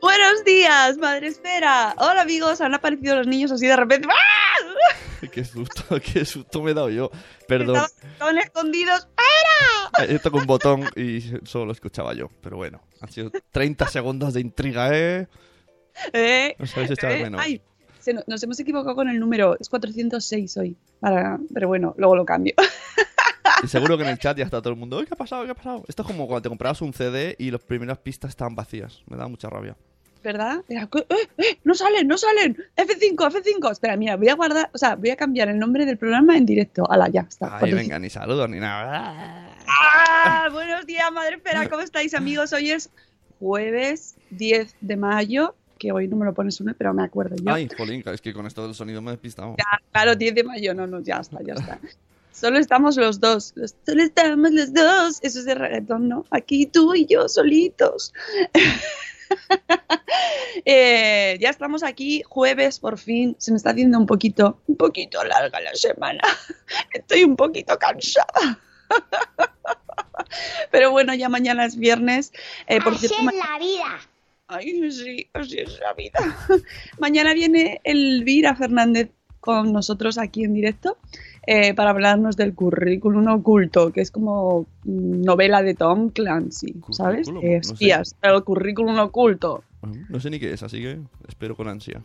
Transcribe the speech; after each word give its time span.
Buenos 0.00 0.44
días, 0.44 0.96
madre 0.98 1.28
espera. 1.28 1.94
Hola 1.98 2.22
amigos, 2.22 2.60
han 2.60 2.74
aparecido 2.74 3.16
los 3.16 3.26
niños 3.26 3.50
así 3.50 3.66
de 3.66 3.76
repente. 3.76 4.08
¡Ah! 4.10 4.35
Qué 5.32 5.44
susto, 5.44 5.84
qué 6.12 6.24
susto 6.24 6.62
me 6.62 6.70
he 6.70 6.74
dado 6.74 6.90
yo. 6.90 7.10
Perdón. 7.48 7.76
Estaban, 8.12 8.38
escondidos. 8.38 9.06
¡Espera! 9.08 10.12
He 10.14 10.18
tocado 10.18 10.40
un 10.42 10.46
botón 10.46 10.84
y 10.96 11.20
solo 11.44 11.66
lo 11.66 11.72
escuchaba 11.72 12.12
yo. 12.14 12.28
Pero 12.42 12.56
bueno, 12.56 12.82
han 13.00 13.10
sido 13.10 13.30
30 13.50 13.88
segundos 13.88 14.34
de 14.34 14.40
intriga, 14.40 14.90
¿eh? 14.92 15.26
¿Eh? 16.12 16.56
Echado 16.58 17.12
de 17.14 17.20
¿Eh? 17.20 17.22
menos. 17.24 17.40
Ay, 17.42 17.62
se 18.00 18.12
no- 18.14 18.22
nos 18.26 18.42
hemos 18.42 18.58
equivocado 18.60 18.94
con 18.94 19.08
el 19.08 19.18
número. 19.18 19.56
Es 19.58 19.68
406 19.68 20.56
hoy. 20.58 20.76
Para- 21.00 21.38
pero 21.54 21.68
bueno, 21.68 21.94
luego 21.96 22.16
lo 22.16 22.24
cambio. 22.24 22.54
Y 23.62 23.68
seguro 23.68 23.96
que 23.96 24.02
en 24.04 24.10
el 24.10 24.18
chat 24.18 24.36
ya 24.36 24.44
está 24.44 24.60
todo 24.60 24.72
el 24.74 24.78
mundo. 24.78 24.98
"Uy, 24.98 25.06
¿Qué 25.06 25.14
ha 25.14 25.16
pasado? 25.16 25.44
¿Qué 25.44 25.50
ha 25.50 25.54
pasado? 25.54 25.82
Esto 25.88 26.02
es 26.02 26.06
como 26.08 26.26
cuando 26.26 26.42
te 26.42 26.48
comprabas 26.50 26.82
un 26.82 26.92
CD 26.92 27.34
y 27.38 27.50
las 27.50 27.62
primeras 27.62 27.98
pistas 27.98 28.28
estaban 28.30 28.54
vacías. 28.54 29.02
Me 29.06 29.16
da 29.16 29.26
mucha 29.28 29.48
rabia. 29.48 29.76
¿Verdad? 30.26 30.64
Era, 30.68 30.88
"Eh, 30.92 31.28
eh, 31.38 31.58
no 31.62 31.72
salen, 31.76 32.08
no 32.08 32.18
salen. 32.18 32.56
F5, 32.76 33.30
F5. 33.30 33.70
Espera, 33.70 33.96
mira, 33.96 34.16
voy 34.16 34.28
a 34.28 34.34
guardar, 34.34 34.68
o 34.74 34.78
sea, 34.78 34.96
voy 34.96 35.10
a 35.10 35.16
cambiar 35.16 35.48
el 35.48 35.56
nombre 35.56 35.86
del 35.86 35.98
programa 35.98 36.36
en 36.36 36.44
directo. 36.44 36.84
Hala, 36.90 37.08
ya 37.08 37.20
está. 37.20 37.46
Ay, 37.46 37.60
400. 37.60 37.78
venga, 37.80 37.98
ni 38.00 38.10
saludos 38.10 38.50
ni 38.50 38.58
nada. 38.58 39.54
¡Ah! 39.68 40.48
Buenos 40.52 40.84
días, 40.84 41.12
madre 41.12 41.36
espera. 41.36 41.68
¿Cómo 41.68 41.80
estáis, 41.80 42.12
amigos? 42.12 42.52
Hoy 42.52 42.72
es 42.72 42.90
jueves 43.38 44.16
10 44.30 44.74
de 44.80 44.96
mayo. 44.96 45.54
Que 45.78 45.92
hoy 45.92 46.08
no 46.08 46.16
me 46.16 46.24
lo 46.24 46.34
pones 46.34 46.60
uno, 46.60 46.74
pero 46.76 46.92
me 46.92 47.04
acuerdo 47.04 47.36
yo. 47.36 47.52
Ay, 47.52 47.68
jolín, 47.76 48.02
es 48.06 48.20
que 48.20 48.32
con 48.32 48.46
esto 48.48 48.64
del 48.66 48.74
sonido 48.74 49.00
me 49.00 49.10
he 49.10 49.12
despistado. 49.12 49.54
Ya, 49.56 49.80
claro, 49.92 50.16
10 50.16 50.34
de 50.34 50.42
mayo, 50.42 50.74
no, 50.74 50.88
no, 50.88 50.98
ya 51.02 51.18
está, 51.18 51.38
ya 51.46 51.54
está. 51.54 51.78
Solo 52.32 52.58
estamos 52.58 52.96
los 52.96 53.20
dos, 53.20 53.54
solo 53.86 54.02
estamos 54.02 54.50
los 54.50 54.72
dos. 54.74 55.20
Eso 55.22 55.38
es 55.38 55.44
de 55.44 55.54
reggaetón, 55.54 56.08
¿no? 56.08 56.24
Aquí 56.32 56.66
tú 56.66 56.96
y 56.96 57.06
yo 57.06 57.28
solitos. 57.28 58.12
Eh, 60.64 61.38
ya 61.40 61.50
estamos 61.50 61.84
aquí, 61.84 62.22
jueves 62.26 62.80
por 62.80 62.98
fin. 62.98 63.36
Se 63.38 63.52
me 63.52 63.56
está 63.56 63.70
haciendo 63.70 63.98
un 63.98 64.06
poquito, 64.06 64.60
un 64.66 64.76
poquito 64.76 65.22
larga 65.22 65.60
la 65.60 65.74
semana. 65.74 66.22
Estoy 66.92 67.22
un 67.24 67.36
poquito 67.36 67.78
cansada. 67.78 68.58
Pero 70.72 70.90
bueno, 70.90 71.14
ya 71.14 71.28
mañana 71.28 71.66
es 71.66 71.76
viernes. 71.76 72.32
Eh, 72.66 72.80
por 72.80 72.94
Así 72.94 73.06
cierto, 73.06 73.30
es 73.30 73.36
la 73.36 73.58
vida. 73.58 74.00
Ay, 74.48 74.90
sí, 74.90 75.28
así 75.34 75.58
es 75.58 75.78
la 75.78 75.92
vida. 75.92 76.18
Mañana 76.98 77.34
viene 77.34 77.80
Elvira 77.84 78.56
Fernández 78.56 79.10
con 79.40 79.72
nosotros 79.72 80.18
aquí 80.18 80.42
en 80.42 80.54
directo 80.54 80.98
eh, 81.46 81.74
para 81.74 81.90
hablarnos 81.90 82.36
del 82.36 82.54
currículum 82.54 83.28
oculto, 83.28 83.92
que 83.92 84.00
es 84.00 84.10
como 84.10 84.66
novela 84.84 85.62
de 85.62 85.74
Tom 85.74 86.10
Clancy, 86.10 86.74
¿sabes? 86.90 87.28
De 87.28 87.32
no 87.32 87.40
sé. 87.40 87.56
espías, 87.56 88.16
el 88.22 88.42
currículum 88.42 88.98
oculto. 88.98 89.62
No 90.08 90.18
sé 90.18 90.30
ni 90.30 90.40
qué 90.40 90.52
es, 90.52 90.62
así 90.64 90.80
que 90.80 90.98
espero 91.28 91.54
con 91.54 91.68
ansia. 91.68 92.02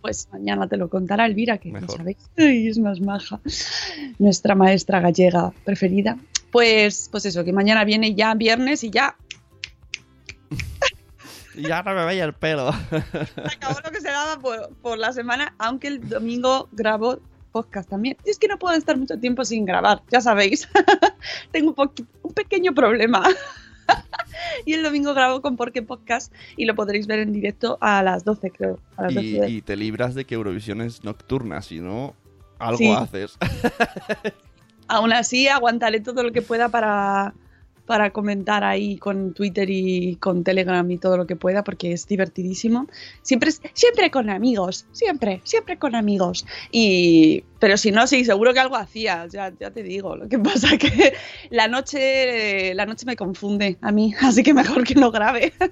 Pues 0.00 0.28
mañana 0.32 0.68
te 0.68 0.76
lo 0.76 0.88
contará 0.88 1.26
Elvira, 1.26 1.58
que 1.58 1.72
Mejor. 1.72 1.96
sabéis. 1.96 2.18
Ay, 2.38 2.68
es 2.68 2.78
más 2.78 3.00
maja. 3.00 3.40
Nuestra 4.18 4.54
maestra 4.54 5.00
gallega 5.00 5.52
preferida. 5.64 6.16
Pues, 6.50 7.08
pues 7.10 7.24
eso, 7.26 7.44
que 7.44 7.52
mañana 7.52 7.84
viene 7.84 8.14
ya 8.14 8.34
viernes 8.34 8.84
y 8.84 8.90
ya 8.90 9.16
Y 11.54 11.62
ya 11.62 11.82
no 11.82 11.94
me 11.94 12.04
vaya 12.04 12.24
el 12.24 12.32
pelo. 12.32 12.68
acabó 13.44 13.80
lo 13.84 13.90
que 13.90 14.00
se 14.00 14.08
daba 14.08 14.38
por, 14.40 14.72
por 14.76 14.98
la 14.98 15.12
semana, 15.12 15.54
aunque 15.58 15.88
el 15.88 16.08
domingo 16.08 16.68
grabo 16.72 17.20
podcast 17.52 17.88
también. 17.90 18.16
Y 18.24 18.30
es 18.30 18.38
que 18.38 18.48
no 18.48 18.58
puedo 18.58 18.74
estar 18.76 18.96
mucho 18.96 19.18
tiempo 19.18 19.44
sin 19.44 19.64
grabar, 19.64 20.02
ya 20.10 20.20
sabéis. 20.20 20.68
Tengo 21.52 21.74
un, 21.76 21.90
un 22.22 22.32
pequeño 22.32 22.74
problema. 22.74 23.22
y 24.66 24.72
el 24.72 24.82
domingo 24.82 25.12
grabo 25.14 25.42
con 25.42 25.56
Porque 25.56 25.82
Podcast 25.82 26.32
y 26.56 26.64
lo 26.64 26.74
podréis 26.74 27.06
ver 27.06 27.18
en 27.20 27.32
directo 27.32 27.78
a 27.80 28.02
las 28.02 28.24
12, 28.24 28.50
creo. 28.50 28.78
A 28.96 29.02
las 29.04 29.14
12 29.14 29.26
Y, 29.26 29.32
de- 29.38 29.50
y 29.50 29.62
te 29.62 29.76
libras 29.76 30.14
de 30.14 30.24
que 30.24 30.34
Eurovisión 30.34 30.80
es 30.80 31.04
nocturna, 31.04 31.60
si 31.62 31.80
no, 31.80 32.14
algo 32.58 32.78
Sí. 32.78 32.90
haces. 32.90 33.36
Aún 34.88 35.12
así, 35.12 35.48
aguantaré 35.48 36.00
todo 36.00 36.22
lo 36.22 36.32
que 36.32 36.42
pueda 36.42 36.68
para, 36.68 37.34
para 37.86 38.10
comentar 38.10 38.64
ahí 38.64 38.96
con 38.96 39.34
Twitter 39.34 39.68
y 39.70 40.16
con 40.16 40.44
Telegram 40.44 40.88
y 40.90 40.98
todo 40.98 41.16
lo 41.16 41.26
que 41.26 41.36
pueda, 41.36 41.64
porque 41.64 41.92
es 41.92 42.06
divertidísimo. 42.06 42.86
Siempre, 43.22 43.50
siempre 43.74 44.10
con 44.10 44.30
amigos, 44.30 44.86
siempre, 44.92 45.40
siempre 45.44 45.78
con 45.78 45.94
amigos. 45.94 46.46
Y, 46.70 47.44
pero 47.58 47.76
si 47.76 47.90
no, 47.90 48.06
sí, 48.06 48.24
seguro 48.24 48.54
que 48.54 48.60
algo 48.60 48.76
hacía, 48.76 49.26
ya, 49.26 49.52
ya 49.58 49.70
te 49.70 49.82
digo. 49.82 50.16
Lo 50.16 50.28
que 50.28 50.38
pasa 50.38 50.76
que 50.78 51.14
la 51.50 51.68
noche, 51.68 52.74
la 52.74 52.86
noche 52.86 53.06
me 53.06 53.16
confunde 53.16 53.78
a 53.80 53.92
mí, 53.92 54.14
así 54.20 54.42
que 54.42 54.54
mejor 54.54 54.84
que 54.84 54.94
no 54.94 55.10
grabe. 55.10 55.52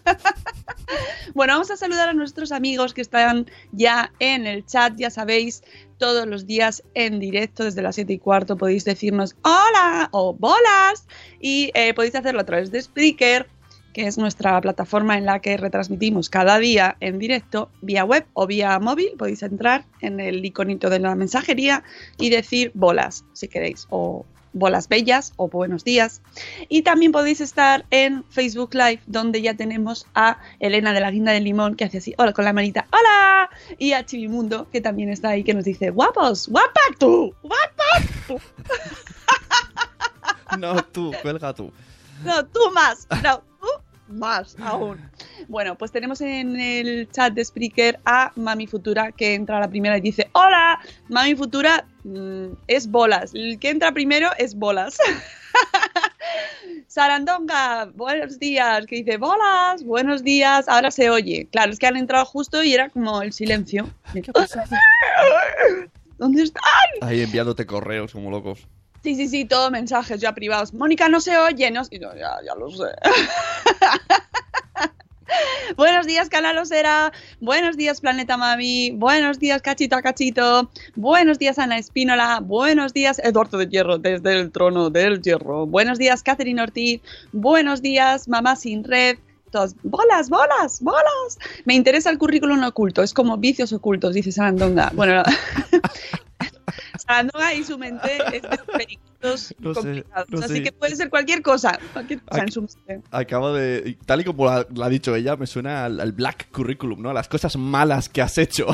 Bueno, 1.34 1.52
vamos 1.52 1.70
a 1.70 1.76
saludar 1.76 2.08
a 2.08 2.12
nuestros 2.12 2.50
amigos 2.50 2.94
que 2.94 3.00
están 3.00 3.46
ya 3.70 4.12
en 4.18 4.48
el 4.48 4.66
chat, 4.66 4.94
ya 4.96 5.08
sabéis, 5.10 5.62
todos 6.00 6.26
los 6.26 6.46
días 6.46 6.82
en 6.94 7.20
directo 7.20 7.62
desde 7.62 7.82
las 7.82 7.94
7 7.94 8.14
y 8.14 8.18
cuarto 8.18 8.56
podéis 8.56 8.84
decirnos 8.84 9.36
hola 9.42 10.08
o 10.10 10.32
bolas 10.32 11.06
y 11.40 11.70
eh, 11.74 11.94
podéis 11.94 12.14
hacerlo 12.16 12.40
a 12.40 12.44
través 12.44 12.72
de 12.72 12.80
Spreaker, 12.82 13.46
que 13.92 14.06
es 14.06 14.16
nuestra 14.16 14.58
plataforma 14.60 15.18
en 15.18 15.26
la 15.26 15.40
que 15.40 15.56
retransmitimos 15.58 16.30
cada 16.30 16.58
día 16.58 16.96
en 17.00 17.18
directo 17.18 17.70
vía 17.82 18.04
web 18.04 18.24
o 18.32 18.46
vía 18.46 18.78
móvil. 18.78 19.12
Podéis 19.18 19.42
entrar 19.42 19.84
en 20.00 20.20
el 20.20 20.44
iconito 20.44 20.88
de 20.88 21.00
la 21.00 21.14
mensajería 21.14 21.84
y 22.18 22.30
decir 22.30 22.72
bolas 22.74 23.24
si 23.34 23.48
queréis 23.48 23.86
o 23.90 24.24
Bolas 24.52 24.88
Bellas 24.88 25.32
o 25.36 25.48
Buenos 25.48 25.84
Días. 25.84 26.22
Y 26.68 26.82
también 26.82 27.12
podéis 27.12 27.40
estar 27.40 27.84
en 27.90 28.24
Facebook 28.30 28.74
Live, 28.74 29.00
donde 29.06 29.42
ya 29.42 29.54
tenemos 29.54 30.06
a 30.14 30.38
Elena 30.58 30.92
de 30.92 31.00
la 31.00 31.10
Guinda 31.10 31.32
del 31.32 31.44
Limón, 31.44 31.74
que 31.76 31.84
hace 31.84 31.98
así, 31.98 32.14
hola 32.18 32.32
con 32.32 32.44
la 32.44 32.52
manita, 32.52 32.86
hola. 32.92 33.50
Y 33.78 33.92
a 33.92 34.04
Chivimundo, 34.04 34.68
que 34.70 34.80
también 34.80 35.08
está 35.10 35.30
ahí, 35.30 35.44
que 35.44 35.54
nos 35.54 35.64
dice, 35.64 35.90
guapos, 35.90 36.48
guapa 36.48 36.80
tú, 36.98 37.34
guapa 37.42 37.84
tú. 38.26 38.40
No, 40.58 40.82
tú, 40.82 41.12
cuelga 41.22 41.54
tú. 41.54 41.70
No, 42.24 42.44
tú 42.44 42.58
más. 42.74 43.06
No, 43.22 43.40
más 44.10 44.56
aún. 44.60 44.98
Bueno, 45.48 45.76
pues 45.76 45.92
tenemos 45.92 46.20
en 46.20 46.58
el 46.58 47.08
chat 47.10 47.32
de 47.32 47.44
Spreaker 47.44 48.00
a 48.04 48.32
Mami 48.36 48.66
Futura 48.66 49.12
que 49.12 49.34
entra 49.34 49.58
a 49.58 49.60
la 49.60 49.68
primera 49.68 49.98
y 49.98 50.00
dice: 50.00 50.28
Hola, 50.32 50.80
Mami 51.08 51.34
Futura 51.34 51.86
mm, 52.04 52.52
es 52.66 52.90
bolas. 52.90 53.34
El 53.34 53.58
que 53.58 53.70
entra 53.70 53.92
primero 53.92 54.30
es 54.38 54.54
bolas. 54.54 54.98
Sarandonga, 56.86 57.86
buenos 57.94 58.38
días, 58.38 58.86
que 58.86 58.96
dice 58.96 59.16
bolas, 59.16 59.84
buenos 59.84 60.24
días, 60.24 60.68
ahora 60.68 60.90
se 60.90 61.08
oye. 61.08 61.48
Claro, 61.50 61.72
es 61.72 61.78
que 61.78 61.86
han 61.86 61.96
entrado 61.96 62.24
justo 62.24 62.62
y 62.62 62.74
era 62.74 62.88
como 62.88 63.22
el 63.22 63.32
silencio. 63.32 63.88
¿Dónde 66.18 66.42
están? 66.42 66.62
Ahí 67.00 67.22
enviándote 67.22 67.64
correos 67.64 68.12
como 68.12 68.30
locos. 68.30 68.66
Sí, 69.02 69.14
sí, 69.14 69.28
sí, 69.28 69.44
todo 69.46 69.70
mensajes 69.70 70.20
ya 70.20 70.34
privados. 70.34 70.74
Mónica, 70.74 71.08
no 71.08 71.20
se 71.20 71.38
oye, 71.38 71.70
no, 71.70 71.82
no, 71.82 72.16
ya, 72.16 72.36
ya 72.44 72.54
lo 72.54 72.70
sé. 72.70 72.84
Buenos 75.76 76.06
días, 76.06 76.28
Canalosera. 76.28 77.12
Buenos 77.40 77.76
días, 77.76 78.00
Planeta 78.00 78.36
Mami. 78.36 78.90
Buenos 78.90 79.38
días, 79.38 79.62
Cachito 79.62 79.96
a 79.96 80.02
Cachito. 80.02 80.70
Buenos 80.96 81.38
días, 81.38 81.58
Ana 81.58 81.78
Espínola. 81.78 82.40
Buenos 82.42 82.92
días, 82.92 83.18
Eduardo 83.20 83.58
de 83.58 83.68
Hierro, 83.68 83.98
desde 83.98 84.38
el 84.38 84.50
trono 84.50 84.90
del 84.90 85.22
hierro. 85.22 85.66
Buenos 85.66 85.98
días, 85.98 86.22
Catherine 86.22 86.60
Ortiz. 86.60 87.00
Buenos 87.32 87.80
días, 87.80 88.28
Mamá 88.28 88.56
Sin 88.56 88.84
Red. 88.84 89.18
Todos, 89.50 89.74
bolas, 89.82 90.28
bolas, 90.28 90.80
bolas. 90.80 91.38
Me 91.64 91.74
interesa 91.74 92.10
el 92.10 92.18
currículum 92.18 92.62
oculto. 92.62 93.02
Es 93.02 93.14
como 93.14 93.36
vicios 93.36 93.72
ocultos, 93.72 94.14
dice 94.14 94.30
Sarandonga. 94.30 94.92
Bueno, 94.94 95.22
Y 97.56 97.64
su 97.64 97.78
mente 97.78 98.18
es 98.34 98.42
de 98.42 98.58
periquitos 98.72 99.54
No 99.58 99.74
sé, 99.74 99.80
complicados. 99.80 100.28
no 100.30 100.38
Así 100.40 100.54
sé. 100.56 100.62
que 100.62 100.72
puede 100.72 100.96
ser 100.96 101.10
cualquier 101.10 101.42
cosa. 101.42 101.78
Cualquier 101.92 102.22
cosa 102.22 102.42
en 102.42 102.52
su 102.52 102.62
mente. 102.62 103.02
Acabo 103.10 103.52
de. 103.52 103.96
Tal 104.06 104.20
y 104.20 104.24
como 104.24 104.46
la, 104.46 104.66
la 104.74 104.86
ha 104.86 104.88
dicho 104.88 105.14
ella, 105.14 105.36
me 105.36 105.46
suena 105.46 105.84
al, 105.84 106.00
al 106.00 106.12
black 106.12 106.50
curriculum, 106.50 107.02
¿no? 107.02 107.12
Las 107.12 107.28
cosas 107.28 107.56
malas 107.56 108.08
que 108.08 108.22
has 108.22 108.38
hecho. 108.38 108.66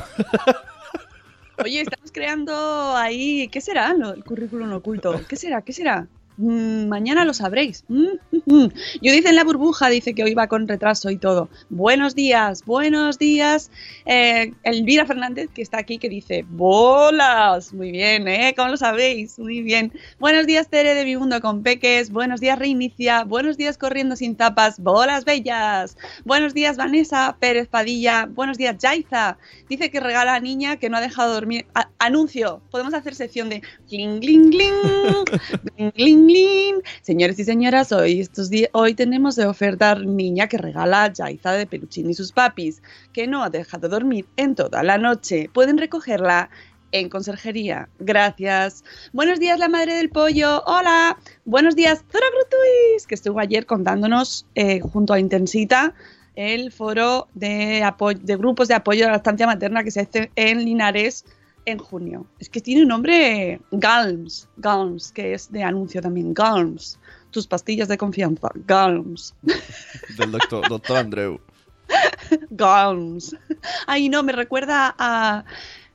Oye, 1.65 1.81
estamos 1.81 2.13
creando 2.13 2.95
ahí. 2.97 3.49
¿Qué 3.49 3.61
será 3.61 3.91
el 3.93 4.23
currículum 4.25 4.73
oculto? 4.75 5.19
¿Qué 5.27 5.37
será? 5.37 5.63
¿Qué 5.63 5.73
será? 5.73 6.07
Mm, 6.39 6.89
mañana 6.89 7.25
lo 7.25 7.33
sabréis. 7.33 7.85
Mm, 7.89 8.05
mm, 8.31 8.39
mm. 8.47 8.69
Judith 9.03 9.27
en 9.27 9.37
la 9.37 9.45
burbuja 9.45 9.89
dice 9.89 10.15
que 10.15 10.23
hoy 10.23 10.35
va 10.35 10.49
con 10.49 10.69
retraso 10.69 11.11
y 11.11 11.17
todo. 11.17 11.49
Buenos 11.71 12.15
días, 12.15 12.63
buenos 12.65 13.19
días. 13.19 13.71
Eh, 14.05 14.53
Elvira 14.63 15.07
Fernández, 15.07 15.49
que 15.55 15.63
está 15.63 15.79
aquí, 15.79 15.99
que 15.99 16.09
dice: 16.09 16.45
¡Bolas! 16.49 17.73
Muy 17.73 17.91
bien, 17.91 18.29
¿eh? 18.29 18.53
¿Cómo 18.57 18.69
lo 18.71 18.77
sabéis? 18.77 19.39
Muy 19.39 19.63
bien. 19.63 19.93
Buenos 20.19 20.47
días, 20.47 20.69
Tere 20.69 20.95
de 20.95 21.05
Mi 21.05 21.17
Mundo 21.17 21.41
con 21.41 21.63
Peques. 21.63 22.11
Buenos 22.11 22.41
días, 22.41 22.59
Reinicia. 22.59 23.25
Buenos 23.25 23.57
días, 23.57 23.79
Corriendo 23.79 24.15
sin 24.17 24.37
tapas. 24.37 24.79
¡Bolas 24.79 25.25
bellas! 25.25 25.97
Buenos 26.25 26.53
días, 26.55 26.77
Vanessa 26.77 27.37
Pérez 27.41 27.67
Padilla. 27.69 28.27
Buenos 28.27 28.59
días, 28.59 28.77
Jaiza. 28.81 29.39
Dice 29.69 29.91
que 29.91 30.01
regala 30.01 30.35
a 30.35 30.41
niña 30.41 30.77
que 30.77 30.91
no 30.91 30.99
ha 30.99 31.01
dejado 31.01 31.33
dormir. 31.33 31.67
A- 31.75 31.89
anuncio. 31.99 32.61
Podemos 32.71 32.93
hacer 32.95 33.15
sección 33.15 33.49
de 33.49 33.63
gling, 33.89 34.21
gling. 34.21 34.51
gling, 35.97 36.26
gling. 36.27 36.83
Señores 37.03 37.39
y 37.39 37.45
señoras, 37.45 37.93
hoy, 37.93 38.21
estos 38.21 38.51
hoy 38.73 38.95
tenemos 38.95 39.37
de 39.37 39.47
ofertar 39.47 40.01
niña 40.01 40.49
que 40.49 40.59
regala 40.59 41.05
a 41.05 41.13
Jaiza 41.15 41.53
de 41.53 41.67
Peluchín 41.67 42.11
y 42.11 42.15
sus 42.15 42.33
papis, 42.33 42.83
que 43.13 43.27
no 43.27 43.43
ha 43.43 43.51
dejado 43.51 43.89
dormir 43.89 44.27
en 44.37 44.55
toda 44.55 44.83
la 44.83 44.99
noche. 44.99 45.51
Pueden 45.53 45.79
recogerla 45.79 46.51
en 46.93 47.09
conserjería. 47.09 47.89
Gracias. 47.99 48.85
Buenos 49.13 49.39
días, 49.39 49.59
la 49.59 49.69
madre 49.69 49.95
del 49.95 50.11
pollo. 50.11 50.63
Hola. 50.67 51.19
Buenos 51.45 51.77
días, 51.77 52.05
Zora 52.11 52.27
Grutuis, 52.31 53.07
que 53.07 53.15
estuvo 53.15 53.41
ayer 53.41 53.67
contándonos 53.67 54.47
eh, 54.55 54.81
junto 54.81 55.13
a 55.13 55.21
Intensita 55.21 55.95
el 56.37 56.71
foro 56.71 57.29
de, 57.35 57.83
de 58.23 58.37
grupos 58.37 58.69
de 58.69 58.75
apoyo 58.75 59.05
a 59.05 59.09
la 59.09 59.15
lactancia 59.15 59.47
materna 59.47 59.83
que 59.83 59.91
se 59.91 60.01
hace 60.01 60.31
en 60.37 60.65
Linares 60.65 61.25
en 61.67 61.79
junio. 61.79 62.27
Es 62.39 62.49
que 62.49 62.61
tiene 62.61 62.83
un 62.83 62.89
nombre 62.89 63.61
Galms, 63.73 64.49
Galms, 64.57 65.13
que 65.13 65.35
es 65.35 65.51
de 65.53 65.63
anuncio 65.63 66.01
también. 66.01 66.33
Galms, 66.33 66.99
tus 67.31 67.47
pastillas 67.47 67.89
de 67.89 67.99
confianza. 67.99 68.49
Galms, 68.67 69.35
Del 70.19 70.33
doctor, 70.33 70.69
doctor 70.69 70.97
Andreu. 70.97 71.41
Galms. 72.51 73.37
Ay, 73.87 74.09
no, 74.09 74.23
me 74.23 74.33
recuerda 74.33 74.95
a. 74.99 75.45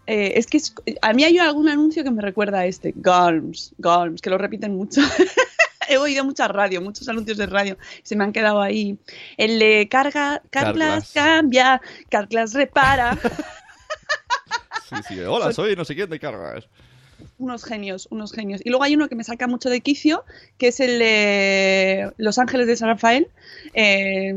eh, 0.08 0.34
es 0.36 0.46
que 0.48 0.58
es- 0.58 0.74
a 1.02 1.14
mí 1.14 1.24
hay 1.24 1.38
algún 1.38 1.68
anuncio 1.70 2.04
que 2.04 2.12
me 2.12 2.22
recuerda 2.22 2.60
a 2.60 2.66
este. 2.66 2.94
Galms, 2.96 3.74
Galms, 3.78 4.22
que 4.22 4.30
lo 4.30 4.38
repiten 4.38 4.76
mucho. 4.76 5.02
He 5.90 5.98
oído 5.98 6.24
mucha 6.24 6.48
radio, 6.48 6.80
muchos 6.82 7.10
anuncios 7.10 7.38
de 7.38 7.48
radio. 7.48 7.78
Se 8.04 8.16
me 8.16 8.24
han 8.24 8.32
quedado 8.32 8.62
ahí. 8.62 8.98
El 9.36 9.60
de 9.60 9.88
carga, 9.90 10.42
Carglass. 10.50 11.12
cambia, 11.14 11.82
Carglass 12.10 12.54
repara. 12.54 13.18
Sí, 14.92 14.98
sí. 15.08 15.20
Hola, 15.22 15.54
soy 15.54 15.76
no 15.76 15.86
sé 15.86 15.96
quién 15.96 16.10
de 16.10 16.20
cargas. 16.20 16.68
unos 17.38 17.64
genios, 17.64 18.08
unos 18.12 18.32
genios. 18.34 18.62
Y 18.64 18.70
luego 18.70 18.84
hay 18.84 18.96
uno 18.96 19.08
que 19.08 19.16
me 19.16 19.24
saca 19.24 19.48
mucho 19.48 19.70
de 19.70 19.82
quicio, 19.82 20.24
que 20.58 20.68
es 20.70 20.80
el 20.80 21.00
de 21.00 22.12
Los 22.18 22.38
Ángeles 22.40 22.68
de 22.68 22.76
San 22.76 22.90
Rafael. 22.90 23.28
Eh, 23.74 24.34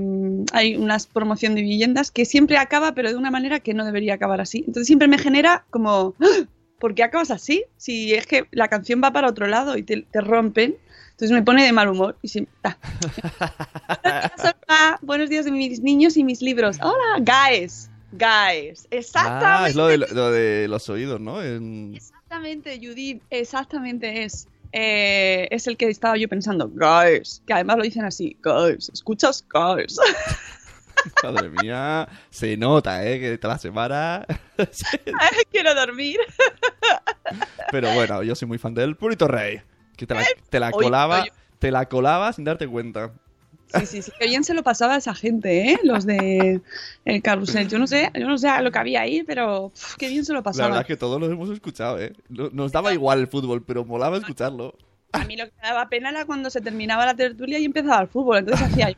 hay 0.52 0.76
una 0.76 0.98
promoción 1.12 1.54
de 1.54 1.62
viviendas 1.62 2.10
que 2.10 2.24
siempre 2.24 2.58
acaba, 2.58 2.92
pero 2.92 3.10
de 3.10 3.16
una 3.16 3.30
manera 3.30 3.60
que 3.60 3.74
no 3.74 3.84
debería 3.84 4.14
acabar 4.14 4.40
así. 4.40 4.58
Entonces 4.58 4.86
siempre 4.86 5.08
me 5.08 5.18
genera 5.18 5.64
como, 5.70 6.14
¡Ah! 6.20 6.46
¿por 6.78 6.94
qué 6.94 7.02
acabas 7.02 7.30
así? 7.30 7.64
Si 7.76 8.12
es 8.14 8.26
que 8.26 8.46
la 8.50 8.68
canción 8.68 9.00
va 9.02 9.12
para 9.12 9.28
otro 9.28 9.46
lado 9.46 9.76
y 9.76 9.82
te, 9.82 10.02
te 10.02 10.20
rompen. 10.20 10.76
Entonces 11.12 11.30
me 11.30 11.42
pone 11.42 11.64
de 11.64 11.72
mal 11.72 11.88
humor. 11.88 12.18
Y 12.22 12.28
sí, 12.28 12.48
ah. 12.64 12.76
Buenos 14.02 14.30
días, 14.36 14.56
hola. 14.68 14.98
Buenos 15.00 15.30
días, 15.30 15.46
mis 15.46 15.80
niños 15.80 16.16
y 16.16 16.24
mis 16.24 16.42
libros. 16.42 16.78
Hola, 16.82 17.20
guys. 17.20 17.88
Guys. 18.16 18.86
Exactamente. 18.90 19.46
Ah, 19.46 19.68
es 19.68 19.74
lo 19.74 19.86
de, 19.88 19.98
lo 19.98 20.30
de 20.30 20.68
los 20.68 20.88
oídos, 20.88 21.20
¿no? 21.20 21.42
En- 21.42 21.94
Exactamente, 21.94 22.78
Judith, 22.82 23.22
exactamente 23.30 24.24
es. 24.24 24.48
Eh, 24.72 25.46
es 25.50 25.66
el 25.68 25.76
que 25.76 25.88
estaba 25.88 26.16
yo 26.16 26.28
pensando, 26.28 26.68
guys, 26.68 27.42
que 27.46 27.52
además 27.52 27.76
lo 27.76 27.84
dicen 27.84 28.04
así, 28.04 28.36
guys, 28.42 28.90
¿escuchas? 28.92 29.44
Guys. 29.48 29.98
Madre 31.22 31.50
mía, 31.50 32.08
se 32.30 32.56
nota, 32.56 33.04
¿eh? 33.06 33.20
Que 33.20 33.38
te 33.38 33.46
la 33.46 33.58
semana. 33.58 34.26
Quiero 35.50 35.74
dormir. 35.74 36.18
Pero 37.70 37.92
bueno, 37.94 38.22
yo 38.22 38.34
soy 38.34 38.48
muy 38.48 38.58
fan 38.58 38.74
del 38.74 38.96
Purito 38.96 39.28
Rey. 39.28 39.60
Que 39.96 40.06
te 40.06 40.14
la, 40.14 40.24
te 40.50 40.60
la 40.60 40.70
Oye, 40.72 40.84
colaba, 40.86 41.24
te 41.58 41.70
la 41.70 41.88
colaba 41.88 42.32
sin 42.32 42.44
darte 42.44 42.66
cuenta. 42.66 43.12
Sí, 43.78 43.86
sí, 43.86 44.02
sí, 44.02 44.12
que 44.18 44.26
bien 44.26 44.44
se 44.44 44.54
lo 44.54 44.62
pasaba 44.62 44.94
a 44.94 44.98
esa 44.98 45.14
gente, 45.14 45.70
¿eh? 45.72 45.78
Los 45.82 46.06
de 46.06 46.60
el 47.04 47.22
carrusel. 47.22 47.68
Yo 47.68 47.78
no 47.78 47.86
sé, 47.86 48.10
yo 48.14 48.26
no 48.28 48.38
sé 48.38 48.48
lo 48.62 48.70
que 48.70 48.78
había 48.78 49.00
ahí, 49.02 49.22
pero 49.24 49.66
uf, 49.66 49.96
qué 49.96 50.08
bien 50.08 50.24
se 50.24 50.32
lo 50.32 50.38
La 50.38 50.42
pasaba. 50.44 50.68
verdad 50.68 50.82
es 50.82 50.86
que 50.86 50.96
todos 50.96 51.20
los 51.20 51.30
hemos 51.30 51.50
escuchado, 51.50 51.98
¿eh? 52.00 52.12
No- 52.28 52.50
Nos 52.52 52.72
daba 52.72 52.92
igual 52.92 53.20
el 53.20 53.28
fútbol, 53.28 53.62
pero 53.62 53.84
molaba 53.84 54.16
escucharlo. 54.18 54.74
A 55.12 55.24
mí 55.24 55.36
lo 55.36 55.44
que 55.46 55.52
me 55.62 55.68
daba 55.68 55.88
pena 55.88 56.10
era 56.10 56.24
cuando 56.24 56.50
se 56.50 56.60
terminaba 56.60 57.06
la 57.06 57.14
tertulia 57.14 57.58
y 57.58 57.64
empezaba 57.64 58.02
el 58.02 58.08
fútbol. 58.08 58.38
Entonces 58.38 58.66
hacía 58.66 58.90
yo, 58.90 58.96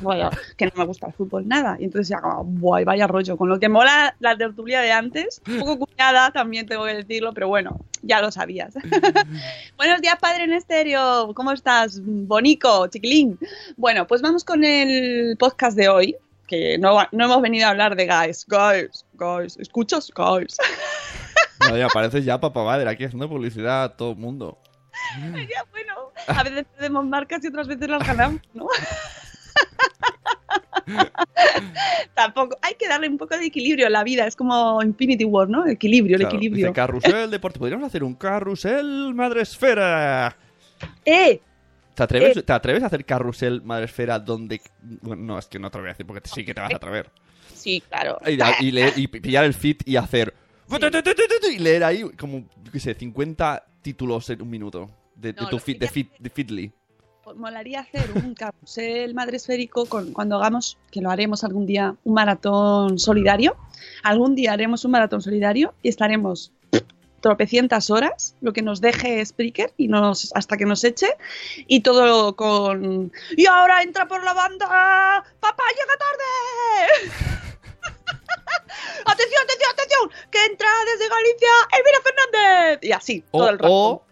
vaya, 0.00 0.30
que 0.56 0.66
no 0.66 0.72
me 0.76 0.84
gusta 0.84 1.06
el 1.06 1.12
fútbol 1.12 1.46
nada. 1.46 1.76
Y 1.78 1.84
entonces 1.84 2.08
ya 2.08 2.20
como, 2.20 2.44
"Buah, 2.44 2.84
vaya 2.84 3.06
rollo. 3.06 3.36
Con 3.36 3.48
lo 3.48 3.58
que 3.58 3.68
mola 3.68 4.14
la 4.20 4.36
tertulia 4.36 4.80
de 4.80 4.92
antes, 4.92 5.40
un 5.46 5.58
poco 5.60 5.86
cuñada 5.86 6.30
también 6.30 6.66
tengo 6.66 6.84
que 6.84 6.94
decirlo, 6.94 7.32
pero 7.32 7.48
bueno, 7.48 7.78
ya 8.02 8.20
lo 8.20 8.30
sabías. 8.30 8.74
Buenos 9.76 10.00
días, 10.00 10.16
padre 10.20 10.44
en 10.44 10.52
estéreo. 10.52 11.32
¿Cómo 11.34 11.52
estás? 11.52 12.00
Bonico, 12.02 12.86
chiquilín. 12.88 13.38
Bueno, 13.76 14.06
pues 14.06 14.22
vamos 14.22 14.44
con 14.44 14.64
el 14.64 15.36
podcast 15.38 15.76
de 15.76 15.88
hoy. 15.88 16.16
Que 16.46 16.76
no, 16.76 16.98
no 17.10 17.24
hemos 17.24 17.40
venido 17.40 17.66
a 17.66 17.70
hablar 17.70 17.96
de 17.96 18.06
guys, 18.06 18.44
guys, 18.46 19.06
guys, 19.14 19.56
¿escuchas? 19.56 20.10
Guys. 20.14 20.58
Madre 21.58 21.74
mía, 21.74 21.88
pareces 21.92 22.24
ya 22.24 22.38
papá 22.38 22.62
madre 22.62 22.88
aquí 22.90 23.04
haciendo 23.04 23.28
publicidad 23.30 23.84
a 23.84 23.96
todo 23.96 24.10
el 24.12 24.18
mundo. 24.18 24.58
Ya, 25.18 25.64
bueno, 25.70 25.94
a 26.28 26.42
veces 26.44 26.66
perdemos 26.74 27.04
marcas 27.06 27.42
y 27.44 27.48
otras 27.48 27.66
veces 27.66 27.88
las 27.88 28.06
ganamos, 28.06 28.40
¿no? 28.52 28.66
Tampoco, 32.14 32.56
hay 32.62 32.74
que 32.74 32.88
darle 32.88 33.08
un 33.08 33.18
poco 33.18 33.36
de 33.36 33.46
equilibrio 33.46 33.86
a 33.86 33.90
la 33.90 34.04
vida, 34.04 34.26
es 34.26 34.36
como 34.36 34.80
Infinity 34.82 35.24
War, 35.24 35.48
¿no? 35.48 35.66
Equilibrio, 35.66 36.16
el 36.16 36.22
equilibrio. 36.22 36.66
dice, 36.66 36.72
carrusel 36.74 37.30
deporte. 37.30 37.58
Podríamos 37.58 37.86
hacer 37.86 38.04
un 38.04 38.14
carrusel 38.14 39.12
madresfera. 39.14 40.36
¡Eh! 41.04 41.40
¿Te 41.94 42.02
atreves, 42.02 42.44
¿Te 42.44 42.52
atreves 42.52 42.82
a 42.82 42.86
hacer 42.86 43.04
carrusel 43.04 43.62
madresfera 43.62 44.18
donde... 44.18 44.60
Bueno, 45.00 45.22
no, 45.22 45.38
es 45.38 45.46
que 45.46 45.58
no 45.58 45.70
te 45.70 45.78
voy 45.78 45.86
a 45.88 45.90
decir 45.90 46.06
porque 46.06 46.28
sí 46.28 46.44
que 46.44 46.52
te 46.54 46.60
vas 46.60 46.72
a 46.72 46.76
atrever. 46.76 47.10
Sí, 47.54 47.82
claro. 47.88 48.18
Y, 48.26 48.32
y 48.32 48.72
leer- 48.72 48.92
y 48.96 49.06
pillar 49.06 49.44
el 49.44 49.54
feed 49.54 49.76
y 49.84 49.96
hacer... 49.96 50.34
Y 51.52 51.58
leer 51.58 51.84
ahí 51.84 52.02
como, 52.18 52.48
yo 52.62 52.72
qué 52.72 52.80
sé, 52.80 52.94
50 52.94 53.64
títulos 53.82 54.28
en 54.30 54.42
un 54.42 54.50
minuto. 54.50 54.90
de, 55.14 55.32
de 55.32 55.42
No, 55.42 55.48
tu 55.48 55.58
que 55.60 55.74
de, 55.74 55.88
fit, 55.88 56.10
de 56.18 56.30
Fitly. 56.30 56.72
Molaría 57.36 57.80
hacer 57.80 58.10
un 58.14 58.34
carrusel 58.34 59.14
madre 59.14 59.36
esférico 59.36 59.86
con, 59.86 60.12
cuando 60.12 60.36
hagamos, 60.36 60.78
que 60.90 61.00
lo 61.00 61.10
haremos 61.10 61.44
algún 61.44 61.66
día, 61.66 61.96
un 62.04 62.14
maratón 62.14 62.98
solidario. 62.98 63.56
Algún 64.02 64.34
día 64.34 64.52
haremos 64.52 64.84
un 64.84 64.92
maratón 64.92 65.22
solidario 65.22 65.74
y 65.82 65.88
estaremos 65.88 66.52
tropecientas 67.20 67.88
horas, 67.88 68.36
lo 68.42 68.52
que 68.52 68.60
nos 68.60 68.82
deje 68.82 69.24
Spreaker 69.24 69.72
y 69.78 69.88
nos, 69.88 70.30
hasta 70.34 70.58
que 70.58 70.66
nos 70.66 70.84
eche, 70.84 71.08
y 71.66 71.80
todo 71.80 72.36
con... 72.36 73.10
Y 73.34 73.46
ahora 73.46 73.82
entra 73.82 74.06
por 74.06 74.22
la 74.22 74.34
banda, 74.34 75.24
papá 75.40 75.62
llega 75.72 75.94
tarde. 76.04 77.10
atención, 79.06 79.42
atención, 79.42 79.70
atención, 79.72 80.10
que 80.30 80.44
entra 80.44 80.68
desde 80.84 81.08
Galicia 81.08 81.48
Elvira 81.78 81.98
Fernández. 82.02 82.78
Y 82.82 82.92
así, 82.92 83.24
O, 83.30 83.38
todo 83.38 83.48
el 83.48 83.58
rato. 83.58 83.72
o 83.72 84.03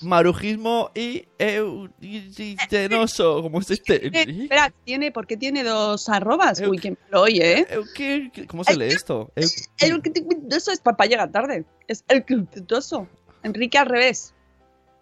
marujismo 0.00 0.90
y 0.94 1.26
eugenoso, 1.38 3.38
como 3.42 3.60
es 3.60 3.70
este. 3.70 4.06
Espera, 4.06 4.72
tiene, 4.84 5.12
¿por 5.12 5.26
qué 5.26 5.36
tiene 5.36 5.64
dos 5.64 6.08
arrobas? 6.08 6.60
Uy, 6.60 6.78
me 6.90 6.96
lo 7.10 7.22
oye, 7.22 7.60
¿eh? 7.60 7.66
Eu- 7.70 7.86
¿qué- 7.94 8.30
qué- 8.32 8.46
¿Cómo 8.46 8.64
se 8.64 8.76
lee 8.76 8.86
esto? 8.88 9.30
Eso 9.36 10.72
es 10.72 10.80
papá 10.80 11.06
llega 11.06 11.30
tarde. 11.30 11.64
Es 11.88 12.04
el 12.08 12.24
cultuoso. 12.24 13.08
Enrique 13.42 13.78
al 13.78 13.86
revés. 13.86 14.34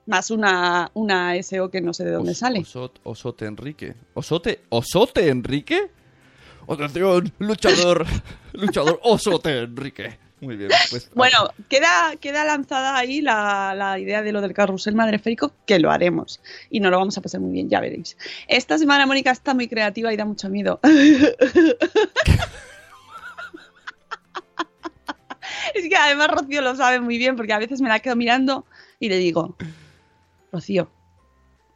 Más 0.07 0.31
una, 0.31 0.91
una 0.95 1.41
SO 1.43 1.71
que 1.71 1.81
no 1.81 1.93
sé 1.93 2.05
de 2.05 2.13
dónde 2.13 2.35
sale. 2.35 2.61
Osot- 2.61 2.99
Osote 3.05 3.45
Enrique. 3.45 3.95
¿Osote? 4.15 4.63
¿Osote 4.71 5.29
Enrique? 5.29 5.91
Atención, 6.69 7.33
luchador. 7.39 8.07
luchador 8.53 8.99
Osote 9.03 9.61
Enrique. 9.61 10.19
Muy 10.41 10.57
bien. 10.57 10.71
Pues, 10.91 11.11
Bueno, 11.15 11.51
queda, 11.69 12.17
queda 12.21 12.45
lanzada 12.45 12.97
ahí 12.97 13.21
la, 13.21 13.75
la 13.77 13.99
idea 13.99 14.23
de 14.23 14.33
lo 14.33 14.41
del 14.41 14.55
carrusel 14.55 14.95
madreférico, 14.95 15.53
que 15.67 15.79
lo 15.79 15.91
haremos. 15.91 16.41
Y 16.71 16.81
nos 16.81 16.91
lo 16.91 16.99
vamos 16.99 17.17
a 17.19 17.21
pasar 17.21 17.41
muy 17.41 17.53
bien, 17.53 17.69
ya 17.69 17.81
veréis. 17.81 18.17
Esta 18.49 18.79
semana 18.79 19.07
Mónica 19.07 19.31
está 19.31 19.55
muy 19.55 19.69
creativa 19.69 20.13
y 20.13 20.17
da 20.17 20.25
mucho 20.25 20.49
miedo. 20.49 20.81
es 25.75 25.89
que 25.89 25.97
además 25.97 26.29
Rocío 26.29 26.63
lo 26.63 26.75
sabe 26.75 27.01
muy 27.01 27.19
bien, 27.19 27.37
porque 27.37 27.53
a 27.53 27.59
veces 27.59 27.81
me 27.81 27.89
la 27.89 28.01
quedo 28.01 28.17
mirando 28.17 28.65
y 28.99 29.09
le 29.09 29.19
digo, 29.19 29.57
Rocío, 30.53 30.91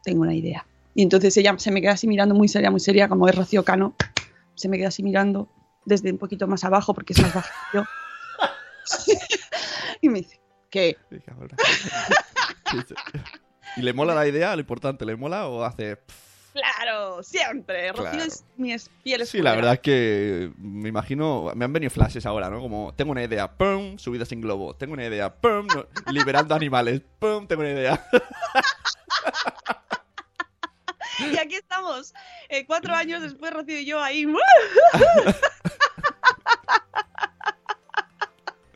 tengo 0.03 0.23
una 0.23 0.35
idea. 0.35 0.67
Y 0.95 1.03
entonces 1.03 1.37
ella 1.37 1.55
se 1.59 1.71
me 1.71 1.81
queda 1.81 1.93
así 1.93 2.07
mirando 2.07 2.35
muy 2.35 2.49
seria, 2.49 2.71
muy 2.71 2.81
seria, 2.81 3.09
como 3.09 3.29
es 3.29 3.35
Rocío 3.35 3.65
Cano. 3.65 3.95
Se 4.55 4.69
me 4.69 4.79
queda 4.79 4.89
así 4.89 5.03
mirando 5.03 5.49
desde 5.85 6.11
un 6.11 6.19
poquito 6.19 6.47
más 6.47 6.65
abajo, 6.65 6.95
porque 6.95 7.13
es 7.13 7.21
más 7.21 7.35
baja 7.35 7.53
que 7.71 7.79
yo. 7.79 7.85
y 10.01 10.09
me 10.09 10.21
dice, 10.21 10.41
¿qué? 10.71 10.97
¿Y 13.77 13.83
le 13.83 13.93
mola 13.93 14.15
la 14.15 14.27
idea? 14.27 14.55
Lo 14.55 14.61
importante, 14.61 15.05
¿le 15.05 15.17
mola 15.17 15.49
o 15.49 15.65
hace.? 15.65 15.99
Claro, 16.53 17.21
siempre. 17.25 17.91
Rocío 17.91 18.11
Claro. 18.13 18.23
es 18.25 18.45
mi 18.57 18.77
fiel 19.03 19.27
Sí, 19.27 19.43
la 19.43 19.57
verdad 19.57 19.73
es 19.75 19.81
que 19.81 20.53
me 20.57 20.89
imagino, 20.89 21.51
me 21.57 21.65
han 21.65 21.73
venido 21.73 21.91
flashes 21.91 22.27
ahora, 22.27 22.49
¿no? 22.49 22.61
Como, 22.61 22.95
tengo 22.95 23.11
una 23.11 23.25
idea, 23.25 23.51
¡pum! 23.57 23.99
Subida 23.99 24.25
sin 24.25 24.41
globo. 24.41 24.77
Tengo 24.77 24.93
una 24.93 25.05
idea, 25.05 25.35
¡pum! 25.35 25.67
no- 25.67 25.87
liberando 26.13 26.55
animales, 26.55 27.03
¡pum! 27.19 27.49
Tengo 27.49 27.63
una 27.63 27.73
idea. 27.73 28.07
Y 31.21 31.39
aquí 31.39 31.55
estamos, 31.55 32.13
eh, 32.49 32.67
cuatro 32.67 32.93
años 32.93 33.23
después, 33.23 33.53
Rocío 33.53 33.79
y 33.79 33.87
yo 33.87 34.03
ahí. 34.03 34.27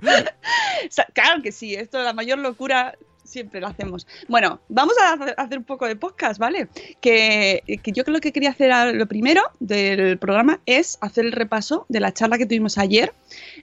Claro 1.14 1.42
que 1.42 1.52
sí, 1.52 1.74
esto 1.74 2.02
la 2.02 2.12
mayor 2.12 2.38
locura 2.38 2.96
siempre 3.24 3.60
lo 3.60 3.66
hacemos. 3.66 4.06
Bueno, 4.26 4.60
vamos 4.70 4.94
a 5.02 5.12
hacer- 5.36 5.58
un 5.58 5.64
poco 5.64 5.86
de 5.86 5.96
podcast, 5.96 6.38
¿vale? 6.40 6.68
Que, 7.00 7.62
que 7.82 7.92
yo 7.92 8.04
creo 8.04 8.20
que 8.20 8.32
quería 8.32 8.50
hacer 8.50 8.72
a- 8.72 8.92
lo 8.92 9.06
primero 9.06 9.42
del 9.60 10.16
programa 10.18 10.60
es 10.64 10.96
hacer 11.02 11.26
el 11.26 11.32
repaso 11.32 11.84
de 11.90 12.00
la 12.00 12.14
charla 12.14 12.38
que 12.38 12.46
tuvimos 12.46 12.78
ayer 12.78 13.12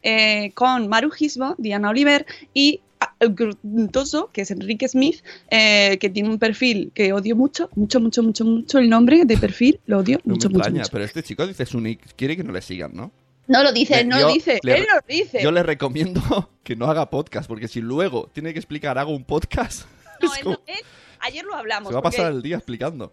eh, 0.04 0.51
con 0.54 0.88
Maru 0.88 1.10
Gisbo, 1.10 1.56
Diana 1.58 1.89
Oliver 1.89 2.27
y 2.54 2.82
ah, 3.00 3.15
Grutoso, 3.27 4.30
que 4.32 4.42
es 4.42 4.51
Enrique 4.51 4.88
Smith, 4.88 5.24
eh, 5.50 5.98
que 6.00 6.10
tiene 6.12 6.30
un 6.30 6.38
perfil 6.38 6.92
que 6.94 7.12
odio 7.13 7.36
mucho, 7.36 7.70
mucho, 7.75 8.00
mucho, 8.00 8.22
mucho, 8.22 8.46
mucho 8.46 8.77
el 8.77 8.88
nombre 8.89 9.25
de 9.25 9.38
perfil, 9.38 9.80
lo 9.88 10.00
odio 10.00 10.20
No 10.25 10.34
mucho, 10.36 10.50
me 10.50 10.54
mucho, 10.56 10.60
extraña, 10.68 10.82
mucho. 10.82 10.92
pero 10.92 11.06
este 11.06 11.24
chico 11.24 11.48
dice 11.48 11.65
su 11.65 11.82
nick, 11.82 12.01
quiere 12.15 12.38
que 12.38 12.44
no 12.44 12.51
le 12.51 12.62
sigan, 12.62 12.92
¿no? 12.94 13.12
No 13.48 13.62
lo 13.64 13.72
dice, 13.72 14.04
no 14.06 14.20
yo 14.20 14.28
lo 14.28 14.34
dice, 14.34 14.60
le- 14.64 14.78
él 14.78 14.88
lo 14.92 15.00
dice. 15.08 15.42
Yo 15.44 15.52
le 15.52 15.64
recomiendo 15.64 16.22
que 16.64 16.75
no 16.75 16.86
haga 16.90 17.10
podcast, 17.10 17.48
porque 17.48 17.68
si 17.68 17.82
luego 17.82 18.30
tiene 18.34 18.54
que 18.54 18.60
explicar, 18.60 18.98
hago 18.98 19.12
un 19.16 19.24
podcast, 19.25 19.88
No, 20.22 20.32
es 20.34 20.38
él 20.40 20.44
como- 20.44 20.56
no- 20.56 20.62
él- 20.66 20.86
ayer 21.20 21.46
lo 21.46 21.56
hablamos. 21.56 21.90
se 21.90 21.94
va 21.94 22.00
a 22.00 22.04
porque- 22.04 22.18
pasar 22.18 22.32
el 22.32 22.42
día 22.42 22.56
explicando. 22.58 23.12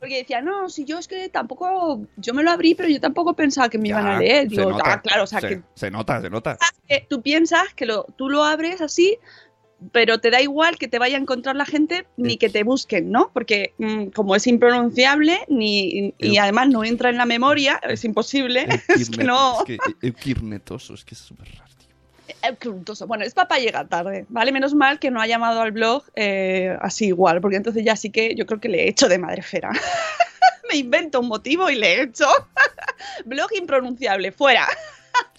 Porque 0.00 0.18
decía, 0.18 0.40
no, 0.40 0.68
si 0.68 0.84
yo 0.84 0.96
es 0.98 1.08
que 1.08 1.28
tampoco, 1.28 2.00
yo 2.16 2.32
me 2.32 2.44
lo 2.44 2.52
abrí, 2.52 2.76
pero 2.76 2.88
yo 2.88 3.00
tampoco 3.00 3.34
pensaba 3.34 3.68
que 3.68 3.78
me 3.78 3.88
iban 3.88 4.06
a 4.06 4.18
leer. 4.20 4.44
se 4.48 4.50
Digo, 4.56 4.70
nota, 4.70 4.84
ah, 4.86 5.02
claro, 5.02 5.24
o 5.24 5.26
sea, 5.26 5.40
se, 5.40 5.48
que, 5.48 5.62
se 5.74 5.90
nota, 5.90 6.20
se 6.20 6.30
nota. 6.30 6.56
que 6.86 7.04
tú 7.10 7.20
piensas 7.20 7.74
que 7.74 7.84
lo, 7.84 8.04
tú 8.16 8.28
lo 8.28 8.44
abres 8.44 8.80
así, 8.80 9.18
pero 9.92 10.18
te 10.18 10.30
da 10.30 10.40
igual 10.40 10.76
que 10.76 10.88
te 10.88 10.98
vaya 10.98 11.16
a 11.16 11.20
encontrar 11.20 11.54
la 11.56 11.64
gente 11.64 12.06
ni 12.16 12.36
que 12.36 12.48
te 12.48 12.64
busquen, 12.64 13.10
¿no? 13.12 13.30
Porque 13.32 13.74
mm, 13.78 14.06
como 14.08 14.34
es 14.34 14.46
impronunciable 14.46 15.38
ni, 15.48 16.12
y 16.18 16.36
El- 16.36 16.38
además 16.38 16.68
no 16.68 16.84
entra 16.84 17.10
en 17.10 17.16
la 17.16 17.26
memoria, 17.26 17.80
es 17.84 18.04
imposible. 18.04 18.66
Es 18.88 19.10
que 19.10 19.24
no. 19.24 19.60
es 19.60 19.64
que 19.64 19.78
Eukirnetoso, 20.06 20.94
es 20.94 21.04
que 21.04 21.14
es 21.14 21.20
súper 21.20 21.48
raro. 21.48 21.68
Bueno, 23.06 23.24
es 23.24 23.34
papá 23.34 23.58
llega 23.58 23.86
tarde, 23.88 24.26
¿vale? 24.28 24.52
Menos 24.52 24.74
mal 24.74 24.98
que 24.98 25.10
no 25.10 25.20
ha 25.20 25.26
llamado 25.26 25.60
al 25.60 25.72
blog 25.72 26.04
eh, 26.14 26.76
así 26.80 27.06
igual, 27.06 27.40
porque 27.40 27.56
entonces 27.56 27.84
ya 27.84 27.96
sí 27.96 28.10
que 28.10 28.34
yo 28.34 28.46
creo 28.46 28.60
que 28.60 28.68
le 28.68 28.84
he 28.84 28.88
hecho 28.88 29.08
de 29.08 29.18
madrefera. 29.18 29.70
Me 30.70 30.76
invento 30.78 31.20
un 31.20 31.28
motivo 31.28 31.70
y 31.70 31.76
le 31.76 31.94
he 31.94 32.02
hecho. 32.02 32.26
blog 33.24 33.48
impronunciable, 33.56 34.32
fuera. 34.32 34.66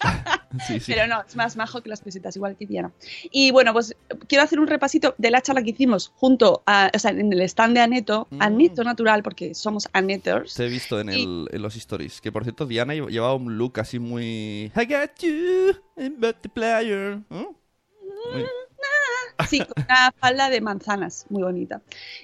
Sí, 0.66 0.80
sí. 0.80 0.92
Pero 0.92 1.06
no, 1.06 1.22
es 1.22 1.36
más 1.36 1.56
majo 1.56 1.80
que 1.80 1.88
las 1.88 2.00
pesetas, 2.00 2.34
igual 2.34 2.56
que 2.56 2.66
Diana. 2.66 2.90
Y 3.30 3.52
bueno, 3.52 3.72
pues 3.72 3.94
quiero 4.26 4.42
hacer 4.42 4.58
un 4.58 4.66
repasito 4.66 5.14
de 5.16 5.30
la 5.30 5.40
charla 5.40 5.62
que 5.62 5.70
hicimos 5.70 6.10
junto 6.16 6.64
a, 6.66 6.90
o 6.92 6.98
sea, 6.98 7.12
en 7.12 7.32
el 7.32 7.40
stand 7.42 7.74
de 7.76 7.80
Aneto, 7.82 8.26
Mm. 8.30 8.42
Aneto 8.42 8.82
Natural, 8.82 9.22
porque 9.22 9.54
somos 9.54 9.88
Aneters. 9.92 10.54
Te 10.54 10.66
he 10.66 10.68
visto 10.68 10.98
en, 10.98 11.10
Y- 11.10 11.22
el, 11.22 11.48
en 11.52 11.62
los 11.62 11.76
stories. 11.76 12.20
Que 12.20 12.32
por 12.32 12.42
cierto, 12.42 12.66
Diana 12.66 12.94
lle- 12.94 13.08
llevaba 13.10 13.34
un 13.34 13.58
look 13.58 13.78
así 13.78 14.00
muy. 14.00 14.72
I 14.74 14.86
got 14.86 15.12
you, 15.20 15.72
I'm 15.96 16.16
but 16.18 16.36
the 16.42 16.48
player. 16.48 17.20
¿no? 17.30 17.56
Muy- 18.32 18.44
Sí, 19.48 19.58
con 19.60 19.84
una 19.84 20.12
falda 20.18 20.50
de 20.50 20.60
manzanas, 20.60 21.26
muy 21.28 21.42
bonita. 21.42 21.80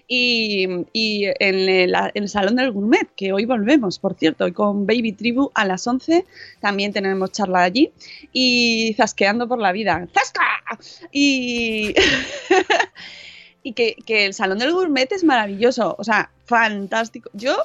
Y, 0.09 0.67
y 0.93 1.25
en, 1.39 1.95
el, 2.15 2.29
Salón 2.29 2.57
del 2.57 2.73
Gourmet, 2.73 3.09
que 3.17 3.33
hoy 3.33 3.45
volvemos, 3.45 3.99
por 3.99 4.15
cierto, 4.15 4.53
con 4.53 4.87
Baby 4.87 5.13
Tribu 5.13 5.51
a 5.55 5.65
las 5.65 5.87
11, 5.87 6.25
también 6.61 6.93
tenemos 6.93 7.33
charla 7.33 7.63
allí. 7.63 7.93
Y 8.33 8.95
zasqueando 8.97 9.49
por 9.49 9.59
la 9.59 9.73
vida. 9.73 10.07
¡Zasca! 10.13 10.43
Y, 11.13 11.95
y 13.63 13.73
que, 13.73 13.97
que 14.05 14.27
el 14.27 14.35
Salón 14.35 14.59
del 14.59 14.73
Gourmet 14.73 15.11
es 15.11 15.25
maravilloso, 15.25 15.97
o 15.99 16.05
sea, 16.05 16.31
fantástico. 16.45 17.31
Yo, 17.33 17.57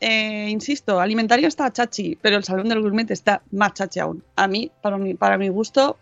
eh, 0.00 0.48
insisto, 0.48 0.98
alimentario 0.98 1.46
está 1.46 1.72
chachi, 1.72 2.16
pero 2.20 2.36
el 2.36 2.44
Salón 2.44 2.68
del 2.68 2.80
Gourmet 2.80 3.10
está 3.10 3.42
más 3.52 3.74
chachi 3.74 4.00
aún. 4.00 4.24
A 4.36 4.48
mí, 4.48 4.70
para 4.80 4.98
mi, 4.98 5.14
para 5.14 5.38
mi 5.38 5.48
gusto. 5.48 5.98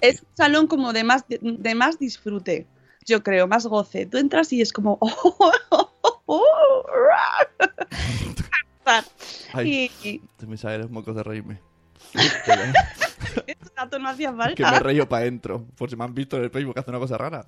Es 0.00 0.22
un 0.22 0.28
salón 0.36 0.66
como 0.66 0.92
de 0.92 1.04
más, 1.04 1.24
de, 1.28 1.74
más 1.74 1.98
disfrute, 1.98 2.66
yo 3.06 3.22
creo, 3.22 3.46
más 3.46 3.66
goce. 3.66 4.06
Tú 4.06 4.18
entras 4.18 4.52
y 4.52 4.60
es 4.60 4.72
como... 4.72 4.98
oh, 5.00 5.16
oh, 5.22 5.52
oh, 5.70 6.22
oh. 6.26 6.84
Ay, 9.52 9.90
y, 10.02 10.20
me 10.46 10.56
salen 10.56 10.80
los 10.82 10.90
mocos 10.90 11.14
de 11.14 11.22
reírme. 11.22 11.60
ese 13.46 13.70
dato 13.76 13.98
no 13.98 14.08
hacía 14.08 14.30
que 14.30 14.36
falta. 14.36 14.70
me 14.72 14.78
reío 14.80 15.08
para 15.08 15.22
adentro. 15.22 15.64
Por 15.76 15.90
si 15.90 15.96
me 15.96 16.04
han 16.04 16.14
visto 16.14 16.36
en 16.36 16.44
el 16.44 16.50
Facebook 16.50 16.78
hace 16.78 16.90
una 16.90 16.98
cosa 16.98 17.18
rara. 17.18 17.44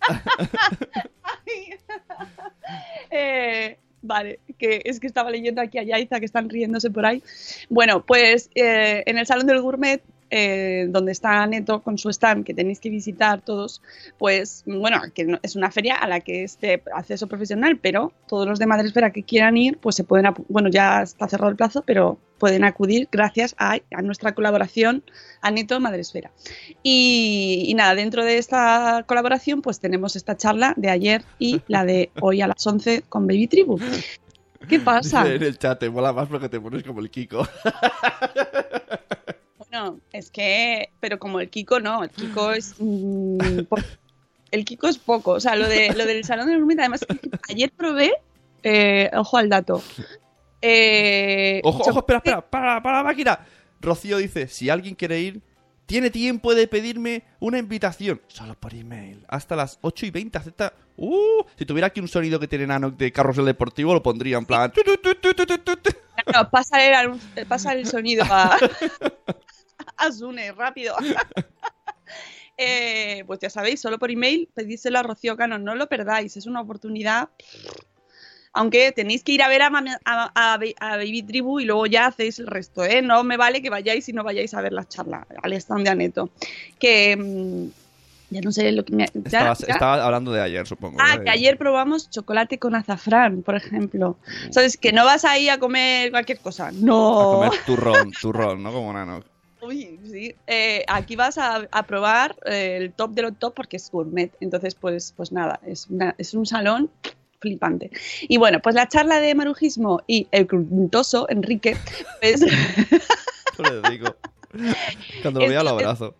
Eh, 3.10 3.78
vale, 4.02 4.40
que 4.58 4.82
es 4.84 5.00
que 5.00 5.06
estaba 5.06 5.30
leyendo 5.30 5.60
aquí 5.60 5.78
a 5.78 5.84
Yaiza 5.84 6.18
que 6.18 6.26
están 6.26 6.48
riéndose 6.48 6.90
por 6.90 7.06
ahí. 7.06 7.22
Bueno, 7.68 8.04
pues 8.04 8.50
eh, 8.54 9.04
en 9.06 9.18
el 9.18 9.26
Salón 9.26 9.46
del 9.46 9.60
Gourmet, 9.60 10.02
eh, 10.30 10.86
donde 10.88 11.12
está 11.12 11.46
Neto 11.46 11.82
con 11.82 11.98
su 11.98 12.10
stand, 12.10 12.44
que 12.44 12.54
tenéis 12.54 12.80
que 12.80 12.90
visitar 12.90 13.42
todos, 13.42 13.82
pues 14.18 14.64
bueno, 14.66 15.00
que 15.14 15.38
es 15.42 15.56
una 15.56 15.70
feria 15.70 15.96
a 15.96 16.08
la 16.08 16.20
que 16.20 16.44
es 16.44 16.58
de 16.60 16.82
acceso 16.94 17.26
profesional, 17.26 17.78
pero 17.80 18.12
todos 18.28 18.46
los 18.46 18.58
de 18.58 18.66
Madresfera 18.66 19.10
que 19.10 19.22
quieran 19.22 19.56
ir, 19.56 19.78
pues 19.78 19.96
se 19.96 20.04
pueden, 20.04 20.32
bueno, 20.48 20.68
ya 20.68 21.02
está 21.02 21.28
cerrado 21.28 21.50
el 21.50 21.56
plazo, 21.56 21.82
pero 21.86 22.18
pueden 22.38 22.64
acudir 22.64 23.08
gracias 23.10 23.54
a, 23.58 23.78
a 23.92 24.02
nuestra 24.02 24.34
colaboración 24.34 25.02
a 25.40 25.50
Neto 25.50 25.78
Madresfera. 25.80 26.30
Y, 26.82 27.64
y 27.66 27.74
nada, 27.74 27.94
dentro 27.94 28.24
de 28.24 28.38
esta 28.38 29.04
colaboración, 29.06 29.62
pues 29.62 29.80
tenemos 29.80 30.16
esta 30.16 30.36
charla 30.36 30.74
de 30.76 30.90
ayer 30.90 31.22
y 31.38 31.62
la 31.68 31.84
de 31.84 32.10
hoy 32.20 32.40
a 32.40 32.48
las 32.48 32.66
11 32.66 33.02
con 33.08 33.26
Baby 33.26 33.46
Tribu. 33.46 33.78
¿Qué 34.68 34.80
pasa? 34.84 35.24
Dice 35.24 35.36
en 35.36 35.42
el 35.42 35.58
chat, 35.58 35.78
te 35.78 35.90
mola 35.90 36.12
más 36.12 36.28
porque 36.28 36.48
te 36.48 36.60
pones 36.60 36.82
como 36.82 37.00
el 37.00 37.10
Kiko. 37.10 37.46
Bueno, 39.76 40.00
es 40.10 40.30
que, 40.30 40.90
pero 41.00 41.18
como 41.18 41.38
el 41.38 41.50
Kiko 41.50 41.80
no, 41.80 42.02
el 42.02 42.08
Kiko 42.08 42.52
es... 42.54 42.76
mm, 42.78 43.38
el 44.50 44.64
Kiko 44.64 44.88
es 44.88 44.96
poco. 44.96 45.32
O 45.32 45.40
sea, 45.40 45.54
lo, 45.54 45.68
de, 45.68 45.92
lo 45.94 46.06
del 46.06 46.24
salón 46.24 46.46
de 46.46 46.54
dormir, 46.54 46.80
además, 46.80 47.04
ayer 47.50 47.70
probé, 47.76 48.12
eh, 48.62 49.10
ojo 49.14 49.36
al 49.36 49.50
dato. 49.50 49.82
Eh, 50.62 51.60
Ojo, 51.62 51.82
ojo, 51.90 51.98
espera, 51.98 52.18
espera, 52.18 52.40
para, 52.40 52.82
para 52.82 52.98
la 52.98 53.04
máquina. 53.04 53.40
Rocío 53.80 54.16
dice, 54.16 54.48
si 54.48 54.70
alguien 54.70 54.94
quiere 54.94 55.20
ir, 55.20 55.42
tiene 55.84 56.08
tiempo 56.08 56.54
de 56.54 56.66
pedirme 56.66 57.24
una 57.38 57.58
invitación. 57.58 58.22
Solo 58.28 58.54
por 58.54 58.72
email. 58.72 59.24
Hasta 59.28 59.56
las 59.56 59.78
8 59.82 60.06
y 60.06 60.10
20. 60.10 60.38
Acepta... 60.38 60.72
Uh, 60.96 61.44
si 61.58 61.66
tuviera 61.66 61.88
aquí 61.88 62.00
un 62.00 62.08
sonido 62.08 62.40
que 62.40 62.48
tiene 62.48 62.66
Nano 62.66 62.90
de 62.90 63.12
carrusel 63.12 63.44
deportivo, 63.44 63.92
lo 63.92 64.02
pondría 64.02 64.38
en 64.38 64.46
plan... 64.46 64.72
No, 66.32 66.48
pasa 66.50 67.02
el, 67.02 67.20
pasa 67.46 67.74
el 67.74 67.86
sonido 67.86 68.24
a, 68.24 68.56
a 69.96 70.12
Sune, 70.12 70.52
rápido. 70.52 70.94
Eh, 72.58 73.22
pues 73.26 73.40
ya 73.40 73.50
sabéis, 73.50 73.82
solo 73.82 73.98
por 73.98 74.10
email 74.10 74.48
pedíselo 74.54 74.98
a 74.98 75.02
Rocío 75.02 75.36
Cano, 75.36 75.58
no 75.58 75.74
lo 75.74 75.88
perdáis, 75.88 76.38
es 76.38 76.46
una 76.46 76.62
oportunidad. 76.62 77.28
Aunque 78.54 78.92
tenéis 78.92 79.22
que 79.22 79.32
ir 79.32 79.42
a 79.42 79.48
ver 79.48 79.60
a, 79.60 79.68
Mami- 79.70 79.98
a- 80.06 80.32
a- 80.34 80.54
a 80.54 80.96
Baby 80.96 81.22
Tribu 81.22 81.60
y 81.60 81.66
luego 81.66 81.84
ya 81.84 82.06
hacéis 82.06 82.38
el 82.38 82.46
resto, 82.46 82.82
¿eh? 82.82 83.02
No 83.02 83.22
me 83.24 83.36
vale 83.36 83.60
que 83.60 83.68
vayáis 83.68 84.08
y 84.08 84.14
no 84.14 84.24
vayáis 84.24 84.54
a 84.54 84.62
ver 84.62 84.72
la 84.72 84.88
charla 84.88 85.26
al 85.42 85.52
stand 85.52 85.84
de 85.84 85.90
Aneto. 85.90 86.30
Que 86.78 87.14
mm, 87.18 87.66
ya 88.30 88.40
no 88.40 88.50
sé 88.52 88.72
lo 88.72 88.86
que 88.86 88.94
me. 88.96 89.04
ya- 89.12 89.20
Estabas- 89.40 89.58
ya- 89.66 89.74
Estaba 89.74 90.02
hablando 90.06 90.32
de 90.32 90.40
ayer, 90.40 90.66
supongo. 90.66 90.96
Ah, 90.98 91.18
que 91.22 91.28
ayer 91.28 91.58
probamos 91.58 92.08
chocolate 92.08 92.58
con 92.58 92.74
azafrán, 92.74 93.42
por 93.42 93.56
ejemplo. 93.56 94.16
¿Sabes? 94.48 94.78
Que 94.78 94.94
no 94.94 95.04
vas 95.04 95.26
ahí 95.26 95.50
a 95.50 95.58
comer 95.58 96.10
cualquier 96.10 96.38
cosa. 96.38 96.68
A 96.68 96.72
No. 96.72 97.42
comer 97.44 97.60
turrón, 97.66 98.12
turrón, 98.12 98.62
¿no? 98.62 98.72
Como 98.72 98.94
Nano. 98.94 99.22
Uy, 99.66 99.98
sí. 100.04 100.34
Eh, 100.46 100.84
aquí 100.88 101.16
vas 101.16 101.38
a, 101.38 101.66
a 101.70 101.82
probar 101.86 102.36
eh, 102.46 102.76
el 102.80 102.92
top 102.92 103.12
de 103.12 103.22
los 103.22 103.38
top 103.38 103.54
porque 103.54 103.76
es 103.76 103.90
gourmet. 103.90 104.30
Entonces, 104.40 104.74
pues, 104.74 105.12
pues 105.16 105.32
nada, 105.32 105.60
es, 105.66 105.86
una- 105.88 106.14
es 106.18 106.34
un 106.34 106.46
salón 106.46 106.90
flipante. 107.40 107.90
Y 108.22 108.36
bueno, 108.38 108.60
pues 108.60 108.74
la 108.74 108.88
charla 108.88 109.20
de 109.20 109.34
marujismo 109.34 110.02
y 110.06 110.26
el 110.30 110.46
cruntoso 110.46 111.28
Enrique, 111.28 111.76
pues, 112.20 112.40
digo. 113.90 114.16
Cuando 115.22 115.40
lo 115.40 115.48
vea 115.48 115.62
lo 115.62 115.70
abrazo. 115.70 116.14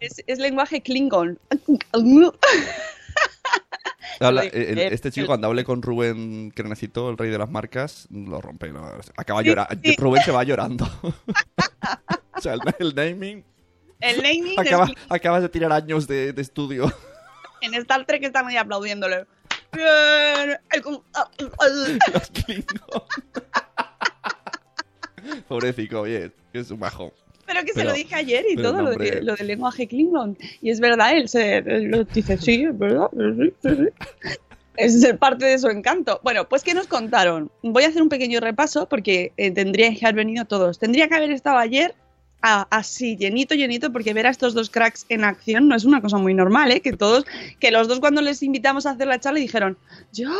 es, 0.00 0.22
es 0.26 0.38
lenguaje 0.38 0.80
klingon. 0.82 1.38
Habla- 4.20 4.42
el- 4.44 4.78
eh, 4.78 4.88
este 4.92 5.12
chico 5.12 5.22
el- 5.22 5.28
cuando 5.28 5.46
hable 5.46 5.62
con 5.64 5.80
Rubén 5.80 6.50
Crenecito, 6.50 7.08
el 7.10 7.16
rey 7.18 7.30
de 7.30 7.38
las 7.38 7.48
marcas, 7.50 8.08
lo 8.10 8.40
rompe. 8.40 8.68
lo- 8.68 8.98
acaba 9.16 9.42
Sí, 9.42 9.48
llorando. 9.48 9.80
sí. 9.84 9.94
Rubén 9.96 10.22
se 10.24 10.32
va 10.32 10.42
llorando. 10.42 10.88
o 12.38 12.40
sea, 12.40 12.54
el, 12.54 12.60
el 12.78 12.94
naming 12.94 13.44
El 14.00 14.16
naming 14.22 14.58
acaba, 14.58 14.88
acabas 15.08 15.42
de 15.42 15.48
tirar 15.48 15.72
años 15.72 16.06
de, 16.06 16.32
de 16.32 16.42
estudio. 16.42 16.92
en 17.60 17.74
Star 17.74 18.06
Trek 18.06 18.22
están 18.24 18.46
ahí 18.46 18.56
aplaudiéndole. 18.56 19.26
Bien, 19.72 20.58
el 20.72 20.82
con- 20.82 21.02
ah, 21.14 21.28
ah, 21.58 21.66
Los 22.12 22.30
Klingon. 22.30 23.02
Pobrecito, 25.48 26.00
oye, 26.00 26.30
que 26.52 26.60
es 26.60 26.70
un 26.70 26.80
bajo. 26.80 27.12
Pero 27.46 27.60
que 27.62 27.68
se 27.68 27.74
Pero- 27.74 27.90
lo 27.90 27.94
dije 27.96 28.14
ayer 28.14 28.44
y 28.48 28.56
todo, 28.56 28.82
lo, 28.82 28.90
de, 28.92 29.22
lo 29.22 29.34
del 29.34 29.46
lenguaje 29.46 29.86
Klingon. 29.88 30.36
Y 30.60 30.70
es 30.70 30.80
verdad, 30.80 31.16
él 31.16 31.28
se 31.28 31.58
él 31.58 31.84
lo 31.84 32.04
dice, 32.04 32.36
sí, 32.38 32.64
es 32.64 32.78
verdad. 32.78 33.08
sí, 33.12 33.52
sí, 33.62 33.76
sí". 33.76 33.88
Es 34.76 35.12
parte 35.18 35.44
de 35.46 35.58
su 35.58 35.68
encanto. 35.68 36.20
Bueno, 36.22 36.48
pues 36.48 36.62
¿qué 36.62 36.72
nos 36.72 36.86
contaron? 36.86 37.50
Voy 37.62 37.82
a 37.84 37.88
hacer 37.88 38.00
un 38.00 38.08
pequeño 38.08 38.38
repaso 38.38 38.88
porque 38.88 39.32
eh, 39.36 39.50
tendrían 39.50 39.96
que 39.96 40.06
haber 40.06 40.14
venido 40.16 40.44
todos. 40.44 40.78
Tendría 40.78 41.08
que 41.08 41.16
haber 41.16 41.32
estado 41.32 41.58
ayer 41.58 41.94
a- 42.42 42.66
así, 42.70 43.16
llenito, 43.16 43.54
llenito, 43.54 43.92
porque 43.92 44.14
ver 44.14 44.26
a 44.26 44.30
estos 44.30 44.54
dos 44.54 44.70
cracks 44.70 45.06
en 45.08 45.24
acción 45.24 45.68
no 45.68 45.74
es 45.76 45.84
una 45.84 46.00
cosa 46.00 46.18
muy 46.18 46.34
normal, 46.34 46.70
¿eh? 46.72 46.80
Que 46.80 46.92
todos, 46.92 47.24
que 47.58 47.70
los 47.70 47.88
dos 47.88 48.00
cuando 48.00 48.20
les 48.22 48.42
invitamos 48.42 48.86
a 48.86 48.90
hacer 48.90 49.06
la 49.08 49.18
charla 49.18 49.40
dijeron, 49.40 49.76
yo, 50.12 50.30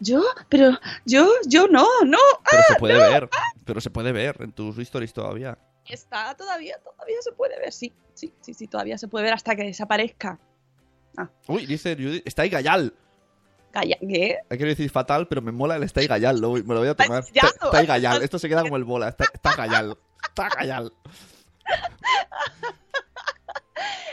yo, 0.00 0.22
pero 0.48 0.78
yo, 1.04 1.28
yo 1.46 1.66
no, 1.68 1.86
no, 2.04 2.18
Pero 2.50 2.62
se 2.68 2.74
puede 2.76 2.98
ver. 2.98 3.28
Pero 3.64 3.80
se 3.80 3.90
puede 3.90 4.12
ver 4.12 4.36
en 4.40 4.52
tus 4.52 4.78
stories 4.78 5.12
todavía. 5.12 5.58
Está 5.86 6.34
todavía, 6.36 6.76
todavía 6.78 7.16
se 7.22 7.32
puede 7.32 7.58
ver, 7.58 7.72
sí, 7.72 7.92
sí, 8.14 8.32
sí, 8.40 8.54
sí, 8.54 8.66
todavía 8.68 8.98
se 8.98 9.08
puede 9.08 9.24
ver 9.24 9.34
hasta 9.34 9.56
que 9.56 9.64
desaparezca. 9.64 10.38
Uy, 11.48 11.66
dice 11.66 11.96
Judith, 11.96 12.22
está 12.24 12.42
ahí 12.42 12.50
Gallal. 12.50 12.94
¿qué? 13.72 14.38
Que 14.48 14.56
decir 14.56 14.90
fatal, 14.90 15.26
pero 15.28 15.42
me 15.42 15.52
mola 15.52 15.76
el 15.76 15.82
está 15.82 16.00
ahí 16.00 16.06
Gallal. 16.06 16.40
lo 16.40 16.50
voy- 16.50 16.62
me 16.62 16.74
lo 16.74 16.80
voy 16.80 16.88
a 16.88 16.94
tomar. 16.94 17.24
Está, 17.24 17.46
está 17.48 17.78
ahí. 17.78 17.86
Gallal. 17.86 18.22
Esto 18.22 18.38
se 18.38 18.48
queda 18.48 18.62
como 18.62 18.76
el 18.76 18.84
bola. 18.84 19.08
Está, 19.08 19.24
está 19.32 19.54
Gallal. 19.54 19.96
Está 20.28 20.48
Gallal. 20.48 20.92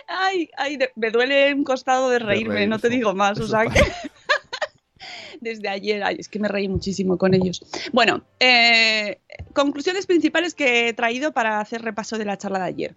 Ay, 0.07 0.49
ay, 0.57 0.77
me 0.95 1.09
duele 1.11 1.53
un 1.53 1.63
costado 1.63 2.09
de 2.09 2.19
reírme, 2.19 2.55
reír, 2.55 2.69
no 2.69 2.79
te 2.79 2.89
digo 2.89 3.13
más, 3.15 3.39
o 3.39 3.47
sea 3.47 3.65
que 3.65 3.79
desde 5.41 5.69
ayer, 5.69 6.03
ay, 6.03 6.17
es 6.19 6.29
que 6.29 6.39
me 6.39 6.47
reí 6.47 6.67
muchísimo 6.67 7.17
con 7.17 7.33
ellos. 7.33 7.63
Bueno, 7.91 8.23
eh, 8.39 9.19
conclusiones 9.53 10.05
principales 10.05 10.53
que 10.53 10.89
he 10.89 10.93
traído 10.93 11.31
para 11.31 11.59
hacer 11.59 11.81
repaso 11.81 12.17
de 12.17 12.25
la 12.25 12.37
charla 12.37 12.59
de 12.59 12.65
ayer. 12.65 12.95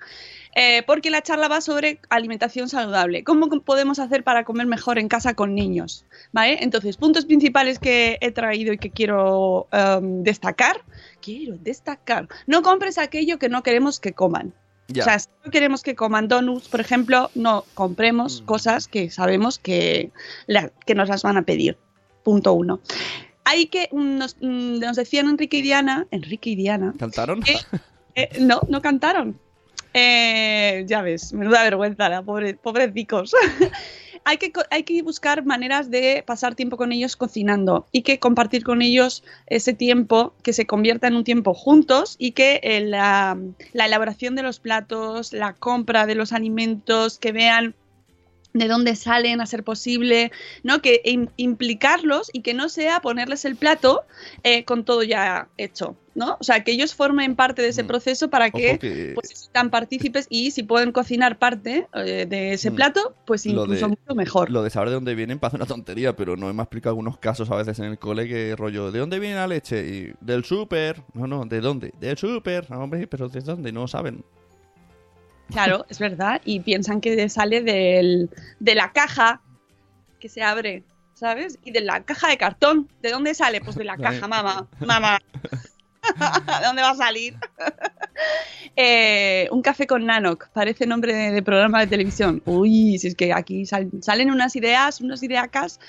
Eh, 0.54 0.82
porque 0.86 1.10
la 1.10 1.22
charla 1.22 1.48
va 1.48 1.60
sobre 1.60 2.00
alimentación 2.08 2.68
saludable. 2.68 3.22
¿Cómo 3.22 3.48
podemos 3.60 3.98
hacer 3.98 4.24
para 4.24 4.44
comer 4.44 4.66
mejor 4.66 4.98
en 4.98 5.08
casa 5.08 5.34
con 5.34 5.54
niños? 5.54 6.04
¿Vale? 6.32 6.58
Entonces, 6.62 6.96
puntos 6.96 7.26
principales 7.26 7.78
que 7.78 8.18
he 8.20 8.32
traído 8.32 8.72
y 8.72 8.78
que 8.78 8.90
quiero 8.90 9.68
em, 9.72 10.22
destacar. 10.22 10.82
Quiero 11.20 11.56
destacar. 11.58 12.28
No 12.46 12.62
compres 12.62 12.98
aquello 12.98 13.38
que 13.38 13.48
no 13.48 13.62
queremos 13.62 14.00
que 14.00 14.12
coman. 14.12 14.54
Ya. 14.88 15.02
O 15.02 15.04
sea, 15.04 15.18
si 15.18 15.28
no 15.44 15.50
queremos 15.50 15.82
que 15.82 15.94
coman 15.94 16.28
donuts, 16.28 16.68
por 16.68 16.80
ejemplo, 16.80 17.30
no 17.34 17.64
compremos 17.74 18.40
Mm. 18.42 18.44
cosas 18.46 18.88
que 18.88 19.10
sabemos 19.10 19.58
que, 19.58 20.10
la- 20.46 20.70
que 20.86 20.94
nos 20.94 21.08
las 21.08 21.22
van 21.22 21.36
a 21.36 21.42
pedir. 21.42 21.76
Punto 22.24 22.52
uno. 22.54 22.80
Hay 23.44 23.66
que, 23.66 23.88
nos, 23.92 24.36
mm, 24.40 24.78
nos 24.80 24.96
decían 24.96 25.28
Enrique 25.28 25.58
y 25.58 25.62
Diana, 25.62 26.06
Enrique 26.10 26.50
y 26.50 26.56
Diana, 26.56 26.94
¿Cantaron? 26.98 27.42
Eh, 28.14 28.28
no, 28.40 28.60
no 28.68 28.80
cantaron. 28.82 29.38
Eh, 29.94 30.84
ya 30.86 31.02
ves, 31.02 31.32
menuda 31.32 31.62
vergüenza, 31.62 32.08
la 32.08 32.22
pobre, 32.22 32.54
pobrecicos. 32.54 33.32
hay, 34.28 34.36
que, 34.36 34.52
hay 34.70 34.82
que 34.82 35.02
buscar 35.02 35.46
maneras 35.46 35.90
de 35.90 36.22
pasar 36.26 36.54
tiempo 36.54 36.76
con 36.76 36.92
ellos 36.92 37.16
cocinando 37.16 37.86
y 37.92 38.02
que 38.02 38.18
compartir 38.18 38.62
con 38.62 38.82
ellos 38.82 39.24
ese 39.46 39.72
tiempo 39.72 40.34
que 40.42 40.52
se 40.52 40.66
convierta 40.66 41.06
en 41.06 41.16
un 41.16 41.24
tiempo 41.24 41.54
juntos 41.54 42.14
y 42.18 42.32
que 42.32 42.60
eh, 42.62 42.82
la, 42.82 43.38
la 43.72 43.86
elaboración 43.86 44.34
de 44.34 44.42
los 44.42 44.60
platos, 44.60 45.32
la 45.32 45.54
compra 45.54 46.04
de 46.04 46.14
los 46.14 46.34
alimentos, 46.34 47.18
que 47.18 47.32
vean 47.32 47.74
de 48.54 48.66
dónde 48.66 48.96
salen 48.96 49.40
a 49.40 49.46
ser 49.46 49.62
posible, 49.62 50.32
¿no? 50.62 50.80
Que 50.80 51.02
im- 51.04 51.30
implicarlos 51.36 52.30
y 52.32 52.40
que 52.40 52.54
no 52.54 52.68
sea 52.68 53.00
ponerles 53.00 53.44
el 53.44 53.56
plato 53.56 54.04
eh, 54.42 54.64
con 54.64 54.84
todo 54.84 55.02
ya 55.02 55.48
hecho, 55.58 55.96
¿no? 56.14 56.36
O 56.40 56.44
sea, 56.44 56.64
que 56.64 56.72
ellos 56.72 56.94
formen 56.94 57.36
parte 57.36 57.60
de 57.62 57.68
ese 57.68 57.82
Mm. 57.82 57.86
proceso 57.88 58.30
para 58.30 58.50
que, 58.50 58.78
que 58.78 59.12
pues 59.14 59.50
sean 59.52 59.70
partícipes 59.70 60.26
y 60.30 60.50
si 60.50 60.62
pueden 60.62 60.92
cocinar 60.92 61.38
parte 61.38 61.86
eh, 61.92 62.26
de 62.28 62.54
ese 62.54 62.70
Mm. 62.70 62.74
plato, 62.74 63.14
pues 63.26 63.44
incluso 63.46 63.68
de- 63.86 63.86
mucho 63.88 64.14
mejor. 64.14 64.50
lo 64.50 64.62
de 64.62 64.70
saber 64.70 64.88
de 64.88 64.94
dónde 64.94 65.14
vienen 65.14 65.38
parece 65.38 65.56
una 65.56 65.66
tontería, 65.66 66.16
pero 66.16 66.36
no 66.36 66.52
me 66.52 66.60
ha 66.60 66.64
explicado 66.64 66.92
algunos 66.92 67.18
casos 67.18 67.50
a 67.50 67.56
veces 67.56 67.78
en 67.80 67.84
el 67.84 67.98
cole 67.98 68.26
que 68.26 68.56
rollo, 68.56 68.90
¿de 68.90 68.98
dónde 68.98 69.18
viene 69.18 69.36
la 69.36 69.46
leche? 69.46 69.86
Y 69.86 70.12
del 70.20 70.44
súper. 70.44 71.02
No, 71.12 71.26
no, 71.26 71.44
¿de 71.44 71.60
dónde? 71.60 71.92
Del 72.00 72.16
súper. 72.16 72.70
No, 72.70 72.80
hombre, 72.82 73.06
pero 73.06 73.28
¿de 73.28 73.40
dónde? 73.40 73.72
No 73.72 73.86
saben. 73.86 74.24
Claro, 75.50 75.86
es 75.88 75.98
verdad. 75.98 76.40
Y 76.44 76.60
piensan 76.60 77.00
que 77.00 77.28
sale 77.28 77.62
del, 77.62 78.30
de 78.60 78.74
la 78.74 78.92
caja 78.92 79.40
que 80.20 80.28
se 80.28 80.42
abre, 80.42 80.82
¿sabes? 81.14 81.58
Y 81.64 81.70
de 81.70 81.80
la 81.80 82.02
caja 82.04 82.28
de 82.28 82.36
cartón. 82.36 82.88
¿De 83.02 83.10
dónde 83.10 83.34
sale? 83.34 83.60
Pues 83.60 83.76
de 83.76 83.84
la 83.84 83.96
caja, 83.96 84.28
mamá. 84.28 84.66
Mamá. 84.80 85.18
¿De 86.60 86.66
dónde 86.66 86.82
va 86.82 86.90
a 86.90 86.94
salir? 86.96 87.34
Eh, 88.80 89.48
un 89.50 89.60
café 89.62 89.86
con 89.88 90.04
Nanoc, 90.06 90.48
parece 90.50 90.86
nombre 90.86 91.12
de, 91.12 91.32
de 91.32 91.42
programa 91.42 91.80
de 91.80 91.88
televisión. 91.88 92.42
Uy, 92.46 92.96
si 92.98 93.08
es 93.08 93.14
que 93.16 93.32
aquí 93.32 93.66
sal- 93.66 93.90
salen 94.02 94.30
unas 94.30 94.54
ideas, 94.54 95.00
unas 95.00 95.20
ideacas. 95.22 95.80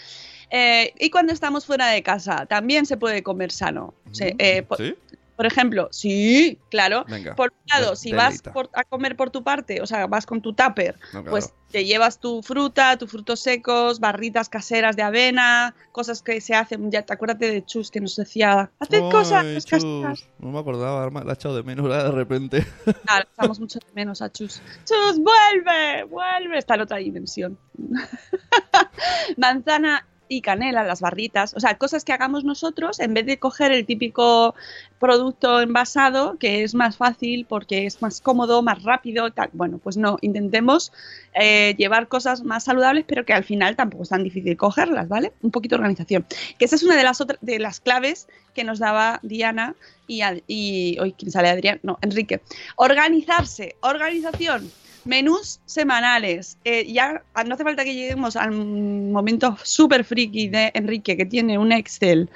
Eh, 0.50 0.94
y 1.00 1.12
cuando 1.12 1.32
estamos 1.34 1.66
fuera 1.68 1.88
de 1.90 2.02
casa, 2.02 2.46
también 2.48 2.88
se 2.88 2.98
puede 2.98 3.22
comer 3.22 3.52
sano. 3.52 3.94
Se- 4.12 4.36
eh, 4.40 4.66
¿Sí? 4.78 4.96
Por 5.40 5.46
ejemplo, 5.46 5.88
sí, 5.94 6.60
claro. 6.70 7.06
Venga. 7.08 7.34
Por 7.34 7.54
un 7.54 7.80
lado, 7.80 7.92
de- 7.92 7.96
si 7.96 8.12
vas 8.12 8.42
por- 8.42 8.70
a 8.74 8.84
comer 8.84 9.16
por 9.16 9.30
tu 9.30 9.42
parte, 9.42 9.80
o 9.82 9.88
sea, 9.88 10.06
vas 10.06 10.26
con 10.26 10.42
tu 10.42 10.52
tupper, 10.52 10.96
No, 11.14 11.22
claro. 11.22 11.30
pues 11.32 11.54
te 11.72 11.86
llevas 11.86 12.20
tu 12.20 12.42
fruta, 12.44 12.98
tus 12.98 13.10
frutos 13.10 13.40
secos, 13.40 14.02
barritas 14.02 14.50
caseras 14.50 14.98
de 14.98 15.04
avena, 15.04 15.76
cosas 15.94 16.22
que 16.22 16.42
se 16.42 16.56
hacen. 16.56 16.92
Ya 16.92 17.04
te 17.04 17.14
acuérdate 17.14 17.50
de 17.54 17.64
Chus 17.66 17.90
que 17.90 18.02
nos 18.02 18.18
decía, 18.18 18.70
haced 18.82 19.00
cosas 19.12 19.46
chus, 19.46 19.66
caseras. 19.66 20.28
No 20.40 20.50
me 20.52 20.60
acordaba, 20.60 21.10
la 21.24 21.32
he 21.32 21.34
echado 21.36 21.56
de 21.56 21.64
menos 21.64 21.88
de 21.88 22.12
repente. 22.12 22.68
Claro, 23.06 23.26
echamos 23.34 23.62
mucho 23.62 23.80
de 23.80 23.86
menos 23.96 24.22
a 24.22 24.30
Chus. 24.30 24.62
Chus, 24.84 25.20
vuelve, 25.20 26.04
vuelve. 26.04 26.58
Está 26.58 26.76
en 26.76 26.82
otra 26.82 26.98
dimensión. 26.98 27.58
Manzana 29.38 30.06
y 30.30 30.42
canela, 30.42 30.84
las 30.84 31.02
barritas, 31.02 31.56
o 31.56 31.60
sea, 31.60 31.78
cosas 31.78 32.06
que 32.06 32.14
hagamos 32.14 32.46
nosotros 32.46 33.00
en 33.00 33.16
vez 33.16 33.26
de 33.26 33.40
coger 33.40 33.72
el 33.72 33.86
típico 33.86 34.54
producto 35.00 35.60
envasado, 35.60 36.38
que 36.38 36.64
es 36.64 36.76
más 36.76 36.98
fácil 36.98 37.46
porque 37.50 37.88
es 37.88 38.02
más 38.02 38.22
cómodo, 38.22 38.62
más 38.62 38.84
rápido, 38.84 39.32
tal. 39.32 39.50
Bueno, 39.54 39.80
pues 39.80 39.98
no, 39.98 40.18
intentemos 40.22 40.94
eh, 41.34 41.74
llevar 41.78 42.08
cosas 42.08 42.44
más 42.44 42.66
saludables, 42.66 43.06
pero 43.08 43.26
que 43.26 43.34
al 43.34 43.44
final 43.44 43.76
tampoco 43.76 44.04
es 44.04 44.10
tan 44.10 44.24
difícil 44.24 44.56
cogerlas, 44.56 45.08
¿vale? 45.08 45.34
Un 45.42 45.50
poquito 45.50 45.76
de 45.76 45.80
organización. 45.82 46.26
Que 46.60 46.66
esa 46.66 46.76
es 46.76 46.84
una 46.84 46.96
de 46.96 47.04
las 47.04 47.22
otras, 47.22 47.40
de 47.42 47.58
las 47.58 47.80
claves 47.80 48.28
que 48.54 48.64
nos 48.64 48.78
daba 48.78 49.20
Diana 49.24 49.76
y 50.08 50.98
hoy 51.00 51.14
quién 51.14 51.32
sale 51.32 51.50
Adrián, 51.50 51.80
no, 51.82 51.98
Enrique. 52.02 52.42
Organizarse, 52.76 53.76
organización. 53.82 54.70
Menús 55.06 55.60
semanales. 55.66 56.58
Eh, 56.64 56.92
ya 56.92 57.24
no 57.46 57.54
hace 57.54 57.64
falta 57.64 57.84
que 57.84 57.94
lleguemos 57.94 58.36
al 58.36 58.52
momento 58.52 59.58
súper 59.64 60.04
friki 60.04 60.50
de 60.50 60.72
Enrique, 60.74 61.18
que 61.18 61.26
tiene 61.26 61.58
un 61.58 61.72
Excel, 61.72 62.30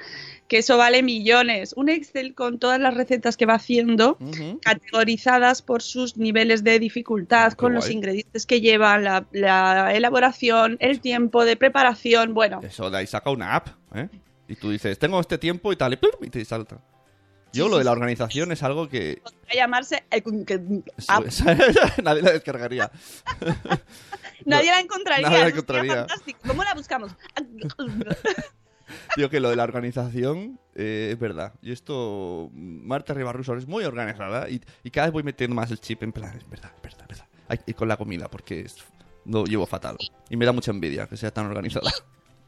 que 0.48 0.58
eso 0.58 0.76
vale 0.76 1.02
millones. 1.02 1.74
Un 1.76 1.88
Excel 1.88 2.34
con 2.34 2.58
todas 2.58 2.80
las 2.80 2.94
recetas 2.94 3.36
que 3.36 3.46
va 3.46 3.54
haciendo, 3.54 4.18
categorizadas 4.62 5.62
por 5.62 5.82
sus 5.82 6.16
niveles 6.16 6.64
de 6.64 6.78
dificultad, 6.78 7.52
Qué 7.52 7.56
con 7.56 7.74
los 7.74 7.90
ingredientes 7.90 8.46
que 8.46 8.60
llevan, 8.60 9.04
la, 9.04 9.26
la 9.32 9.94
elaboración, 9.94 10.76
el 10.80 11.00
tiempo 11.00 11.44
de 11.44 11.56
preparación. 11.56 12.34
Bueno, 12.34 12.60
Eso, 12.62 12.90
de 12.90 12.98
ahí 12.98 13.06
saca 13.06 13.30
una 13.30 13.56
app, 13.56 13.68
¿eh? 13.94 14.08
Y 14.46 14.56
tú 14.56 14.70
dices, 14.70 14.98
tengo 14.98 15.18
este 15.20 15.38
tiempo 15.38 15.72
y 15.72 15.76
tal, 15.76 15.94
y, 15.94 15.96
¡plum! 15.96 16.12
y 16.20 16.28
te 16.28 16.44
salta. 16.44 16.78
Yo 17.54 17.64
Sí, 17.66 17.70
lo 17.70 17.78
de 17.78 17.84
la 17.84 17.92
organización 17.92 18.52
es 18.52 18.62
algo 18.62 18.88
que 18.88 19.20
podría 19.22 19.54
llamarse 19.64 20.04
el- 20.10 20.84
app. 21.08 21.24
nadie 22.02 22.22
la 22.22 22.32
descargaría. 22.32 22.90
Nadie 24.46 24.70
la 24.72 24.80
encontraría. 24.80 25.26
Nadie 25.28 25.42
la 25.42 25.48
encontraría. 25.48 25.94
fantástico. 25.94 26.38
¿Cómo 26.46 26.62
la 26.64 26.74
buscamos? 26.74 27.12
Digo 29.16 29.30
que 29.30 29.40
lo 29.40 29.48
de 29.48 29.56
la 29.56 29.64
organización 29.64 30.58
eh, 30.74 31.10
es 31.12 31.18
verdad. 31.18 31.54
Y 31.62 31.72
esto, 31.72 32.50
Marta 32.52 33.14
Ribarrusor 33.14 33.56
es 33.58 33.66
muy 33.66 33.84
organizada 33.84 34.50
y, 34.50 34.60
y 34.82 34.90
cada 34.90 35.06
vez 35.06 35.12
voy 35.12 35.22
metiendo 35.22 35.56
más 35.56 35.70
el 35.70 35.80
chip 35.80 36.02
en 36.02 36.12
plan, 36.12 36.36
es 36.36 36.48
verdad, 36.50 36.72
es 36.76 36.82
verdad, 36.82 37.00
es 37.02 37.08
verdad. 37.08 37.26
Ay, 37.48 37.60
y 37.66 37.72
con 37.74 37.88
la 37.88 37.96
comida, 37.96 38.28
porque 38.28 38.60
es, 38.60 38.76
lo 39.24 39.44
llevo 39.44 39.64
fatal. 39.66 39.96
Y 40.28 40.36
me 40.36 40.44
da 40.44 40.52
mucha 40.52 40.70
envidia 40.70 41.06
que 41.06 41.16
sea 41.16 41.30
tan 41.30 41.46
organizada. 41.46 41.90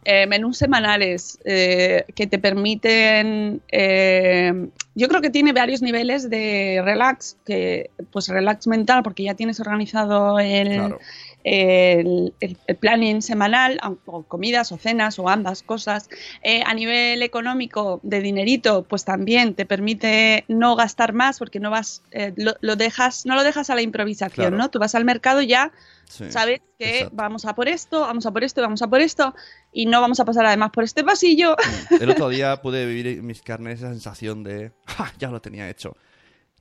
eh, 0.04 0.26
menús 0.26 0.58
semanales 0.58 1.38
eh, 1.44 2.04
que 2.14 2.26
te 2.26 2.38
permiten 2.38 3.62
eh, 3.72 4.68
yo 4.96 5.06
creo 5.08 5.20
que 5.20 5.30
tiene 5.30 5.52
varios 5.52 5.80
niveles 5.82 6.28
de 6.30 6.80
relax 6.84 7.36
que 7.44 7.90
pues 8.10 8.26
relax 8.28 8.66
mental 8.66 9.02
porque 9.04 9.22
ya 9.22 9.34
tienes 9.34 9.60
organizado 9.60 10.40
el, 10.40 10.68
Claro. 10.74 10.98
el, 11.44 12.34
el- 12.40 12.56
el 12.66 12.76
planning 12.76 13.22
semanal 13.22 13.78
o 14.06 14.22
comidas 14.22 14.72
o 14.72 14.78
cenas 14.78 15.18
o 15.18 15.28
ambas 15.28 15.62
cosas 15.62 16.08
Eh, 16.42 16.62
a 16.66 16.74
nivel 16.74 17.22
económico 17.22 18.00
de 18.02 18.20
dinerito 18.20 18.82
pues 18.88 19.04
también 19.04 19.54
te 19.54 19.66
permite 19.66 20.44
no 20.48 20.74
gastar 20.76 21.12
más 21.12 21.38
porque 21.38 21.60
no 21.60 21.70
vas 21.70 22.02
eh, 22.10 22.32
lo, 22.36 22.54
lo 22.60 22.74
dejas 22.76 23.26
no 23.26 23.34
lo 23.36 23.44
dejas 23.44 23.70
a 23.70 23.74
la 23.74 23.82
improvisación 23.82 24.46
Claro. 24.48 24.56
no 24.56 24.70
tú 24.70 24.78
vas 24.78 24.94
al 24.94 25.04
mercado 25.04 25.40
ya 25.42 25.70
Sí. 26.08 26.30
sabes 26.30 26.60
que 26.78 26.98
exacto. 26.98 27.16
vamos 27.16 27.44
a 27.46 27.54
por 27.56 27.66
esto, 27.68 28.02
vamos 28.02 28.26
a 28.26 28.30
por 28.30 28.44
esto, 28.44 28.62
vamos 28.62 28.80
a 28.80 28.86
por 28.86 29.00
esto, 29.00 29.34
y 29.72 29.86
no 29.86 30.00
vamos 30.00 30.20
a 30.20 30.24
pasar 30.24 30.46
además 30.46 30.70
por 30.70 30.84
este 30.84 31.02
pasillo. 31.02 31.56
El 32.00 32.10
otro 32.10 32.28
día 32.28 32.62
pude 32.62 32.86
vivir 32.86 33.08
en 33.08 33.26
mis 33.26 33.42
carnes 33.42 33.80
esa 33.80 33.88
sensación 33.90 34.44
de, 34.44 34.70
"Ja, 34.96 35.12
ya 35.18 35.30
lo 35.30 35.40
tenía 35.40 35.68
hecho. 35.68 35.96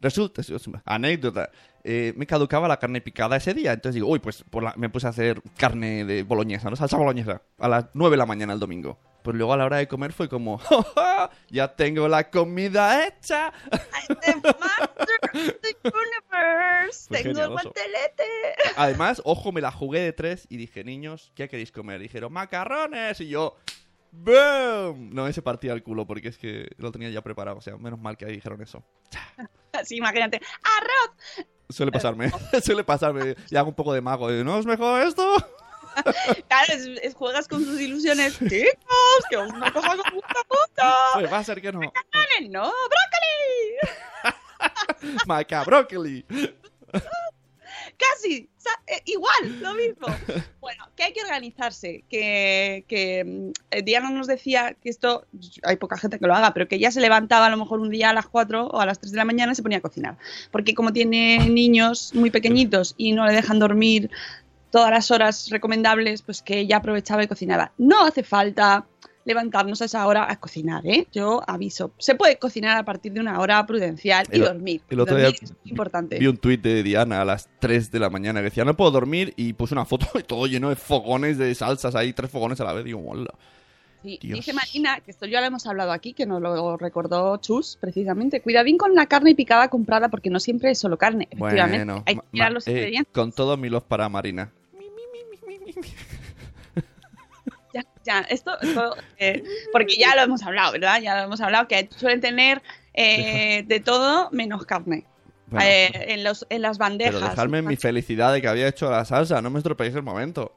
Resulta, 0.02 0.42
es- 0.42 0.50
es- 0.50 0.70
anécdota, 0.84 1.50
eh, 1.84 2.14
me 2.18 2.28
caducaba 2.28 2.68
la 2.68 2.78
carne 2.78 3.00
picada 3.02 3.38
ese 3.38 3.54
día, 3.54 3.72
entonces 3.74 3.96
digo, 3.96 4.08
uy, 4.10 4.20
pues 4.20 4.44
por 4.50 4.62
la- 4.64 4.74
me 4.76 4.90
puse 4.90 5.08
a 5.08 5.12
hacer 5.12 5.42
carne 5.58 6.04
de 6.06 6.24
boloñesa, 6.24 6.70
¿no? 6.70 6.76
Salsa 6.76 6.98
boloñesa, 6.98 7.42
a 7.60 7.68
las 7.70 7.86
9 7.94 8.14
de 8.16 8.18
la 8.18 8.26
mañana 8.26 8.54
el 8.54 8.60
domingo. 8.60 9.00
Pues 9.24 9.36
luego 9.38 9.54
a 9.54 9.58
la 9.58 9.66
hora 9.66 9.78
de 9.78 9.88
comer 9.88 10.12
fue 10.14 10.30
como, 10.30 10.58
"Ja, 10.60 10.84
ja, 10.96 11.30
ya 11.50 11.76
tengo 11.76 12.08
la 12.08 12.30
comida 12.30 13.08
hecha. 13.08 13.52
I'm 13.72 14.20
the 14.22 14.36
master 14.60 15.20
of 15.24 15.56
the 15.62 15.76
universe. 15.84 17.08
Fue 17.08 17.18
Tengo 17.18 17.30
el 17.30 17.36
genialoso. 17.36 17.54
guantelete. 17.64 18.24
Además, 18.76 19.22
ojo, 19.26 19.52
me 19.52 19.62
la 19.62 19.72
jugué 19.72 20.02
de 20.02 20.14
tres 20.14 20.46
y 20.50 20.58
dije, 20.58 20.84
niños, 20.84 21.32
¿qué 21.36 21.48
queréis 21.50 21.72
comer? 21.72 22.00
Dijeron, 22.02 22.32
macarrones. 22.34 23.20
Y 23.22 23.30
yo, 23.30 23.56
¡boom! 24.18 25.10
No, 25.14 25.28
ese 25.28 25.42
partía 25.42 25.74
el 25.74 25.84
culo 25.84 26.06
porque 26.08 26.30
es 26.30 26.38
que 26.38 26.70
lo 26.78 26.92
tenía 26.92 27.10
ya 27.10 27.22
preparado. 27.22 27.58
O 27.58 27.62
sea, 27.62 27.78
menos 27.78 28.00
mal 28.00 28.18
que 28.18 28.26
ahí 28.26 28.34
dijeron 28.34 28.62
eso. 28.62 28.84
Así, 29.74 29.98
imagínate. 29.98 30.40
¡Arroz! 30.64 31.46
Suele 31.70 31.92
pasarme, 31.92 32.32
suele 32.64 32.84
pasarme. 32.84 33.36
Y 33.50 33.56
hago 33.56 33.70
un 33.70 33.76
poco 33.76 33.94
de 33.94 34.02
mago. 34.02 34.30
¿No 34.32 34.58
es 34.60 34.66
mejor 34.66 35.02
esto? 35.02 35.36
Claro, 36.50 36.74
es, 36.74 36.88
es- 37.04 37.14
juegas 37.16 37.48
con 37.48 37.64
sus 37.64 37.80
ilusiones. 37.80 38.38
Chicos, 38.38 39.24
que 39.30 39.38
una 39.38 39.72
cosa 39.72 39.96
con 39.96 40.14
mucha 40.16 40.44
puta. 40.46 40.94
Pues 41.14 41.32
va 41.32 41.38
a 41.38 41.44
ser 41.46 41.62
que 41.62 41.72
no. 41.72 41.80
No, 42.50 42.64
brócoli. 43.80 45.16
Macabrócoli. 45.26 46.26
Casi, 47.98 48.50
eh, 48.88 49.02
igual, 49.06 49.62
lo 49.62 49.74
mismo. 49.74 50.08
Bueno, 50.66 50.88
que 50.96 51.04
hay 51.04 51.14
que 51.14 51.22
organizarse, 51.22 52.04
que, 52.10 52.86
que 52.88 53.52
eh, 53.70 53.82
Diana 53.84 54.10
nos 54.10 54.26
decía 54.26 54.76
que 54.82 54.90
esto, 54.90 55.28
hay 55.62 55.76
poca 55.76 55.96
gente 55.96 56.18
que 56.18 56.26
lo 56.26 56.34
haga, 56.34 56.56
pero 56.56 56.68
que 56.68 56.78
ella 56.78 56.90
se 56.90 57.02
levantaba 57.02 57.46
a 57.46 57.50
lo 57.52 57.58
mejor 57.58 57.80
un 57.82 57.92
día 57.92 58.10
a 58.10 58.14
las 58.14 58.26
4 58.26 58.66
o 58.66 58.80
a 58.80 58.86
las 58.88 58.98
3 58.98 59.12
de 59.12 59.18
la 59.18 59.26
mañana 59.26 59.52
y 59.52 59.56
se 59.56 59.62
ponía 59.62 59.78
a 59.78 59.82
cocinar. 59.82 60.18
Porque 60.50 60.74
como 60.74 60.92
tiene 60.92 61.50
niños 61.50 62.16
muy 62.16 62.32
pequeñitos 62.32 62.96
y 62.98 63.12
no 63.12 63.28
le 63.28 63.34
dejan 63.34 63.60
dormir 63.60 64.10
todas 64.72 64.90
las 64.90 65.12
horas 65.12 65.50
recomendables, 65.52 66.24
pues 66.24 66.42
que 66.42 66.60
ella 66.60 66.78
aprovechaba 66.78 67.24
y 67.24 67.28
cocinaba. 67.28 67.72
No 67.78 68.04
hace 68.04 68.24
falta 68.24 68.88
levantarnos 69.26 69.82
a 69.82 69.86
esa 69.86 70.06
hora 70.08 70.32
a 70.32 70.40
cocinar, 70.40 70.86
¿eh? 70.88 71.08
Yo 71.12 71.42
aviso. 71.48 71.92
Se 71.98 72.16
puede 72.16 72.38
cocinar 72.38 72.78
a 72.78 72.86
partir 72.86 73.12
de 73.12 73.20
una 73.20 73.40
hora 73.40 73.66
prudencial 73.66 74.26
y 74.32 74.36
El- 74.36 74.44
dormir. 74.44 74.82
el 74.90 75.00
otro 75.00 75.16
Dormir 75.16 75.32
día 75.34 75.40
es 75.42 75.52
muy 75.52 75.72
importante. 75.72 76.20
Vi 76.20 76.28
un 76.28 76.38
tuit 76.38 76.62
de 76.62 76.84
Diana 76.84 77.22
a 77.22 77.26
las 77.26 77.50
3 77.60 77.92
de 77.92 78.00
la 78.00 78.10
mañana 78.10 78.40
que 78.40 78.46
decía, 78.46 78.64
no 78.64 78.78
puedo 78.78 78.92
dormir. 78.92 79.34
Y 79.36 79.54
puse 79.54 79.74
una 79.74 79.84
foto 79.86 80.08
y 80.20 80.24
todo 80.24 80.46
lleno 80.48 80.70
de 80.70 80.76
fogones 80.76 81.38
de 81.38 81.54
salsas 81.56 81.96
ahí, 81.96 82.14
tres 82.14 82.30
fogones 82.32 82.62
a 82.62 82.64
la 82.66 82.74
vez. 82.74 82.86
Digo, 82.86 83.04
hola. 83.06 83.34
Sí, 84.04 84.20
dice 84.22 84.54
Marina, 84.54 85.00
que 85.00 85.10
esto 85.10 85.26
ya 85.26 85.42
lo 85.42 85.48
hemos 85.48 85.66
hablado 85.66 85.92
aquí, 85.92 86.14
que 86.14 86.28
nos 86.28 86.40
lo 86.40 86.78
recordó 86.78 87.38
Chus, 87.38 87.80
precisamente. 87.82 88.40
Cuidadín 88.40 88.78
con 88.78 88.94
la 88.94 89.08
carne 89.08 89.34
picada 89.34 89.68
comprada 89.70 90.10
porque 90.10 90.30
no 90.30 90.40
siempre 90.40 90.70
es 90.70 90.78
solo 90.78 90.96
carne. 91.00 91.28
Efectivamente, 91.32 91.86
Bueno, 91.86 92.04
hay 92.06 92.16
que 92.18 92.22
mirar 92.32 92.52
los 92.52 92.68
eh, 92.68 92.72
ingredientes. 92.74 93.12
con 93.12 93.32
todo 93.32 93.58
mi 93.58 93.70
love 93.70 93.84
para 93.86 94.08
Marina. 94.08 94.52
Ya, 98.06 98.20
esto, 98.30 98.52
esto, 98.62 98.96
eh, 99.18 99.44
porque 99.72 99.96
ya 99.98 100.16
lo 100.16 100.22
hemos 100.22 100.44
hablado, 100.44 100.74
¿verdad? 100.74 101.02
Ya 101.02 101.18
lo 101.18 101.24
hemos 101.24 101.42
hablado, 101.42 101.68
que 101.68 101.90
suelen 101.98 102.22
tener 102.22 102.62
eh, 102.94 103.64
de 103.66 103.80
todo 103.80 104.30
menos 104.32 104.66
carne. 104.66 105.06
Bueno, 105.48 105.66
Eh, 105.66 106.14
en, 106.14 106.24
los, 106.24 106.46
en 106.50 106.62
las 106.62 106.78
bandejas. 106.78 107.16
pero 107.16 107.30
dejadme 107.30 107.62
mi 107.62 107.76
felicidad 107.76 108.32
de 108.34 108.42
que 108.42 108.48
había 108.48 108.68
hecho 108.68 108.90
la 108.92 109.06
salsa, 109.06 109.42
no 109.42 109.50
me 109.50 109.60
estropeéis 109.60 109.96
el 109.96 110.04
momento. 110.04 110.54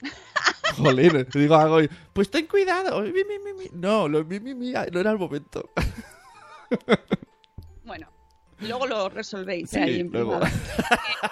Jolín, 0.76 1.26
digo 1.32 1.54
algo 1.56 1.82
y, 1.82 1.88
pues 2.12 2.30
ten 2.30 2.46
cuidado. 2.46 3.00
mi, 3.02 3.12
mi, 3.12 3.38
mi, 3.38 3.52
mi". 3.52 3.68
No, 3.72 4.08
lo 4.08 4.24
mi, 4.24 4.40
mi, 4.40 4.54
mi, 4.54 4.72
no 4.72 5.00
era 5.00 5.10
el 5.10 5.18
momento. 5.18 5.70
Luego 8.68 8.86
lo 8.86 9.08
resolvéis 9.08 9.70
Sí, 9.70 9.78
ahí 9.78 10.00
en 10.00 10.10
luego. 10.10 10.40
privado. 10.40 10.46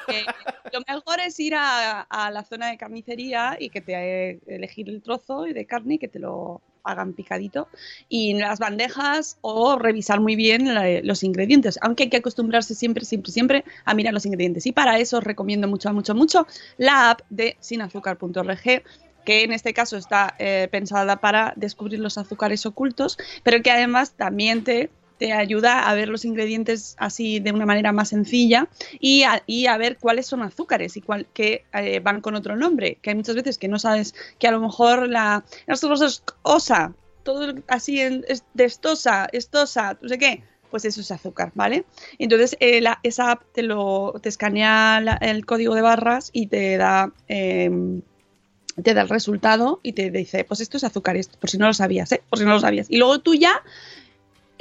Eh, 0.09 0.15
eh, 0.15 0.25
lo 0.73 0.81
mejor 0.87 1.21
es 1.21 1.39
ir 1.41 1.55
a, 1.55 2.03
a 2.03 2.31
la 2.31 2.45
zona 2.45 2.69
de 2.71 2.77
carnicería 2.79 3.57
y 3.59 3.69
que 3.71 3.81
te 3.81 4.41
elegir 4.47 4.89
el 4.89 5.03
trozo 5.03 5.43
de 5.43 5.67
carne 5.67 5.95
y 5.95 5.99
que 5.99 6.09
te 6.09 6.19
lo 6.19 6.61
hagan 6.85 7.13
picadito 7.13 7.69
y 8.09 8.35
las 8.35 8.59
bandejas 8.59 9.39
o 9.41 9.79
revisar 9.79 10.19
muy 10.21 10.35
bien 10.35 10.75
la- 10.75 11.01
los 11.03 11.23
ingredientes, 11.23 11.79
aunque 11.81 12.05
hay 12.05 12.09
que 12.11 12.17
acostumbrarse 12.17 12.75
siempre, 12.75 13.05
siempre, 13.05 13.31
siempre 13.31 13.65
a 13.85 13.95
mirar 13.95 14.13
los 14.13 14.27
ingredientes. 14.27 14.67
Y 14.67 14.73
para 14.73 14.99
eso 14.99 15.19
os 15.19 15.25
recomiendo 15.25 15.69
mucho, 15.69 15.93
mucho, 15.93 16.15
mucho 16.15 16.47
la 16.79 17.11
app 17.11 17.21
de 17.31 17.57
sinazúcar.org 17.61 18.83
que 19.25 19.45
en 19.45 19.53
este 19.53 19.73
caso 19.73 19.97
está 19.97 20.35
eh, 20.41 20.67
pensada 20.73 21.21
para 21.21 21.53
descubrir 21.55 22.01
los 22.01 22.19
azúcares 22.19 22.67
ocultos, 22.67 23.17
pero 23.45 23.63
que 23.63 23.71
además 23.71 24.15
también 24.17 24.65
te, 24.65 24.91
te 25.23 25.33
ayuda 25.33 25.89
a 25.89 25.95
ver 25.95 26.09
los 26.09 26.25
ingredientes 26.25 26.97
así 26.99 27.39
de 27.39 27.53
una 27.53 27.65
manera 27.65 27.93
más 27.93 28.09
sencilla 28.09 28.67
y 28.99 29.23
a, 29.23 29.45
y 29.47 29.67
a 29.67 29.77
ver 29.77 29.97
cuáles 29.99 30.27
son 30.27 30.43
azúcares 30.43 30.97
y 30.97 31.01
cuál, 31.01 31.29
que 31.33 31.65
eh, 31.75 32.01
van 32.01 32.21
con 32.21 32.35
otro 32.35 32.57
nombre, 32.57 32.99
que 33.01 33.11
hay 33.11 33.15
muchas 33.15 33.37
veces 33.37 33.57
que 33.57 33.69
no 33.69 33.79
sabes 33.79 34.17
que 34.41 34.49
a 34.49 34.51
lo 34.51 34.59
mejor 34.59 35.09
la 35.09 35.45
nosotros 35.69 36.03
es 36.03 36.25
osa, 36.43 36.93
todo 37.23 37.55
así 37.69 38.01
en, 38.01 38.25
es 38.27 38.43
de 38.55 38.65
estosa, 38.65 39.29
no 40.01 40.09
sé 40.09 40.19
qué, 40.19 40.43
pues 40.73 40.85
eso 40.87 41.01
es 41.01 41.13
azúcar, 41.13 41.53
¿vale? 41.55 41.85
Entonces 42.19 42.57
eh, 42.59 42.83
esa 43.05 43.31
app 43.31 43.43
te 43.55 43.63
lo 43.63 44.15
te 44.21 44.29
escanea 44.29 45.19
el 45.21 45.47
código 45.47 45.77
de 45.77 45.83
barras 45.83 46.31
y 46.33 46.49
te 46.49 46.79
da 46.79 47.13
em, 47.29 48.03
te 48.83 48.93
da 48.93 49.03
el 49.03 49.09
resultado 49.09 49.79
y 49.85 49.93
te 49.93 50.11
dice, 50.11 50.43
pues 50.43 50.59
esto 50.59 50.79
es 50.79 50.83
azúcar, 50.83 51.17
por 51.39 51.49
si 51.49 51.59
no 51.59 51.69
lo 51.69 51.75
sabías, 51.75 52.11
¿eh? 52.11 52.25
Por 52.29 52.41
si 52.41 52.45
no 52.45 52.55
lo 52.55 52.61
sabías. 52.61 52.91
Y 52.91 52.97
luego 52.97 53.21
tú 53.21 53.37
ya 53.37 53.63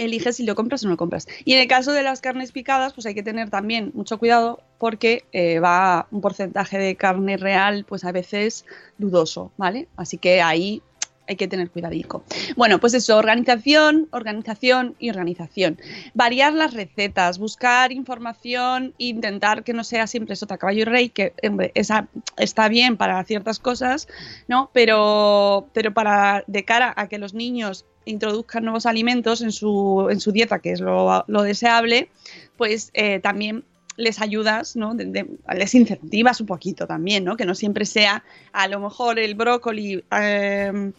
eliges 0.06 0.38
si 0.38 0.44
lo 0.44 0.56
compras 0.56 0.84
o 0.84 0.88
no 0.88 0.92
lo 0.92 0.98
compras. 0.98 1.28
Y 1.46 1.54
en 1.54 1.60
el 1.60 1.68
caso 1.68 1.92
de 1.94 2.04
las 2.04 2.22
carnes 2.22 2.52
picadas, 2.52 2.94
pues 2.94 3.06
hay 3.06 3.14
que 3.14 3.24
tener 3.24 3.50
también 3.50 3.92
mucho 3.94 4.18
cuidado 4.18 4.62
porque 4.78 5.24
eh, 5.32 5.60
va 5.60 6.08
un 6.12 6.22
porcentaje 6.22 6.78
de 6.78 6.96
carne 6.96 7.38
real, 7.38 7.86
pues 7.88 8.04
a 8.04 8.12
veces 8.12 8.66
dudoso, 8.98 9.52
¿vale? 9.58 9.88
Así 9.96 10.18
que 10.18 10.42
ahí 10.42 10.82
hay 11.28 11.36
que 11.36 11.48
tener 11.48 11.70
cuidadico. 11.70 12.24
Bueno, 12.58 12.80
pues 12.80 12.94
eso, 12.94 13.18
organización, 13.18 14.08
organización 14.12 14.96
y 15.00 15.10
organización. 15.10 15.80
Variar 16.14 16.54
las 16.54 16.74
recetas, 16.74 17.40
buscar 17.40 17.92
información, 17.92 18.94
intentar 18.98 19.64
que 19.64 19.74
no 19.74 19.84
sea 19.84 20.08
siempre 20.08 20.36
sota 20.36 20.58
caballo 20.58 20.82
y 20.82 20.86
rey, 20.86 21.10
que 21.10 21.34
hombre, 21.44 21.72
esa 21.76 22.08
está 22.38 22.68
bien 22.68 22.98
para 22.98 23.24
ciertas 23.24 23.60
cosas, 23.60 24.08
¿no? 24.48 24.72
Pero, 24.74 25.70
pero 25.74 25.94
para 25.94 26.44
de 26.48 26.66
cara 26.66 26.94
a 26.98 27.08
que 27.08 27.18
los 27.18 27.34
niños 27.34 27.86
introduzcan 28.06 28.64
nuevos 28.64 28.86
alimentos 28.86 29.42
en 29.42 29.52
su, 29.52 30.08
en 30.12 30.20
su 30.20 30.32
dieta, 30.32 30.60
que 30.60 30.72
es 30.72 30.80
lo, 30.82 31.24
lo 31.28 31.42
deseable, 31.44 32.10
pues 32.58 32.90
eh, 32.94 33.20
también 33.20 33.64
les 33.98 34.22
ayudas, 34.22 34.76
¿no? 34.76 34.96
De- 34.96 35.06
de- 35.06 35.28
les 35.56 35.76
incentivas 35.76 36.40
un 36.42 36.48
poquito 36.48 36.88
también, 36.88 37.24
¿no? 37.24 37.38
Que 37.38 37.46
no 37.46 37.54
siempre 37.56 37.86
sea 37.86 38.24
a 38.54 38.68
lo 38.68 38.80
mejor 38.80 39.20
el 39.20 39.36
brócoli 39.36 40.04
eh, 40.20 40.92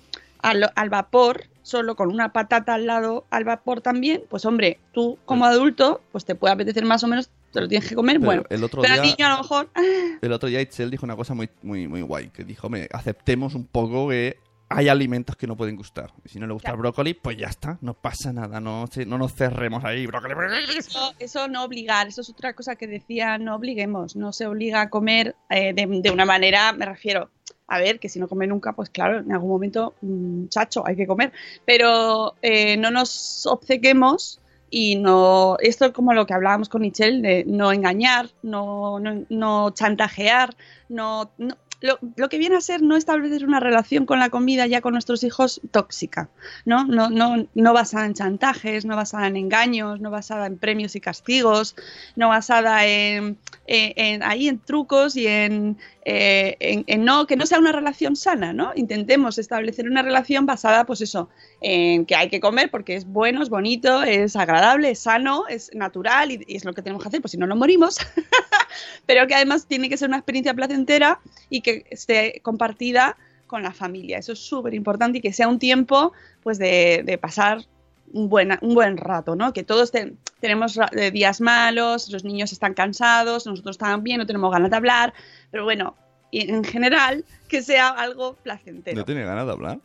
al, 0.42 0.70
al 0.74 0.90
vapor, 0.90 1.44
solo 1.62 1.96
con 1.96 2.08
una 2.12 2.32
patata 2.32 2.74
al 2.74 2.86
lado 2.86 3.24
al 3.30 3.44
vapor 3.44 3.80
también, 3.80 4.22
pues 4.28 4.44
hombre, 4.44 4.78
tú 4.92 5.18
como 5.24 5.44
adulto, 5.44 6.02
pues 6.12 6.24
te 6.24 6.34
puede 6.34 6.54
apetecer 6.54 6.84
más 6.84 7.02
o 7.04 7.08
menos, 7.08 7.30
te 7.52 7.60
lo 7.60 7.68
tienes 7.68 7.88
que 7.88 7.94
comer, 7.94 8.16
Pero 8.16 8.26
bueno. 8.26 8.42
el 8.50 8.62
otro 8.64 8.82
pero 8.82 8.94
día- 8.94 9.02
al 9.02 9.08
niño 9.08 9.26
a 9.26 9.30
lo 9.30 9.38
mejor, 9.38 9.68
El 10.22 10.32
otro 10.32 10.48
día 10.48 10.60
Itzel 10.60 10.90
dijo 10.90 11.06
una 11.06 11.16
cosa 11.16 11.34
muy, 11.34 11.48
muy, 11.62 11.86
muy 11.88 12.02
guay, 12.02 12.28
que 12.30 12.44
dijo, 12.44 12.68
"Me, 12.68 12.88
aceptemos 12.92 13.54
un 13.54 13.66
poco 13.66 14.08
que 14.08 14.36
hay 14.74 14.88
alimentos 14.88 15.36
que 15.36 15.46
no 15.46 15.56
pueden 15.56 15.76
gustar. 15.76 16.12
Y 16.24 16.28
si 16.28 16.38
no 16.38 16.46
le 16.46 16.52
gusta 16.52 16.70
el 16.72 16.76
brócoli, 16.76 17.14
pues 17.14 17.36
ya 17.36 17.48
está, 17.48 17.78
no 17.80 17.94
pasa 17.94 18.32
nada, 18.32 18.60
no, 18.60 18.86
no 19.06 19.18
nos 19.18 19.34
cerremos 19.34 19.84
ahí, 19.84 20.06
brócoli. 20.06 20.34
brócoli. 20.34 20.78
eso, 20.78 21.14
eso 21.18 21.48
no 21.48 21.64
obligar, 21.64 22.08
eso 22.08 22.20
es 22.20 22.30
otra 22.30 22.54
cosa 22.54 22.76
que 22.76 22.86
decía, 22.86 23.38
no 23.38 23.54
obliguemos, 23.56 24.16
no 24.16 24.32
se 24.32 24.46
obliga 24.46 24.82
a 24.82 24.90
comer 24.90 25.34
eh, 25.50 25.72
de, 25.72 25.86
de 25.86 26.10
una 26.10 26.24
manera, 26.24 26.72
me 26.72 26.86
refiero, 26.86 27.30
a 27.68 27.78
ver, 27.78 27.98
que 28.00 28.08
si 28.08 28.18
no 28.18 28.28
come 28.28 28.46
nunca, 28.46 28.72
pues 28.74 28.90
claro, 28.90 29.18
en 29.20 29.32
algún 29.32 29.50
momento, 29.50 29.94
mm, 30.02 30.48
chacho, 30.48 30.86
hay 30.86 30.96
que 30.96 31.06
comer, 31.06 31.32
pero 31.64 32.34
eh, 32.42 32.76
no 32.76 32.90
nos 32.90 33.46
obcequemos 33.46 34.40
y 34.68 34.96
no, 34.96 35.56
esto 35.60 35.84
es 35.86 35.92
como 35.92 36.14
lo 36.14 36.26
que 36.26 36.32
hablábamos 36.34 36.68
con 36.68 36.80
Michelle, 36.82 37.20
de 37.20 37.44
no 37.46 37.72
engañar, 37.72 38.30
no, 38.42 38.98
no, 39.00 39.24
no 39.28 39.70
chantajear, 39.70 40.56
no, 40.88 41.30
no- 41.38 41.56
lo, 41.82 41.98
lo 42.16 42.28
que 42.28 42.38
viene 42.38 42.56
a 42.56 42.60
ser 42.60 42.80
no 42.82 42.96
establecer 42.96 43.44
una 43.44 43.60
relación 43.60 44.06
con 44.06 44.18
la 44.18 44.30
comida 44.30 44.66
ya 44.66 44.80
con 44.80 44.92
nuestros 44.92 45.22
hijos 45.24 45.60
tóxica, 45.70 46.30
¿no? 46.64 46.84
No, 46.86 47.10
no, 47.10 47.46
no 47.54 47.72
basada 47.72 48.06
en 48.06 48.14
chantajes, 48.14 48.84
no 48.84 48.96
basada 48.96 49.26
en 49.26 49.36
engaños, 49.36 50.00
no 50.00 50.10
basada 50.10 50.46
en 50.46 50.58
premios 50.58 50.96
y 50.96 51.00
castigos, 51.00 51.74
no 52.16 52.28
basada 52.28 52.86
en, 52.86 53.36
en- 53.66 54.22
ahí 54.22 54.48
en 54.48 54.58
trucos 54.58 55.16
y 55.16 55.26
en, 55.26 55.76
eh, 56.04 56.56
en- 56.60 56.84
en 56.88 57.04
no 57.04 57.26
que 57.26 57.36
no 57.36 57.46
sea 57.46 57.58
una 57.58 57.70
relación 57.72 58.16
sana, 58.16 58.52
¿no? 58.52 58.72
Intentemos 58.74 59.38
establecer 59.38 59.86
una 59.88 60.02
relación 60.02 60.46
basada, 60.46 60.84
pues 60.84 61.00
eso, 61.00 61.28
en 61.60 62.06
que 62.06 62.16
hay 62.16 62.28
que 62.28 62.40
comer 62.40 62.70
porque 62.70 62.96
es 62.96 63.06
bueno, 63.06 63.42
es 63.42 63.48
bonito, 63.48 64.02
es 64.02 64.34
agradable, 64.34 64.90
es 64.90 64.98
sano, 65.00 65.46
es 65.48 65.72
natural 65.74 66.32
y, 66.32 66.44
es 66.48 66.64
lo 66.64 66.72
que 66.72 66.82
tenemos 66.82 67.02
que 67.02 67.08
hacer, 67.08 67.20
pues 67.20 67.32
si 67.32 67.38
no 67.38 67.46
nos 67.46 67.58
morimos. 67.58 67.98
Pero 69.06 69.26
que 69.26 69.34
además 69.34 69.66
tiene 69.66 69.88
que 69.88 69.96
ser 69.96 70.08
una 70.08 70.18
experiencia 70.18 70.54
placentera 70.54 71.20
y 71.50 71.60
que 71.60 71.84
esté 71.90 72.40
compartida 72.42 73.16
con 73.46 73.62
la 73.62 73.72
familia. 73.72 74.18
Eso 74.18 74.32
es 74.32 74.38
súper 74.40 74.74
importante 74.74 75.18
y 75.18 75.20
que 75.20 75.32
sea 75.32 75.46
un 75.46 75.58
tiempo 75.58 76.12
pues 76.42 76.58
de 76.58 77.18
pasar 77.20 77.64
un 78.12 78.28
buen, 78.28 78.56
un 78.60 78.74
buen 78.74 78.96
rato, 78.96 79.36
¿no? 79.36 79.52
Que 79.52 79.62
todos 79.64 79.90
te- 79.90 80.14
tenemos 80.40 80.78
eh, 80.92 81.10
días 81.10 81.40
malos, 81.40 82.10
los 82.10 82.24
niños 82.24 82.52
están 82.52 82.74
cansados, 82.74 83.46
nosotros 83.46 83.78
también, 83.78 84.18
no 84.18 84.26
tenemos 84.26 84.52
ganas 84.52 84.70
de 84.70 84.76
hablar, 84.76 85.14
pero 85.50 85.64
bueno, 85.64 85.96
en 86.32 86.64
general 86.64 87.24
que 87.48 87.62
sea 87.62 87.88
algo 87.88 88.34
placentero. 88.42 88.96
¿No 88.98 89.04
tiene 89.04 89.24
ganas 89.24 89.46
de 89.46 89.52
hablar? 89.52 89.78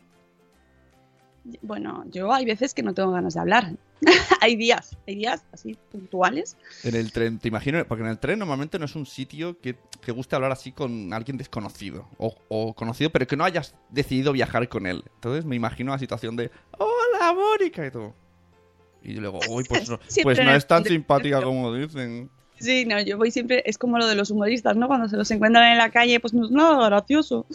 Bueno, 1.62 2.04
yo 2.10 2.32
hay 2.32 2.44
veces 2.44 2.74
que 2.74 2.82
no 2.82 2.92
tengo 2.92 3.10
ganas 3.12 3.34
de 3.34 3.40
hablar. 3.40 3.72
hay 4.42 4.54
días, 4.54 4.96
hay 5.06 5.14
días 5.16 5.44
así 5.52 5.76
puntuales. 5.90 6.56
En 6.84 6.94
el 6.94 7.10
tren, 7.10 7.38
te 7.38 7.48
imagino, 7.48 7.82
porque 7.86 8.04
en 8.04 8.10
el 8.10 8.18
tren 8.18 8.38
normalmente 8.38 8.78
no 8.78 8.84
es 8.84 8.94
un 8.94 9.06
sitio 9.06 9.58
que, 9.58 9.76
que 10.02 10.12
guste 10.12 10.36
hablar 10.36 10.52
así 10.52 10.72
con 10.72 11.12
alguien 11.14 11.38
desconocido 11.38 12.06
o, 12.18 12.34
o 12.48 12.74
conocido, 12.74 13.10
pero 13.10 13.26
que 13.26 13.36
no 13.36 13.44
hayas 13.44 13.74
decidido 13.88 14.32
viajar 14.32 14.68
con 14.68 14.86
él. 14.86 15.02
Entonces 15.14 15.46
me 15.46 15.56
imagino 15.56 15.90
la 15.92 15.98
situación 15.98 16.36
de, 16.36 16.50
Mónica, 17.32 17.86
y 17.86 17.90
todo. 17.90 18.14
Y 19.02 19.14
luego, 19.14 19.40
uy, 19.48 19.64
pues 19.64 19.88
no, 19.88 19.98
pues 20.22 20.38
no 20.38 20.52
es 20.52 20.66
tan 20.66 20.84
simpática 20.84 21.42
como 21.42 21.72
dicen. 21.74 22.30
Sí, 22.60 22.84
no, 22.84 23.00
yo 23.00 23.16
voy 23.16 23.30
siempre, 23.30 23.62
es 23.66 23.78
como 23.78 23.98
lo 23.98 24.06
de 24.08 24.16
los 24.16 24.30
humoristas, 24.30 24.76
¿no? 24.76 24.88
Cuando 24.88 25.08
se 25.08 25.16
los 25.16 25.30
encuentran 25.30 25.70
en 25.70 25.78
la 25.78 25.90
calle, 25.90 26.18
pues 26.18 26.34
no 26.34 26.44
es 26.44 26.50
nada 26.50 26.88
gracioso. 26.88 27.46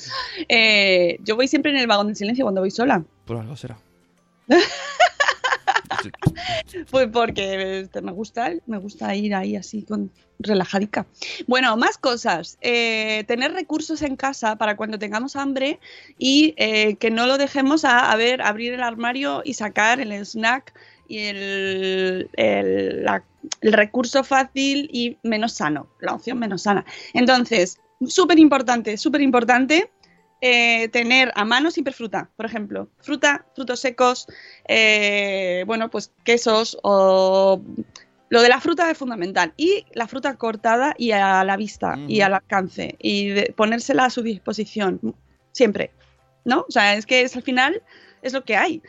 Eh, 0.47 1.17
yo 1.23 1.35
voy 1.35 1.49
siempre 1.49 1.71
en 1.71 1.77
el 1.77 1.87
vagón 1.87 2.07
del 2.07 2.15
silencio 2.15 2.45
cuando 2.45 2.61
voy 2.61 2.71
sola. 2.71 3.03
Por 3.25 3.37
algo 3.37 3.55
será. 3.57 3.77
Pues 6.91 7.07
porque 7.11 7.81
este, 7.81 8.01
me 8.01 8.11
gusta, 8.11 8.51
me 8.65 8.77
gusta 8.77 9.15
ir 9.15 9.35
ahí 9.35 9.55
así 9.55 9.83
con 9.83 10.11
relajadica. 10.39 11.05
Bueno, 11.47 11.75
más 11.77 11.97
cosas. 11.97 12.57
Eh, 12.61 13.23
tener 13.27 13.53
recursos 13.53 14.01
en 14.01 14.15
casa 14.15 14.55
para 14.57 14.75
cuando 14.75 14.99
tengamos 14.99 15.35
hambre 15.35 15.79
y 16.17 16.53
eh, 16.57 16.95
que 16.95 17.11
no 17.11 17.27
lo 17.27 17.37
dejemos 17.37 17.85
a, 17.85 18.15
ver, 18.15 18.41
abrir 18.41 18.73
el 18.73 18.83
armario 18.83 19.41
y 19.45 19.53
sacar 19.53 19.99
el 19.99 20.11
snack 20.11 20.73
y 21.07 21.19
el, 21.19 22.29
el, 22.33 23.05
el 23.61 23.73
recurso 23.73 24.23
fácil 24.23 24.89
y 24.91 25.17
menos 25.23 25.53
sano, 25.53 25.87
la 25.99 26.13
opción 26.13 26.39
menos 26.39 26.63
sana. 26.63 26.85
Entonces, 27.13 27.79
súper 28.07 28.39
importante, 28.39 28.97
súper 28.97 29.21
importante. 29.21 29.89
Eh, 30.45 30.89
tener 30.89 31.31
a 31.35 31.45
mano 31.45 31.71
siempre 31.71 31.93
fruta, 31.93 32.29
por 32.35 32.45
ejemplo, 32.45 32.89
fruta, 32.99 33.45
frutos 33.55 33.79
secos, 33.79 34.27
eh, 34.67 35.63
bueno, 35.65 35.89
pues 35.89 36.11
quesos 36.25 36.77
o 36.83 37.61
lo 38.27 38.41
de 38.41 38.49
la 38.49 38.59
fruta 38.59 38.91
es 38.91 38.97
fundamental 38.97 39.53
y 39.55 39.85
la 39.93 40.05
fruta 40.07 40.35
cortada 40.35 40.95
y 40.97 41.11
a 41.11 41.45
la 41.45 41.55
vista 41.55 41.95
y 42.09 42.19
al 42.21 42.33
alcance 42.33 42.95
y 42.99 43.29
de- 43.29 43.53
ponérsela 43.55 44.03
a 44.05 44.09
su 44.09 44.21
disposición 44.21 44.99
siempre, 45.53 45.91
¿no? 46.43 46.65
O 46.67 46.71
sea, 46.71 46.95
es 46.95 47.05
que 47.05 47.21
es, 47.21 47.35
al 47.37 47.43
final 47.43 47.81
es 48.21 48.33
lo 48.33 48.43
que 48.43 48.57
hay. 48.57 48.81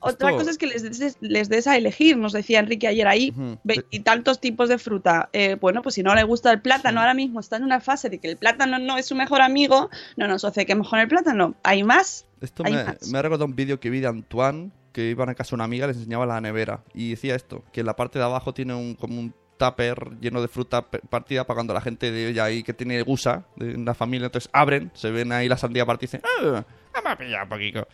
Otra 0.00 0.32
cosa 0.32 0.50
es 0.50 0.58
que 0.58 0.66
les 0.66 0.82
des, 0.82 1.16
les 1.20 1.48
des 1.48 1.66
a 1.66 1.76
elegir, 1.76 2.16
nos 2.16 2.32
decía 2.32 2.58
Enrique 2.60 2.86
ayer 2.88 3.06
ahí, 3.06 3.32
veintitantos 3.64 4.40
tipos 4.40 4.68
de 4.68 4.78
fruta. 4.78 5.28
Eh, 5.32 5.56
bueno, 5.60 5.82
pues 5.82 5.94
si 5.94 6.02
no 6.02 6.14
le 6.14 6.22
gusta 6.24 6.50
el 6.52 6.60
plátano, 6.60 6.98
Sí. 6.98 7.02
ahora 7.02 7.14
mismo 7.14 7.40
está 7.40 7.56
en 7.56 7.64
una 7.64 7.80
fase 7.80 8.08
de 8.08 8.18
que 8.18 8.28
el 8.28 8.36
plátano 8.36 8.78
no 8.78 8.96
es 8.96 9.06
su 9.06 9.14
mejor 9.14 9.42
amigo, 9.42 9.90
no 10.16 10.26
nos 10.26 10.44
obcequemos 10.44 10.88
con 10.88 10.98
el 10.98 11.08
plátano. 11.08 11.54
Hay 11.62 11.82
más. 11.84 12.26
Esto 12.40 12.62
Hay 12.64 12.72
me, 12.72 12.84
más. 12.84 13.08
me 13.10 13.18
ha 13.18 13.22
recordado 13.22 13.44
un 13.46 13.54
vídeo 13.54 13.78
que 13.80 13.90
vi 13.90 14.00
de 14.00 14.08
Antoine, 14.08 14.70
que 14.92 15.10
iban 15.10 15.28
a 15.28 15.34
casa 15.34 15.50
de 15.50 15.54
una 15.56 15.64
amiga, 15.64 15.86
les 15.86 15.96
enseñaba 15.98 16.26
la 16.26 16.40
nevera. 16.40 16.82
Y 16.94 17.10
decía 17.10 17.34
esto, 17.34 17.62
que 17.72 17.80
en 17.80 17.86
la 17.86 17.94
parte 17.96 18.18
de 18.18 18.24
abajo 18.24 18.54
tiene 18.54 18.74
un, 18.74 18.94
como 18.94 19.20
un 19.20 19.34
tupper 19.58 20.18
lleno 20.20 20.40
de 20.40 20.48
fruta 20.48 20.86
partida 20.90 21.46
para 21.46 21.56
cuando 21.56 21.74
la 21.74 21.82
gente 21.82 22.10
de 22.10 22.28
ella 22.30 22.44
ahí 22.44 22.62
que 22.62 22.72
tiene 22.72 23.02
gusa 23.02 23.44
en 23.58 23.84
la 23.84 23.92
familia, 23.92 24.24
entonces 24.26 24.48
abren, 24.54 24.90
se 24.94 25.10
ven 25.10 25.32
ahí 25.32 25.48
la 25.48 25.58
sandía 25.58 25.84
partida 25.84 26.06
y 26.06 26.16
dicen, 26.16 26.22
¡ah! 26.24 26.64
Vamos 26.94 27.12
a 27.12 27.16
pillar 27.18 27.42
un 27.42 27.48
poquito. 27.50 27.86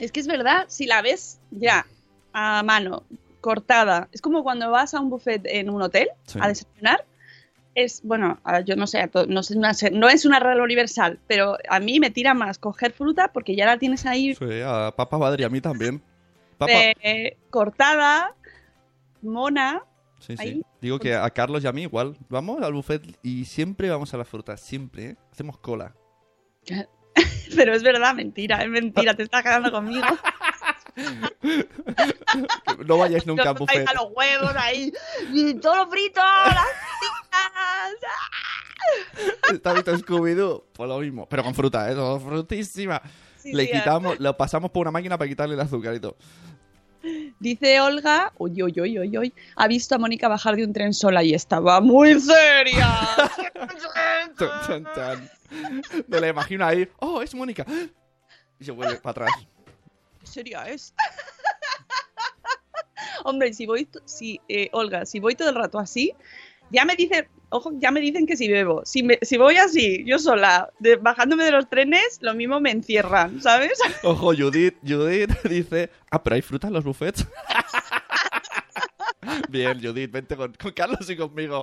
Es 0.00 0.10
que 0.12 0.20
es 0.20 0.26
verdad, 0.26 0.64
si 0.68 0.86
la 0.86 1.02
ves 1.02 1.38
ya 1.50 1.86
a 2.32 2.62
mano, 2.62 3.04
cortada, 3.40 4.08
es 4.12 4.20
como 4.20 4.42
cuando 4.42 4.70
vas 4.70 4.94
a 4.94 5.00
un 5.00 5.10
buffet 5.10 5.42
en 5.46 5.70
un 5.70 5.80
hotel 5.82 6.08
Sí. 6.26 6.38
a 6.42 6.48
desayunar. 6.48 7.04
Es, 7.74 8.02
bueno, 8.02 8.38
yo 8.66 8.74
no 8.74 8.86
sé, 8.88 9.08
no, 9.28 9.42
sé 9.44 9.90
no 9.92 10.08
es 10.08 10.24
una 10.24 10.40
regla 10.40 10.62
universal, 10.64 11.20
pero 11.28 11.56
a 11.68 11.78
mí 11.78 12.00
me 12.00 12.10
tira 12.10 12.34
más 12.34 12.58
coger 12.58 12.92
fruta 12.92 13.28
porque 13.32 13.54
ya 13.54 13.64
la 13.66 13.78
tienes 13.78 14.04
ahí 14.06 14.34
Sí, 14.34 14.60
a 14.64 14.92
Papa 14.96 15.16
Badri, 15.16 15.44
a 15.44 15.48
mí 15.48 15.60
también. 15.60 16.02
Papa, 16.58 16.72
eh, 16.72 17.36
cortada, 17.48 18.34
mona. 19.22 19.84
sí, 20.18 20.36
sí. 20.36 20.42
ahí. 20.42 20.62
Digo 20.80 20.98
que 20.98 21.14
a 21.14 21.30
Carlos 21.30 21.62
y 21.62 21.66
a 21.68 21.72
mí 21.72 21.82
igual. 21.82 22.16
Vamos 22.28 22.60
al 22.62 22.72
buffet 22.72 23.02
y 23.22 23.44
siempre 23.44 23.88
vamos 23.88 24.12
a 24.14 24.16
las 24.16 24.28
frutas, 24.28 24.60
siempre, 24.60 25.04
¿eh? 25.10 25.16
Hacemos 25.30 25.56
cola. 25.58 25.94
Pero 27.56 27.74
es 27.74 27.82
verdad, 27.82 28.14
mentira, 28.14 28.62
es 28.62 28.68
mentira, 28.68 29.14
te 29.14 29.22
estás 29.24 29.42
quedando 29.42 29.70
conmigo. 29.70 30.06
No 32.86 32.98
vayáis 32.98 33.26
nunca 33.26 33.44
Nosotros 33.44 33.68
ahí 33.70 33.78
buffet. 33.80 33.88
a 33.88 34.02
los 34.02 34.12
huevos 34.14 34.54
ahí, 34.56 34.92
y 35.32 35.54
todo 35.54 35.88
frito, 35.88 36.20
las 36.20 36.66
fritas. 36.98 37.94
Está 39.52 39.72
visto 39.72 39.96
Scooby-Doo, 39.96 40.64
pues 40.72 40.88
lo 40.88 40.98
mismo. 40.98 41.26
Pero 41.28 41.44
con 41.44 41.54
fruta, 41.54 41.90
¿eh? 41.90 41.94
Todo 41.94 42.18
frutísima. 42.20 43.00
Sí, 43.36 43.52
Le 43.52 43.70
quitamos, 43.70 44.18
lo 44.20 44.36
pasamos 44.36 44.70
por 44.70 44.82
una 44.82 44.90
máquina 44.90 45.16
para 45.16 45.28
quitarle 45.28 45.54
el 45.54 45.60
azúcar 45.60 45.94
y 45.94 46.00
todo. 46.00 46.16
Dice 47.38 47.80
Olga, 47.80 48.32
uy, 48.36 48.62
uy, 48.62 48.74
uy, 48.78 48.98
uy, 48.98 49.18
uy, 49.18 49.34
ha 49.56 49.66
visto 49.66 49.94
a 49.94 49.98
Mónica 49.98 50.28
bajar 50.28 50.56
de 50.56 50.64
un 50.64 50.72
tren 50.74 50.92
sola 50.92 51.22
y 51.22 51.32
estaba 51.32 51.80
muy 51.80 52.20
seria. 52.20 52.88
Me 56.06 56.20
la 56.20 56.28
imagino 56.28 56.64
ahí. 56.64 56.88
¡Oh, 56.98 57.22
es 57.22 57.34
Mónica! 57.34 57.64
Y 58.58 58.64
se 58.64 58.70
vuelve 58.72 58.96
para 58.96 59.10
atrás. 59.26 59.46
¿Qué 60.20 60.26
seria 60.26 60.68
es? 60.68 60.94
Hombre, 63.24 63.52
si 63.52 63.66
voy, 63.66 63.88
si, 64.04 64.40
eh, 64.48 64.68
Olga, 64.72 65.06
si 65.06 65.20
voy 65.20 65.34
todo 65.34 65.48
el 65.50 65.54
rato 65.54 65.78
así, 65.78 66.12
ya 66.70 66.84
me 66.84 66.96
dice, 66.96 67.28
ojo, 67.50 67.72
ya 67.78 67.90
me 67.90 68.00
dicen 68.00 68.26
que 68.26 68.36
si 68.36 68.48
bebo. 68.48 68.82
Si, 68.84 69.02
me- 69.02 69.18
si 69.22 69.36
voy 69.38 69.56
así, 69.56 70.04
yo 70.06 70.18
sola, 70.18 70.70
de- 70.78 70.96
bajándome 70.96 71.44
de 71.44 71.50
los 71.50 71.68
trenes, 71.68 72.18
lo 72.20 72.34
mismo 72.34 72.60
me 72.60 72.70
encierran, 72.70 73.40
¿sabes? 73.42 73.78
Ojo, 74.04 74.34
Judith, 74.34 74.76
Judith 74.86 75.30
dice, 75.48 75.90
ah, 76.10 76.22
pero 76.22 76.36
hay 76.36 76.42
fruta 76.42 76.68
en 76.68 76.74
los 76.74 76.84
buffets. 76.84 77.26
Bien, 79.48 79.80
Judith, 79.82 80.10
vente 80.10 80.36
con, 80.36 80.52
con 80.54 80.72
Carlos 80.72 81.08
y 81.10 81.16
conmigo. 81.16 81.62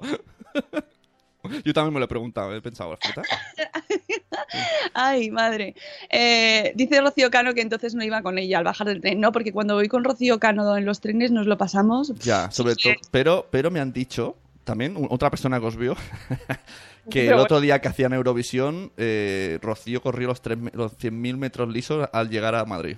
Yo 1.65 1.73
también 1.73 1.93
me 1.93 1.99
lo 1.99 2.05
he 2.05 2.09
preguntado, 2.09 2.55
he 2.55 2.61
pensado, 2.61 2.93
¿es 2.93 2.99
fruta? 3.01 3.21
Ay, 4.93 5.29
madre. 5.31 5.75
Eh, 6.09 6.71
dice 6.75 7.01
Rocío 7.01 7.29
Cano 7.29 7.53
que 7.53 7.61
entonces 7.61 7.93
no 7.95 8.03
iba 8.03 8.21
con 8.21 8.37
ella 8.37 8.57
al 8.59 8.63
bajar 8.63 8.87
del 8.87 9.01
tren. 9.01 9.19
No, 9.19 9.31
porque 9.31 9.51
cuando 9.51 9.75
voy 9.75 9.87
con 9.87 10.03
Rocío 10.03 10.39
Cano 10.39 10.75
en 10.77 10.85
los 10.85 10.99
trenes 11.01 11.31
nos 11.31 11.45
lo 11.47 11.57
pasamos. 11.57 12.13
Ya, 12.19 12.49
sobre 12.51 12.75
todo. 12.75 12.93
Pero, 13.11 13.47
pero 13.51 13.71
me 13.71 13.79
han 13.79 13.91
dicho, 13.93 14.35
también, 14.63 14.95
otra 15.09 15.29
persona 15.29 15.59
que 15.59 15.65
os 15.65 15.75
vio, 15.75 15.95
que 17.09 17.27
el 17.27 17.33
otro 17.35 17.61
día 17.61 17.79
que 17.79 17.87
hacían 17.87 18.13
Eurovisión, 18.13 18.91
eh, 18.97 19.59
Rocío 19.61 20.01
corrió 20.01 20.27
los, 20.27 20.41
tres 20.41 20.57
me- 20.57 20.71
los 20.73 20.93
100.000 20.97 21.37
metros 21.37 21.69
lisos 21.69 22.07
al 22.11 22.29
llegar 22.29 22.55
a 22.55 22.65
Madrid. 22.65 22.97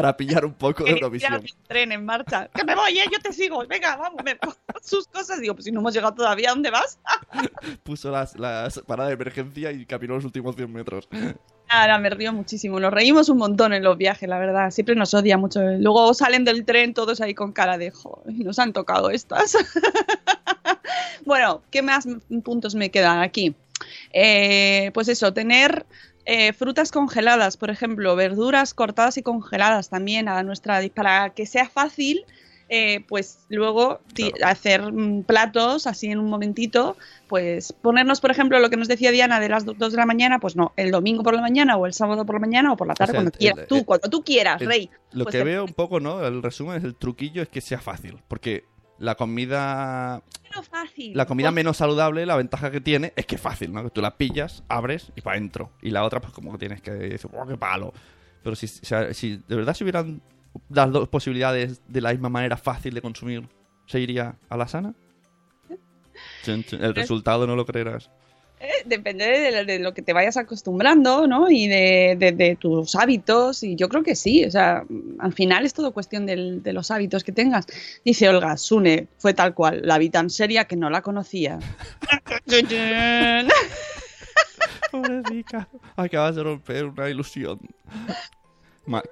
Para 0.00 0.16
pillar 0.16 0.44
un 0.44 0.54
poco 0.54 0.84
de 0.84 0.90
Quería 0.90 1.00
Eurovisión. 1.02 1.44
tren 1.66 1.92
en 1.92 2.04
marcha. 2.04 2.48
Que 2.54 2.64
me 2.64 2.74
voy, 2.74 2.98
eh, 2.98 3.04
yo 3.12 3.18
te 3.20 3.32
sigo. 3.32 3.66
Venga, 3.66 3.96
vamos, 3.96 4.22
me 4.24 4.38
sus 4.82 5.06
cosas. 5.08 5.40
Digo, 5.40 5.54
pues 5.54 5.64
si 5.64 5.72
no 5.72 5.80
hemos 5.80 5.92
llegado 5.94 6.14
todavía, 6.14 6.50
¿a 6.50 6.52
dónde 6.54 6.70
vas? 6.70 6.98
Puso 7.82 8.10
las, 8.10 8.38
las 8.38 8.78
paradas 8.80 9.10
de 9.10 9.14
emergencia 9.14 9.72
y 9.72 9.84
caminó 9.86 10.14
los 10.14 10.24
últimos 10.24 10.56
100 10.56 10.72
metros. 10.72 11.08
Ahora 11.68 11.98
me 11.98 12.10
río 12.10 12.32
muchísimo. 12.32 12.80
Nos 12.80 12.92
reímos 12.92 13.28
un 13.28 13.38
montón 13.38 13.72
en 13.74 13.82
los 13.82 13.98
viajes, 13.98 14.28
la 14.28 14.38
verdad. 14.38 14.70
Siempre 14.70 14.94
nos 14.94 15.12
odia 15.14 15.36
mucho. 15.36 15.60
Luego 15.62 16.14
salen 16.14 16.44
del 16.44 16.64
tren 16.64 16.94
todos 16.94 17.20
ahí 17.20 17.34
con 17.34 17.52
cara 17.52 17.76
de 17.76 17.90
"Joder, 17.90 18.34
nos 18.36 18.58
han 18.58 18.72
tocado 18.72 19.10
estas. 19.10 19.56
bueno, 21.24 21.62
¿qué 21.70 21.82
más 21.82 22.06
puntos 22.42 22.74
me 22.74 22.90
quedan 22.90 23.20
aquí? 23.20 23.54
Eh, 24.12 24.90
pues 24.94 25.08
eso, 25.08 25.32
tener 25.32 25.86
eh, 26.30 26.52
frutas 26.52 26.92
congeladas, 26.92 27.56
por 27.56 27.70
ejemplo, 27.70 28.14
verduras 28.14 28.74
cortadas 28.74 29.16
y 29.16 29.22
congeladas 29.22 29.88
también 29.88 30.28
a 30.28 30.42
nuestra 30.42 30.80
para 30.94 31.30
que 31.30 31.46
sea 31.46 31.68
fácil. 31.68 32.24
eh, 32.70 33.02
pues 33.08 33.46
luego 33.48 34.00
Claro. 34.14 34.34
hacer 34.42 34.92
mm, 34.92 35.22
platos 35.22 35.86
así 35.86 36.08
en 36.08 36.18
un 36.18 36.28
momentito, 36.28 36.98
pues 37.26 37.72
ponernos, 37.72 38.20
por 38.20 38.30
ejemplo, 38.30 38.58
lo 38.58 38.68
que 38.68 38.76
nos 38.76 38.88
decía 38.88 39.10
Diana 39.10 39.40
de 39.40 39.48
las 39.48 39.64
2 39.64 39.78
de 39.92 39.96
la 39.96 40.04
mañana, 40.04 40.38
pues 40.38 40.54
no, 40.54 40.74
el 40.76 40.90
domingo 40.90 41.22
por 41.22 41.32
la 41.34 41.40
mañana 41.40 41.78
o 41.78 41.86
el 41.86 41.94
sábado 41.94 42.26
por 42.26 42.34
la 42.34 42.40
mañana 42.40 42.70
o 42.74 42.76
por 42.76 42.86
la 42.86 42.92
tarde, 42.92 43.12
sea, 43.12 43.18
cuando 43.20 43.30
el- 43.32 43.38
quieras, 43.38 43.58
el- 43.60 43.66
tú, 43.68 43.76
el- 43.76 43.84
cuando 43.86 44.10
tú 44.10 44.22
quieras, 44.22 44.60
rey. 44.60 44.90
Lo 45.12 45.24
Pues 45.24 45.34
que 45.36 45.44
veo 45.44 45.64
un 45.64 45.72
poco, 45.72 45.98
¿no? 45.98 46.22
El 46.26 46.42
resumen 46.42 46.76
es 46.76 46.84
el 46.84 46.94
truquillo 46.94 47.40
es 47.40 47.48
que 47.48 47.62
sea 47.62 47.80
fácil. 47.80 48.18
Porque 48.28 48.64
la 48.98 49.14
comida 49.14 50.22
Pero 50.48 50.62
fácil. 50.62 51.16
la 51.16 51.26
comida 51.26 51.48
Pues- 51.48 51.54
menos 51.54 51.76
saludable, 51.76 52.26
la 52.26 52.36
ventaja 52.36 52.70
que 52.70 52.80
tiene 52.80 53.12
es 53.16 53.26
que 53.26 53.36
es 53.36 53.40
fácil, 53.40 53.72
¿no? 53.72 53.82
Que 53.84 53.90
tú 53.90 54.00
la 54.00 54.16
pillas, 54.16 54.62
abres 54.68 55.12
y 55.16 55.20
para 55.20 55.36
adentro. 55.36 55.70
Y 55.82 55.90
la 55.90 56.04
otra, 56.04 56.20
pues 56.20 56.32
como 56.32 56.52
que 56.52 56.58
tienes 56.58 56.80
que 56.82 56.90
decir, 56.92 57.30
¡oh, 57.32 57.46
qué 57.46 57.56
palo! 57.56 57.92
Pero 58.42 58.56
si, 58.56 58.66
sea, 58.68 59.12
si 59.14 59.36
de 59.48 59.56
verdad 59.56 59.74
se 59.74 59.84
hubieran 59.84 60.20
las 60.70 60.90
dos 60.90 61.08
posibilidades 61.08 61.80
de 61.88 62.00
la 62.00 62.10
misma 62.12 62.28
manera 62.28 62.56
fácil 62.56 62.94
de 62.94 63.02
consumir, 63.02 63.48
¿se 63.86 64.00
iría 64.00 64.36
a 64.48 64.56
la 64.56 64.66
sana? 64.68 64.94
El 66.46 66.94
resultado 66.94 67.46
no 67.46 67.54
lo 67.56 67.66
creerás. 67.66 68.10
Eh, 68.60 68.82
depende 68.86 69.24
de, 69.64 69.78
lo 69.78 69.94
que 69.94 70.02
te 70.02 70.12
vayas 70.12 70.36
acostumbrando, 70.36 71.28
¿no? 71.28 71.48
Y 71.50 71.68
de, 71.68 72.56
tus 72.60 72.94
hábitos. 72.96 73.62
Y 73.62 73.76
yo 73.76 73.88
creo 73.88 74.02
que 74.02 74.16
sí. 74.16 74.44
O 74.44 74.50
sea, 74.50 74.84
al 75.18 75.32
final 75.32 75.64
es 75.64 75.74
todo 75.74 75.92
cuestión 75.92 76.26
de 76.26 76.72
los 76.72 76.90
hábitos 76.90 77.24
que 77.24 77.32
tengas. 77.32 77.66
Dice 78.04 78.28
Olga, 78.28 78.56
Sune, 78.56 79.08
fue 79.18 79.34
tal 79.34 79.54
cual. 79.54 79.82
La 79.84 79.98
vi 79.98 80.10
tan 80.10 80.30
seria 80.30 80.64
que 80.64 80.76
no 80.76 80.90
la 80.90 81.02
conocía. 81.02 81.58
Pobrecita. 84.90 85.68
Acabas 85.96 86.36
de 86.36 86.42
romper 86.42 86.86
una 86.86 87.08
ilusión. 87.08 87.60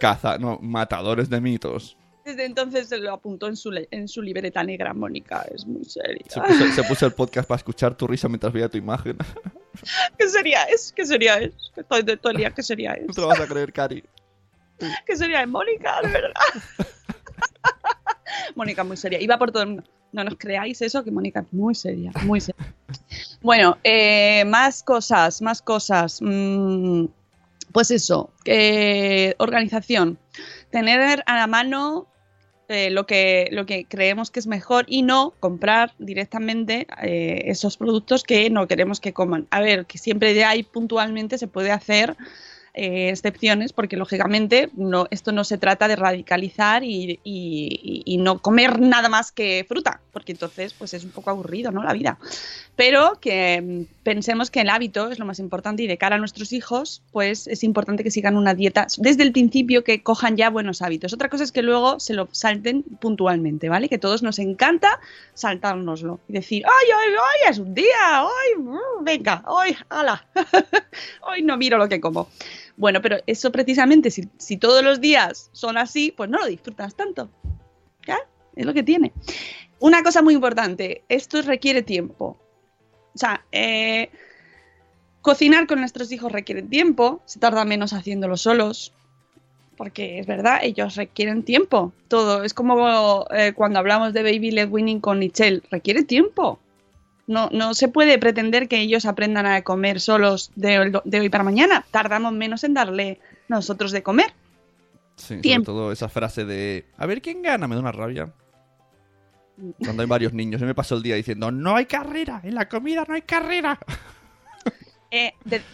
Caza, 0.01 0.39
no, 0.39 0.59
matadores 0.63 1.29
de 1.29 1.41
mitos. 1.41 1.97
Desde 2.27 2.45
entonces 2.45 2.89
se 2.89 2.99
lo 2.99 3.13
apuntó 3.13 3.47
en 3.47 3.55
su, 3.55 3.71
en 3.89 4.09
su 4.09 4.21
libreta 4.21 4.65
negra, 4.65 4.93
Mónica. 4.93 5.47
Es 5.55 5.65
muy 5.65 5.85
seria. 5.85 6.25
Se 6.27 6.41
puso, 6.41 6.73
se 6.73 6.83
puso 6.83 7.07
el 7.07 7.13
podcast 7.13 7.49
para 7.49 7.59
escuchar 7.59 7.97
tu 7.97 8.09
risa 8.09 8.29
mientras 8.29 8.53
veía 8.53 8.69
tu 8.69 8.77
imagen. 8.77 9.17
¿Qué 10.19 10.29
sería 10.29 10.65
es? 10.65 10.93
¿Qué 10.93 11.07
sería 11.07 11.37
es? 11.39 11.53
Estoy 11.77 12.03
de 12.03 12.17
todo 12.17 12.33
el 12.33 12.39
día. 12.39 12.51
¿Qué 12.51 12.65
sería 12.65 12.97
No 12.97 13.11
es? 13.11 13.15
te 13.15 13.21
lo 13.21 13.29
vas 13.29 13.39
a 13.39 13.47
creer, 13.47 13.73
Cari. 13.73 14.03
¿Qué 15.07 15.17
sería 15.17 15.43
es 15.43 15.49
Mónica? 15.49 16.03
De 16.03 16.09
verdad. 16.09 16.33
Mónica 18.57 18.83
muy 18.83 18.97
seria. 18.97 19.21
Iba 19.21 19.39
por 19.39 19.53
todo 19.53 19.63
el 19.63 19.69
mundo. 19.69 19.85
No 20.11 20.25
nos 20.25 20.35
creáis 20.37 20.83
eso, 20.83 21.05
que 21.05 21.13
Mónica 21.13 21.41
es 21.41 21.53
muy 21.53 21.77
seria, 21.77 22.11
muy 22.25 22.41
seria. 22.41 22.75
Bueno, 23.41 23.79
eh, 23.85 24.45
más 24.47 24.83
cosas, 24.83 25.41
más 25.43 25.63
cosas. 25.63 26.19
Mm, 26.21 27.05
pues 27.71 27.93
eso, 27.93 28.33
eh, 28.47 29.37
organización. 29.39 30.19
Tener 30.71 31.23
a 31.27 31.37
la 31.37 31.47
mano 31.47 32.09
eh, 32.69 32.91
lo, 32.91 33.07
que, 33.07 33.49
lo 33.53 33.67
que 33.67 33.85
creemos 33.87 34.31
que 34.31 34.41
es 34.41 34.47
mejor 34.47 34.85
y 34.89 35.03
no 35.03 35.35
comprar 35.41 35.95
directamente 35.99 36.87
eh, 37.03 37.43
esos 37.47 37.77
productos 37.77 38.23
que 38.25 38.51
no 38.51 38.67
queremos 38.67 39.01
que 39.01 39.13
coman. 39.13 39.47
A 39.51 39.61
ver, 39.61 39.87
que 39.87 39.99
siempre 39.99 40.35
de 40.35 40.45
ahí 40.45 40.63
puntualmente 40.63 41.39
se 41.39 41.47
puede 41.49 41.71
hacer 41.71 42.17
eh, 42.75 43.09
excepciones, 43.09 43.73
porque 43.73 43.97
lógicamente 43.97 44.69
no, 44.75 45.07
esto 45.11 45.33
no 45.33 45.45
se 45.45 45.57
trata 45.59 45.89
de 45.89 45.97
radicalizar 45.97 46.85
y, 46.85 47.19
y- 47.25 48.03
y 48.05 48.17
no 48.19 48.41
comer 48.43 48.81
nada 48.81 49.09
más 49.09 49.33
que 49.33 49.65
fruta, 49.67 50.01
porque 50.17 50.33
entonces 50.33 50.73
pues 50.73 50.95
es 50.95 51.05
un 51.05 51.11
poco 51.11 51.29
aburrido, 51.29 51.71
¿no? 51.71 51.83
La 51.83 51.93
vida. 51.93 52.19
Pero 52.75 53.21
que 53.21 53.61
mm, 53.61 54.03
pensemos 54.03 54.51
que 54.51 54.63
el 54.63 54.71
hábito 54.71 55.11
es 55.11 55.19
lo 55.19 55.27
más 55.27 55.39
importante 55.41 55.83
y 55.83 55.87
de 55.87 55.99
cara 55.99 56.17
a 56.17 56.19
nuestros 56.19 56.55
hijos, 56.55 57.03
pues 57.13 57.47
es 57.47 57.63
importante 57.63 58.03
que 58.03 58.11
sigan 58.11 58.39
una 58.39 58.55
dieta 58.55 58.87
desde 58.97 59.25
el 59.25 59.33
principio, 59.33 59.85
que 59.85 60.03
cojan 60.03 60.39
ya 60.39 60.49
buenos 60.49 60.81
hábitos. 60.81 61.13
Otra 61.13 61.29
cosa 61.29 61.45
es 61.45 61.53
que 61.53 61.61
luego 61.61 62.01
se 62.01 62.15
lo 62.15 62.31
salten 62.33 62.83
puntualmente, 62.83 63.69
¿vale? 63.69 63.91
Que 63.91 63.99
todos 63.99 64.23
nos 64.23 64.39
encanta 64.39 65.01
saltárnoslo 65.35 66.19
y 66.29 66.33
decir, 66.33 66.65
¡ay, 66.65 66.89
ay, 66.99 67.15
ay! 67.15 67.51
Es 67.51 67.59
un 67.59 67.75
día, 67.75 67.85
¡ay! 68.15 68.57
mm, 68.57 69.05
Venga, 69.05 69.45
¡ay! 69.47 69.77
¡Hala! 69.91 70.27
Hoy 71.29 71.43
no 71.45 71.59
miro 71.59 71.77
lo 71.77 71.91
que 71.91 72.01
como. 72.01 72.31
Bueno, 72.79 73.03
pero 73.03 73.19
eso 73.27 73.53
precisamente, 73.53 74.11
si, 74.11 74.31
si 74.39 74.57
todos 74.57 74.83
los 74.83 74.99
días 74.99 75.51
son 75.53 75.77
así, 75.77 76.11
pues 76.17 76.31
no 76.31 76.39
lo 76.39 76.47
disfrutas 76.47 76.95
tanto. 76.95 77.29
¿Ya? 78.07 78.17
Es 78.57 78.65
lo 78.65 78.73
que 78.73 78.83
tiene. 78.83 79.13
Una 79.79 80.03
cosa 80.03 80.23
muy 80.23 80.35
importante, 80.35 81.03
esto 81.09 81.43
requiere 81.43 81.83
tiempo. 81.83 82.39
O 83.15 83.19
sea, 83.19 83.45
eh, 83.53 84.11
cocinar 85.23 85.67
con 85.67 85.81
nuestros 85.81 86.13
hijos 86.13 86.33
requiere 86.33 86.63
tiempo, 86.63 87.23
se 87.25 87.39
tarda 87.39 87.65
menos 87.65 87.93
haciéndolo 87.93 88.37
solos, 88.37 88.93
porque 89.77 90.19
es 90.19 90.27
verdad, 90.27 90.61
ellos 90.63 90.97
requieren 90.97 91.43
tiempo. 91.43 91.93
Todo, 92.09 92.45
es 92.45 92.55
como 92.55 93.27
eh, 93.31 93.53
cuando 93.55 93.79
hablamos 93.79 94.13
de 94.13 94.23
Baby 94.23 94.51
Led 94.51 94.71
Winning 94.71 95.01
con 95.01 95.19
Michelle, 95.19 95.63
requiere 95.71 96.05
tiempo. 96.05 96.59
No, 97.27 97.49
no 97.53 97.75
se 97.75 97.89
puede 97.89 98.19
pretender 98.19 98.69
que 98.69 98.81
ellos 98.81 99.05
aprendan 99.05 99.47
a 99.47 99.63
comer 99.63 100.01
solos 100.01 100.53
de, 100.55 101.01
de 101.05 101.21
hoy 101.21 101.29
para 101.29 101.45
mañana. 101.45 101.85
Tardamos 101.91 102.33
menos 102.33 102.63
en 102.65 102.75
darle 102.75 103.19
nosotros 103.49 103.93
de 103.93 104.03
comer. 104.03 104.33
Sí, 105.17 105.41
sobre 105.43 105.65
todo 105.65 105.93
esa 105.93 106.09
frase 106.09 106.45
de 106.45 106.85
a 106.97 107.07
ver 107.07 107.23
quién 107.23 107.43
gana, 107.43 107.67
me 107.67 107.75
da 107.75 107.81
una 107.81 107.93
rabia. 107.93 108.33
Cuando 109.79 110.03
hay 110.03 110.09
varios 110.09 110.33
niños, 110.33 110.61
yo 110.61 110.67
me 110.67 110.75
paso 110.75 110.97
el 110.97 111.03
día 111.03 111.15
diciendo 111.15 111.51
no 111.51 111.77
hay 111.77 111.87
carrera, 111.87 112.41
en 112.45 112.55
la 112.55 112.69
comida 112.69 113.05
no 113.07 113.15
hay 113.15 113.23
carrera. 113.23 113.79
Eh, 115.13 115.33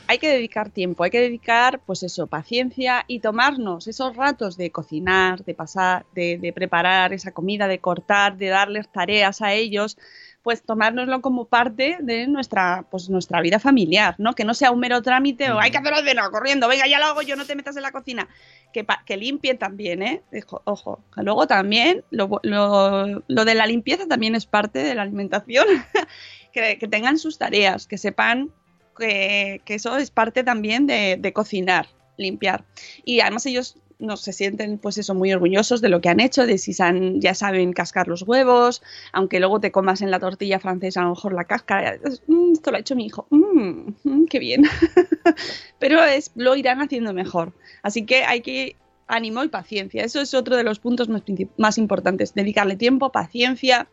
hay 0.08 0.18
que 0.18 0.28
dedicar 0.28 0.68
tiempo, 0.68 1.04
hay 1.04 1.10
que 1.10 1.18
dedicar, 1.18 1.80
pues 1.86 2.02
eso, 2.02 2.26
paciencia 2.26 3.06
y 3.08 3.20
tomarnos 3.20 3.88
esos 3.88 4.14
ratos 4.14 4.58
de 4.58 4.70
cocinar, 4.70 5.42
de 5.42 5.54
pasar, 5.54 6.04
de 6.14 6.52
preparar 6.54 7.14
esa 7.14 7.32
comida, 7.32 7.66
de 7.66 7.78
cortar, 7.78 8.36
de 8.36 8.48
darles 8.48 8.92
tareas 8.92 9.40
a 9.40 9.54
ellos, 9.54 9.96
pues 10.42 10.62
tomárnoslo 10.62 11.20
como 11.22 11.44
parte 11.46 11.98
de 12.00 12.26
nuestra, 12.26 12.84
pues 12.90 13.08
nuestra 13.08 13.40
vida 13.40 13.58
familiar, 13.60 14.16
¿no? 14.18 14.34
Que 14.34 14.44
no 14.44 14.54
sea 14.54 14.70
un 14.72 14.80
mero 14.80 15.00
trámite 15.02 15.50
o 15.52 15.58
hay 15.60 15.70
que 15.70 15.78
hacerlo 15.78 16.02
de 16.02 16.14
no, 16.14 16.30
corriendo, 16.30 16.66
venga, 16.68 16.86
ya 16.88 16.98
lo 16.98 17.06
hago 17.06 17.22
yo, 17.22 17.36
no 17.36 17.44
te 17.46 17.54
metas 17.54 17.76
en 17.76 17.82
la 17.82 17.92
cocina. 17.92 18.28
Que, 18.72 18.82
pa- 18.84 19.02
que 19.06 19.16
limpien 19.16 19.58
también, 19.58 20.02
¿eh? 20.02 20.22
Ojo, 20.64 21.00
Luego 21.16 21.46
también, 21.46 22.02
lo, 22.10 22.40
lo- 22.42 23.22
lo 23.26 23.44
de 23.44 23.54
la 23.54 23.66
limpieza 23.66 24.06
también 24.08 24.34
es 24.34 24.46
parte 24.46 24.80
de 24.80 24.94
la 24.94 25.02
alimentación. 25.02 25.66
que, 26.52 26.76
que 26.78 26.88
tengan 26.88 27.18
sus 27.18 27.38
tareas, 27.38 27.86
que 27.86 27.96
sepan 27.98 28.50
que, 28.98 29.62
que 29.64 29.74
eso 29.74 29.96
es 29.96 30.10
parte 30.10 30.44
también 30.44 30.86
de, 30.86 31.16
de 31.18 31.32
cocinar, 31.32 31.86
limpiar. 32.18 32.64
Y 33.04 33.20
además 33.20 33.46
ellos 33.46 33.76
no 34.02 34.16
se 34.16 34.32
sienten 34.32 34.78
pues 34.78 34.98
eso 34.98 35.14
muy 35.14 35.32
orgullosos 35.32 35.80
de 35.80 35.88
lo 35.88 36.00
que 36.00 36.08
han 36.08 36.20
hecho, 36.20 36.46
de 36.46 36.58
si 36.58 36.72
ya 36.74 37.34
saben 37.34 37.72
cascar 37.72 38.08
los 38.08 38.22
huevos, 38.22 38.82
aunque 39.12 39.40
luego 39.40 39.60
te 39.60 39.72
comas 39.72 40.02
en 40.02 40.10
la 40.10 40.18
tortilla 40.20 40.58
francesa 40.58 41.00
a 41.00 41.04
lo 41.04 41.10
mejor 41.10 41.32
la 41.32 41.44
cáscara, 41.44 41.98
"Mm, 42.26 42.52
esto 42.52 42.70
lo 42.70 42.76
ha 42.76 42.80
hecho 42.80 42.96
mi 42.96 43.06
hijo, 43.06 43.26
Mm, 43.30 43.92
mm, 44.04 44.26
qué 44.26 44.38
bien. 44.38 44.62
Pero 45.78 46.02
es, 46.04 46.32
lo 46.34 46.56
irán 46.56 46.80
haciendo 46.80 47.12
mejor. 47.12 47.52
Así 47.82 48.04
que 48.04 48.24
hay 48.24 48.40
que 48.40 48.76
ánimo 49.06 49.44
y 49.44 49.48
paciencia. 49.48 50.04
Eso 50.04 50.20
es 50.20 50.34
otro 50.34 50.56
de 50.56 50.64
los 50.64 50.78
puntos 50.78 51.08
más, 51.08 51.22
más 51.56 51.78
importantes. 51.78 52.34
Dedicarle 52.34 52.76
tiempo, 52.76 53.12
paciencia 53.12 53.88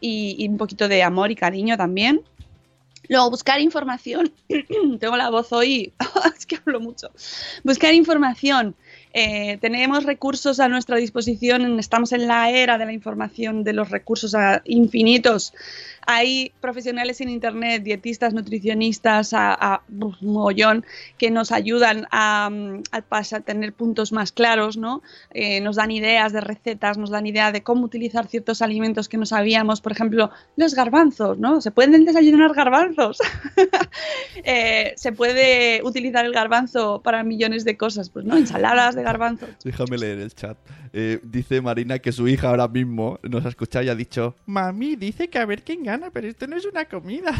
y, 0.00 0.36
y 0.38 0.48
un 0.48 0.56
poquito 0.56 0.88
de 0.88 1.02
amor 1.02 1.30
y 1.30 1.36
cariño 1.36 1.76
también. 1.76 2.22
Luego, 3.08 3.30
buscar 3.30 3.60
información. 3.60 4.32
Tengo 5.00 5.16
la 5.16 5.30
voz 5.30 5.52
hoy, 5.52 5.92
es 6.36 6.46
que 6.46 6.56
hablo 6.56 6.80
mucho. 6.80 7.10
Buscar 7.64 7.92
información. 7.94 8.76
Eh, 9.12 9.58
tenemos 9.60 10.04
recursos 10.04 10.60
a 10.60 10.68
nuestra 10.68 10.96
disposición, 10.96 11.78
estamos 11.78 12.12
en 12.12 12.26
la 12.28 12.50
era 12.50 12.78
de 12.78 12.86
la 12.86 12.92
información, 12.92 13.64
de 13.64 13.72
los 13.72 13.90
recursos 13.90 14.34
infinitos. 14.64 15.52
Hay 16.06 16.52
profesionales 16.60 17.20
en 17.20 17.28
Internet, 17.28 17.82
dietistas, 17.82 18.34
nutricionistas, 18.34 19.32
a, 19.32 19.54
a 19.54 19.82
mogollón, 19.88 20.84
que 21.18 21.30
nos 21.30 21.52
ayudan 21.52 22.06
a, 22.10 22.48
mm, 22.50 22.82
a 22.90 23.40
tener 23.40 23.72
puntos 23.72 24.12
más 24.12 24.32
claros, 24.32 24.76
¿no? 24.76 25.02
Eh, 25.32 25.60
nos 25.60 25.76
dan 25.76 25.90
ideas 25.90 26.32
de 26.32 26.40
recetas, 26.40 26.98
nos 26.98 27.10
dan 27.10 27.26
idea 27.26 27.52
de 27.52 27.62
cómo 27.62 27.84
utilizar 27.84 28.26
ciertos 28.26 28.62
alimentos 28.62 29.08
que 29.08 29.18
no 29.18 29.26
sabíamos, 29.26 29.80
por 29.80 29.92
ejemplo, 29.92 30.30
los 30.56 30.74
garbanzos, 30.74 31.38
¿no? 31.38 31.60
Se 31.60 31.70
pueden 31.70 32.04
desayunar 32.04 32.54
garbanzos. 32.54 33.18
Eh, 34.42 34.94
se 34.96 35.12
puede 35.12 35.82
utilizar 35.84 36.24
el 36.24 36.32
garbanzo 36.32 37.02
para 37.02 37.22
millones 37.22 37.64
de 37.64 37.76
cosas, 37.76 38.08
pues, 38.08 38.24
¿no? 38.24 38.36
Ensaladas 38.36 38.94
de 39.00 39.04
garbanzo. 39.04 39.46
Déjame 39.64 39.98
leer 39.98 40.18
el 40.20 40.34
chat. 40.34 40.56
Eh, 40.92 41.20
dice 41.22 41.60
Marina 41.60 41.98
que 41.98 42.12
su 42.12 42.26
hija 42.28 42.48
ahora 42.48 42.68
mismo 42.68 43.18
nos 43.22 43.44
ha 43.44 43.48
escuchado 43.48 43.84
y 43.84 43.88
ha 43.88 43.94
dicho: 43.94 44.34
Mami, 44.46 44.96
dice 44.96 45.28
que 45.28 45.38
a 45.38 45.46
ver 45.46 45.62
quién 45.64 45.82
gana, 45.82 46.10
pero 46.10 46.28
esto 46.28 46.46
no 46.46 46.56
es 46.56 46.64
una 46.64 46.84
comida. 46.84 47.32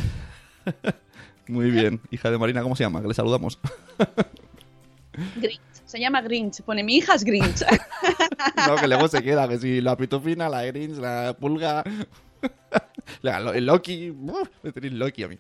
Muy 1.49 1.71
bien, 1.71 2.01
hija 2.11 2.31
de 2.31 2.39
Marina, 2.39 2.63
¿cómo 2.63 2.77
se 2.77 2.85
llama? 2.85 3.01
Que 3.03 3.09
le 3.09 3.15
saludamos. 3.15 3.59
Grinch. 5.37 5.61
Se 5.85 5.99
llama 5.99 6.23
Grinch. 6.23 6.63
Pone 6.63 6.85
mi 6.85 6.97
hija 6.97 7.15
es 7.15 7.25
Grinch. 7.25 7.63
no, 8.69 8.77
que 8.77 8.87
luego 8.87 9.09
se 9.09 9.23
queda, 9.23 9.49
que 9.49 9.59
si 9.59 9.81
la 9.81 9.97
pitufina, 9.97 10.49
la 10.49 10.65
Grinch, 10.65 10.99
la 10.99 11.37
pulga, 11.39 11.83
la- 13.23 13.39
el 13.53 13.67
Loki. 13.67 14.11
¡Uf! 14.11 14.49
me 14.63 14.71
tenéis 14.71 14.93
Loki 14.93 15.23
a 15.25 15.29
mí. 15.29 15.39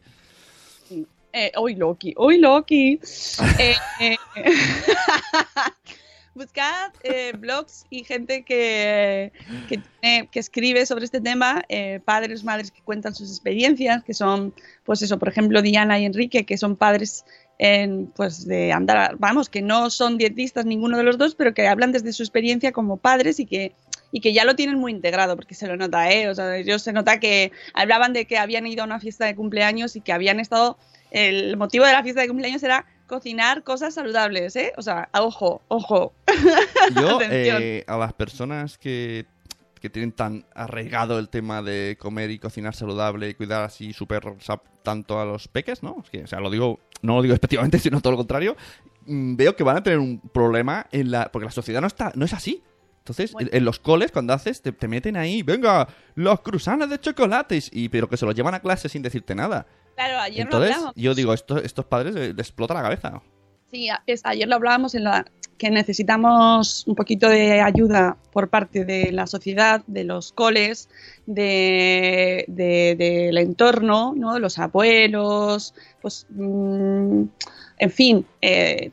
Eh, 1.33 1.53
hoy 1.55 1.77
Loki, 1.77 2.13
hoy 2.17 2.39
Loki. 2.39 2.99
Eh, 3.61 3.77
eh, 4.01 4.17
buscad 6.35 6.93
eh, 7.03 7.33
blogs 7.37 7.87
y 7.91 8.05
gente 8.05 8.43
que, 8.45 9.33
que, 9.69 10.29
que 10.31 10.39
escribe 10.39 10.87
sobre 10.87 11.05
este 11.05 11.21
tema, 11.21 11.65
eh, 11.69 12.01
padres, 12.05 12.45
madres 12.45 12.71
que 12.71 12.83
cuentan 12.83 13.15
sus 13.15 13.31
experiencias, 13.31 14.05
que 14.05 14.15
son, 14.15 14.55
pues 14.85 15.03
eso, 15.03 15.19
por 15.19 15.29
ejemplo, 15.29 15.63
Diana 15.63 15.99
y 15.99 16.05
Enrique, 16.05 16.47
que 16.47 16.57
son 16.57 16.77
padres 16.77 17.25
en, 17.59 18.07
pues 18.07 18.47
de 18.47 18.73
andar, 18.73 19.17
vamos, 19.19 19.49
que 19.49 19.61
no 19.61 19.91
son 19.91 20.19
dietistas 20.19 20.65
ninguno 20.65 20.97
de 20.97 21.05
los 21.05 21.19
dos, 21.19 21.35
pero 21.35 21.53
que 21.53 21.69
hablan 21.69 21.93
desde 21.93 22.13
su 22.13 22.23
experiencia 22.23 22.73
como 22.73 22.97
padres 22.97 23.41
y 23.41 23.47
que 23.47 23.75
y 24.13 24.21
que 24.21 24.33
ya 24.33 24.45
lo 24.45 24.57
tienen 24.57 24.77
muy 24.77 24.91
integrado, 24.91 25.37
porque 25.37 25.55
se 25.55 25.69
lo 25.69 25.77
nota, 25.77 26.11
¿eh? 26.11 26.29
O 26.29 26.35
sea, 26.35 26.57
ellos 26.57 26.83
se 26.83 26.93
nota 26.93 27.21
que 27.21 27.53
hablaban 27.75 28.13
de 28.13 28.25
que 28.25 28.39
habían 28.39 28.67
ido 28.67 28.83
a 28.83 28.87
una 28.87 28.99
fiesta 28.99 29.25
de 29.27 29.37
cumpleaños 29.37 29.95
y 29.95 30.01
que 30.01 30.13
habían 30.13 30.41
estado 30.41 30.79
el 31.11 31.57
motivo 31.57 31.85
de 31.85 31.93
la 31.93 32.03
fiesta 32.03 32.21
de 32.21 32.29
cumpleaños 32.29 32.63
era 32.63 32.87
cocinar 33.11 33.65
cosas 33.65 33.93
saludables, 33.93 34.55
¿eh? 34.55 34.73
O 34.77 34.83
sea, 34.83 35.09
ojo, 35.19 35.63
ojo. 35.67 36.15
Yo, 36.95 37.19
eh, 37.23 37.85
a 37.89 37.99
las 37.99 38.13
personas 38.13 38.79
que, 38.79 39.27
que 39.81 39.91
tienen 39.91 40.13
tan 40.13 40.47
arraigado 40.55 41.19
el 41.19 41.29
tema 41.29 41.61
de 41.61 41.97
comer 41.99 42.31
y 42.31 42.39
cocinar 42.39 42.73
saludable 42.73 43.29
y 43.29 43.35
cuidar 43.35 43.65
así 43.65 43.93
súper 43.93 44.23
tanto 44.85 45.21
a 45.21 45.25
los 45.25 45.49
peques, 45.49 45.83
¿no? 45.83 46.03
Es 46.05 46.11
que, 46.11 46.23
o 46.23 46.27
sea, 46.29 46.39
lo 46.39 46.51
digo, 46.51 46.79
no 47.03 47.17
lo 47.17 47.23
digo 47.23 47.33
despectivamente, 47.35 47.81
sino 47.81 48.01
todo 48.01 48.13
lo 48.13 48.17
contrario, 48.17 48.57
mm, 49.07 49.35
veo 49.35 49.57
que 49.57 49.65
van 49.65 49.79
a 49.79 49.83
tener 49.83 49.99
un 49.99 50.21
problema 50.21 50.87
en 50.93 51.11
la. 51.11 51.33
porque 51.33 51.47
la 51.47 51.51
sociedad 51.51 51.81
no 51.81 51.89
está, 51.89 52.13
no 52.15 52.25
es 52.25 52.33
así. 52.33 52.63
Entonces, 52.99 53.33
Bueno. 53.33 53.49
en, 53.51 53.57
en 53.59 53.65
los 53.65 53.81
coles, 53.81 54.13
cuando 54.13 54.35
haces, 54.35 54.63
te, 54.63 54.71
te 54.71 54.87
meten 54.87 55.17
ahí, 55.17 55.43
venga, 55.43 55.89
los 56.15 56.43
cruzanes 56.43 56.91
de 56.91 57.01
chocolates, 57.01 57.71
y 57.73 57.89
pero 57.89 58.09
que 58.09 58.17
se 58.17 58.25
los 58.25 58.37
llevan 58.37 58.55
a 58.55 58.61
clase 58.61 58.89
sin 58.89 59.03
decirte 59.03 59.35
nada. 59.35 59.67
Claro, 60.01 60.19
ayer 60.21 60.39
lo 60.39 60.43
Entonces, 60.45 60.71
hablábamos. 60.77 60.95
yo 60.97 61.15
digo, 61.15 61.35
esto- 61.35 61.59
estos 61.63 61.85
padres 61.85 62.15
les 62.15 62.31
explota 62.39 62.73
la 62.75 62.83
cabeza. 62.83 63.21
Sí, 63.71 63.89
es- 64.07 64.23
ayer 64.25 64.49
lo 64.49 64.55
hablábamos 64.57 64.95
en 64.95 65.05
la 65.05 65.27
que 65.59 65.71
necesitamos 65.71 66.85
un 66.87 66.95
poquito 66.95 67.29
de 67.29 67.61
ayuda 67.61 68.17
por 68.33 68.49
parte 68.49 68.87
de 68.87 69.13
la 69.13 69.27
sociedad, 69.27 69.83
de 69.87 70.05
los 70.05 70.33
coles, 70.33 70.89
de, 71.27 72.45
de- 72.49 72.97
del 72.97 73.37
entorno, 73.37 74.15
¿no? 74.17 74.33
De 74.35 74.41
los 74.41 74.59
abuelos, 74.59 75.75
pues, 76.01 76.27
mm, 76.31 77.25
en 77.79 77.91
fin, 77.91 78.27
eh, 78.41 78.91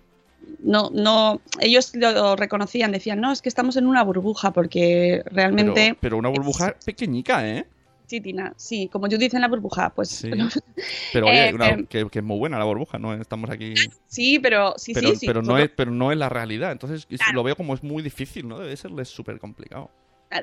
no, 0.60 0.90
no, 0.94 1.40
ellos 1.62 1.92
lo 1.96 2.36
reconocían, 2.36 2.92
decían, 2.92 3.22
no, 3.22 3.32
es 3.32 3.42
que 3.42 3.48
estamos 3.50 3.78
en 3.78 3.88
una 3.88 4.04
burbuja 4.04 4.52
porque 4.52 5.24
realmente, 5.32 5.72
Pero, 5.74 5.98
pero 6.02 6.18
una 6.18 6.30
burbuja 6.30 6.76
pequeñica, 6.86 7.48
¿eh? 7.48 7.66
Sí, 8.08 8.20
Tina, 8.22 8.54
sí, 8.58 8.90
como 8.92 9.08
yo 9.08 9.18
dice 9.20 9.38
en 9.38 9.42
la 9.42 9.48
burbuja, 9.48 9.92
pues 9.92 10.10
Sí. 10.10 10.32
Pero 11.14 11.28
oye, 11.28 11.50
Eh, 11.50 11.54
una- 11.54 11.70
eh, 11.70 11.86
que, 11.88 12.10
que 12.10 12.20
es 12.20 12.26
muy 12.26 12.38
buena 12.40 12.58
la 12.58 12.64
burbuja, 12.66 12.98
¿no? 12.98 13.14
Estamos 13.14 13.50
aquí. 13.52 13.76
sí, 14.08 14.40
pero 14.40 14.74
sí, 14.78 14.94
Pero, 14.94 15.10
sí, 15.10 15.16
sí, 15.18 15.28
pero, 15.28 15.42
no 15.44 15.58
es, 15.58 15.70
pero 15.70 15.92
no 15.92 16.12
es 16.12 16.18
la 16.18 16.30
realidad. 16.30 16.72
Entonces 16.72 17.06
Claro. 17.06 17.34
lo 17.34 17.44
veo 17.44 17.56
como 17.56 17.74
es 17.76 17.84
muy 17.84 18.02
difícil, 18.02 18.48
¿no? 18.48 18.58
Debe 18.60 18.76
serles 18.76 19.10
súper 19.10 19.40
complicado. 19.40 19.92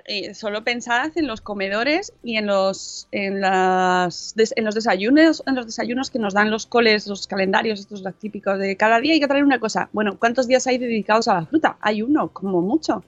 Eh, 0.07 0.33
solo 0.33 0.65
pensad 0.65 1.13
en 1.17 1.27
los 1.27 1.43
comedores 1.43 2.15
y 2.23 2.37
en 2.39 2.47
los 2.47 3.07
en 3.13 3.43
las 3.43 4.33
en 4.57 4.65
los 4.65 4.75
desayunos 4.75 5.43
en 5.47 5.55
los 5.57 5.67
desayunos 5.67 6.11
que 6.11 6.19
nos 6.19 6.33
dan 6.33 6.51
los 6.51 6.65
coles 6.65 7.07
los 7.07 7.27
calendarios 7.27 7.81
estos 7.81 8.03
típicos 8.19 8.59
de 8.59 8.79
cada 8.79 8.99
día 9.01 9.13
hay 9.13 9.21
que 9.21 9.29
traer 9.29 9.45
una 9.45 9.61
cosa 9.61 9.91
bueno 9.93 10.19
cuántos 10.19 10.49
días 10.49 10.67
hay 10.67 10.79
dedicados 10.79 11.29
a 11.29 11.35
la 11.35 11.45
fruta 11.45 11.77
hay 11.83 12.01
uno 12.01 12.29
como 12.29 12.63
mucho 12.63 13.05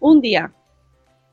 un 0.00 0.20
día 0.20 0.52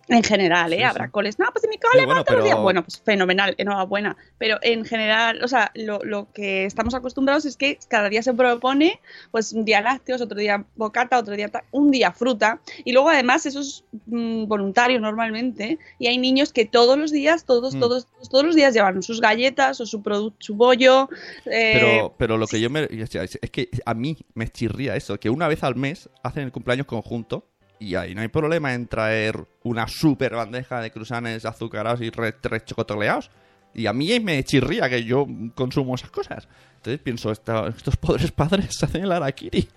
en 0.07 0.23
general 0.23 0.71
¿eh? 0.73 0.77
Sí, 0.77 0.83
habrá 0.83 1.05
sí. 1.05 1.11
coles 1.11 1.39
no 1.39 1.47
pues 1.51 1.63
en 1.63 1.69
mi 1.71 1.77
cole 1.77 1.99
Sí, 1.99 2.05
bueno, 2.05 2.19
no 2.19 2.23
todos 2.25 2.37
los 2.37 2.43
días 2.45 2.55
pero- 2.55 2.63
bueno 2.63 2.83
pues 2.83 3.01
fenomenal 3.01 3.55
enhorabuena 3.57 4.15
pero 4.37 4.57
en 4.61 4.85
general 4.85 5.43
o 5.43 5.47
sea 5.47 5.71
lo, 5.75 5.99
lo 6.03 6.31
que 6.31 6.65
estamos 6.65 6.93
acostumbrados 6.93 7.45
es 7.45 7.57
que 7.57 7.79
cada 7.87 8.09
día 8.09 8.21
se 8.23 8.33
propone 8.33 8.99
pues 9.31 9.51
un 9.53 9.65
día 9.65 9.81
lácteos 9.81 10.21
otro 10.21 10.37
día 10.37 10.63
bocata 10.75 11.17
otro 11.17 11.35
día 11.35 11.49
un 11.71 11.91
día 11.91 12.11
fruta 12.11 12.59
y 12.83 12.91
luego 12.91 13.09
además 13.09 13.45
eso 13.45 13.61
es 13.61 13.83
mm, 14.05 14.45
voluntario 14.45 14.99
normalmente 14.99 15.79
y 15.99 16.07
hay 16.07 16.17
niños 16.17 16.51
que 16.53 16.65
todos 16.65 16.97
los 16.97 17.11
días, 17.11 17.45
todos, 17.45 17.75
Mm. 17.75 17.79
todos, 17.79 18.05
todos, 18.07 18.29
todos 18.29 18.45
los 18.45 18.55
días 18.55 18.73
llevan 18.73 19.01
sus 19.03 19.21
galletas 19.21 19.79
o 19.81 19.85
su 19.85 20.01
producto, 20.03 20.37
su 20.39 20.55
bollo. 20.55 21.09
eh, 21.45 21.71
Pero, 21.79 22.13
pero 22.17 22.37
lo 22.37 22.47
que 22.47 22.59
yo 22.59 22.69
me. 22.69 22.87
es 22.91 23.09
que 23.51 23.69
a 23.85 23.93
mí 23.93 24.17
me 24.33 24.47
chirría 24.49 24.95
eso, 24.95 25.19
que 25.19 25.29
una 25.29 25.47
vez 25.47 25.63
al 25.63 25.75
mes 25.75 26.09
hacen 26.23 26.43
el 26.43 26.51
cumpleaños 26.51 26.85
conjunto 26.87 27.47
y 27.79 27.95
ahí 27.95 28.15
no 28.15 28.21
hay 28.21 28.27
problema 28.29 28.73
en 28.73 28.87
traer 28.87 29.45
una 29.63 29.87
super 29.87 30.35
bandeja 30.35 30.79
de 30.81 30.91
cruzanes 30.91 31.45
azucarados 31.45 32.01
y 32.01 32.09
re- 32.09 32.35
rechocotoleados. 32.41 33.29
Y 33.73 33.87
a 33.87 33.93
mí 33.93 34.17
me 34.21 34.41
chirría 34.43 34.89
que 34.89 35.03
yo 35.03 35.27
consumo 35.53 35.95
esas 35.95 36.09
cosas. 36.09 36.47
Entonces 36.77 37.01
pienso, 37.01 37.31
estos 37.31 37.97
pobres 37.97 38.31
padres 38.31 38.69
se 38.77 38.85
hacen 38.85 39.03
el 39.03 39.11
araquiri. 39.11 39.67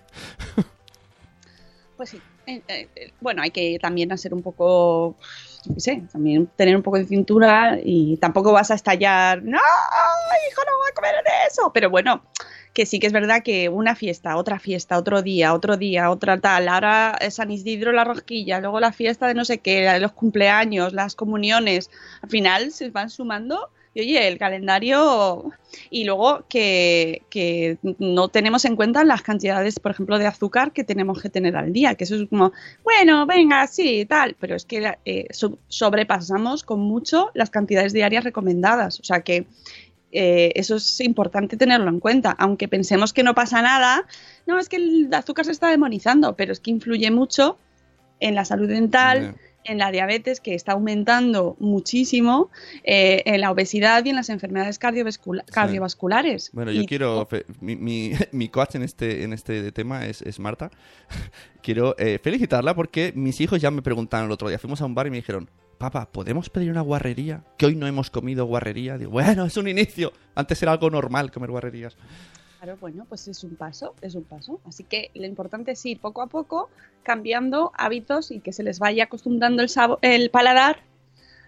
Pues 1.97 2.09
sí. 2.11 2.21
Eh, 2.47 2.61
eh, 2.67 2.87
eh, 2.95 3.13
bueno, 3.19 3.41
hay 3.43 3.51
que 3.51 3.77
también 3.79 4.11
hacer 4.11 4.33
un 4.33 4.41
poco, 4.41 5.17
qué 5.75 5.79
sé, 5.79 6.03
también 6.11 6.47
tener 6.55 6.75
un 6.75 6.81
poco 6.81 6.97
de 6.97 7.05
cintura 7.05 7.77
y 7.83 8.17
tampoco 8.17 8.51
vas 8.53 8.71
a 8.71 8.73
estallar, 8.75 9.43
no, 9.43 9.57
hijo, 9.59 10.61
no 10.65 10.77
voy 10.79 10.89
a 10.91 10.95
comer 10.95 11.15
de 11.23 11.47
eso. 11.47 11.71
Pero 11.71 11.91
bueno, 11.91 12.23
que 12.73 12.85
sí 12.85 12.99
que 12.99 13.07
es 13.07 13.13
verdad 13.13 13.43
que 13.43 13.69
una 13.69 13.95
fiesta, 13.95 14.37
otra 14.37 14.59
fiesta, 14.59 14.97
otro 14.97 15.21
día, 15.21 15.53
otro 15.53 15.77
día, 15.77 16.09
otra 16.11 16.39
tal, 16.39 16.67
ahora 16.67 17.17
San 17.29 17.51
Isidro 17.51 17.91
la 17.91 18.03
rosquilla, 18.03 18.59
luego 18.59 18.79
la 18.79 18.91
fiesta 18.93 19.27
de 19.27 19.33
no 19.33 19.45
sé 19.45 19.57
qué, 19.59 19.99
los 19.99 20.11
cumpleaños, 20.13 20.93
las 20.93 21.15
comuniones, 21.15 21.89
al 22.21 22.29
final 22.29 22.71
se 22.71 22.89
van 22.89 23.09
sumando 23.09 23.69
y 23.93 24.01
oye, 24.01 24.27
el 24.27 24.37
calendario 24.37 25.51
y 25.89 26.03
luego 26.03 26.45
que, 26.47 27.23
que 27.31 27.77
no 27.97 28.27
tenemos 28.29 28.63
en 28.65 28.75
cuenta 28.75 29.03
las 29.03 29.23
cantidades, 29.23 29.79
por 29.79 29.91
ejemplo, 29.91 30.19
de 30.19 30.27
azúcar 30.27 30.71
que 30.71 30.83
tenemos 30.83 31.19
que 31.21 31.29
tener 31.29 31.55
al 31.57 31.73
día, 31.73 31.95
que 31.95 32.03
eso 32.03 32.15
es 32.15 32.29
como, 32.29 32.51
bueno, 32.83 33.25
venga, 33.25 33.65
sí, 33.67 34.05
tal, 34.05 34.35
pero 34.39 34.55
es 34.55 34.65
que 34.65 34.93
eh, 35.05 35.25
so- 35.31 35.57
sobrepasamos 35.67 36.63
con 36.63 36.79
mucho 36.81 37.31
las 37.33 37.49
cantidades 37.49 37.91
diarias 37.91 38.23
recomendadas, 38.23 38.99
o 38.99 39.03
sea 39.03 39.21
que 39.21 39.47
eh, 40.11 40.51
eso 40.55 40.75
es 40.77 40.99
importante 41.01 41.55
tenerlo 41.57 41.89
en 41.89 41.99
cuenta, 41.99 42.31
aunque 42.31 42.67
pensemos 42.67 43.13
que 43.13 43.23
no 43.23 43.35
pasa 43.35 43.61
nada, 43.61 44.05
no, 44.47 44.57
es 44.59 44.69
que 44.69 44.77
el 44.77 45.09
azúcar 45.13 45.45
se 45.45 45.51
está 45.51 45.69
demonizando, 45.69 46.35
pero 46.35 46.51
es 46.51 46.59
que 46.59 46.71
influye 46.71 47.11
mucho 47.11 47.57
en 48.19 48.35
la 48.35 48.43
salud 48.45 48.67
dental, 48.67 49.35
en 49.65 49.77
la 49.77 49.91
diabetes 49.91 50.39
que 50.39 50.55
está 50.55 50.71
aumentando 50.71 51.55
muchísimo, 51.59 52.49
eh, 52.83 53.21
en 53.25 53.41
la 53.41 53.51
obesidad 53.51 54.03
y 54.05 54.09
en 54.09 54.15
las 54.15 54.29
enfermedades 54.29 54.79
cardiovascula- 54.79 55.43
Sí. 55.45 55.51
cardiovasculares. 55.53 56.49
Bueno, 56.53 56.71
yo 56.71 56.81
Y- 56.81 56.85
quiero. 56.87 57.27
mi, 57.61 58.11
mi 58.31 58.49
coach 58.49 58.75
en 58.75 58.83
este, 58.83 59.23
en 59.23 59.31
este 59.33 59.71
tema 59.71 60.05
es, 60.05 60.21
es 60.21 60.39
Marta. 60.39 60.71
quiero 61.61 61.95
eh, 61.99 62.19
felicitarla 62.21 62.73
porque 62.73 63.11
mis 63.15 63.39
hijos 63.41 63.61
ya 63.61 63.69
me 63.71 63.81
preguntaron 63.81 64.25
el 64.27 64.31
otro 64.31 64.49
día. 64.49 64.59
Fuimos 64.59 64.81
a 64.81 64.85
un 64.85 64.95
bar 64.95 65.07
y 65.07 65.11
me 65.11 65.17
dijeron: 65.17 65.49
Papá, 65.79 66.09
¿podemos 66.11 66.49
pedir 66.49 66.69
una 66.71 66.81
guarrería? 66.81 67.41
Que 67.57 67.65
hoy 67.65 67.75
no 67.75 67.87
hemos 67.87 68.09
comido 68.09 68.45
guarrería. 68.45 68.97
Digo, 68.97 69.11
bueno, 69.11 69.45
es 69.45 69.55
un 69.55 69.69
inicio. 69.69 70.11
Antes 70.35 70.61
era 70.61 70.73
algo 70.73 70.89
normal 70.89 71.31
comer 71.31 71.49
guarrerías. 71.49 71.95
Claro, 72.59 72.77
bueno, 72.81 73.05
pues 73.07 73.29
es 73.29 73.41
un 73.45 73.55
paso, 73.55 73.95
es 74.01 74.13
un 74.13 74.25
paso. 74.25 74.59
Así 74.65 74.83
que 74.83 75.09
lo 75.15 75.25
importante 75.25 75.71
es 75.71 75.85
ir 75.85 76.01
poco 76.01 76.21
a 76.21 76.27
poco 76.27 76.69
cambiando 77.03 77.71
hábitos 77.77 78.29
y 78.31 78.41
que 78.41 78.51
se 78.51 78.61
les 78.63 78.77
vaya 78.79 79.05
acostumbrando 79.05 79.61
el, 79.63 79.69
sabo- 79.69 79.99
el 80.01 80.29
paladar 80.29 80.81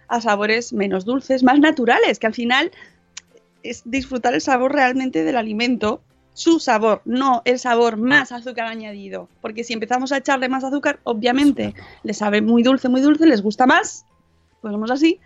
a 0.07 0.21
sabores 0.21 0.71
menos 0.71 1.03
dulces, 1.03 1.43
más 1.43 1.59
naturales, 1.59 2.17
que 2.17 2.27
al 2.27 2.33
final 2.33 2.71
es 3.63 3.81
disfrutar 3.83 4.33
el 4.33 4.39
sabor 4.39 4.71
realmente 4.73 5.25
del 5.25 5.35
alimento, 5.35 6.01
su 6.33 6.61
sabor, 6.61 7.01
no 7.03 7.41
el 7.43 7.59
sabor 7.59 7.97
más 7.97 8.31
azúcar 8.31 8.67
añadido. 8.67 9.27
Porque 9.41 9.65
si 9.65 9.73
empezamos 9.73 10.13
a 10.13 10.17
echarle 10.17 10.47
más 10.47 10.63
azúcar, 10.63 11.01
obviamente 11.03 11.73
le 12.03 12.13
sabe 12.13 12.41
muy 12.41 12.63
dulce, 12.63 12.87
muy 12.87 13.01
dulce, 13.01 13.25
les 13.25 13.41
gusta 13.41 13.67
más, 13.67 14.05
ponemos 14.61 14.91
así. 14.91 15.19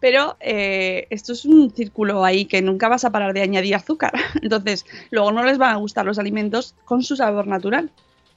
Pero 0.00 0.36
eh, 0.40 1.06
esto 1.10 1.32
es 1.32 1.44
un 1.44 1.72
círculo 1.74 2.24
ahí 2.24 2.44
que 2.44 2.62
nunca 2.62 2.88
vas 2.88 3.04
a 3.04 3.10
parar 3.10 3.34
de 3.34 3.42
añadir 3.42 3.74
azúcar. 3.74 4.12
Entonces, 4.42 4.86
luego 5.10 5.32
no 5.32 5.44
les 5.44 5.58
van 5.58 5.74
a 5.74 5.78
gustar 5.78 6.06
los 6.06 6.18
alimentos 6.18 6.74
con 6.84 7.02
su 7.02 7.16
sabor 7.16 7.46
natural. 7.46 7.90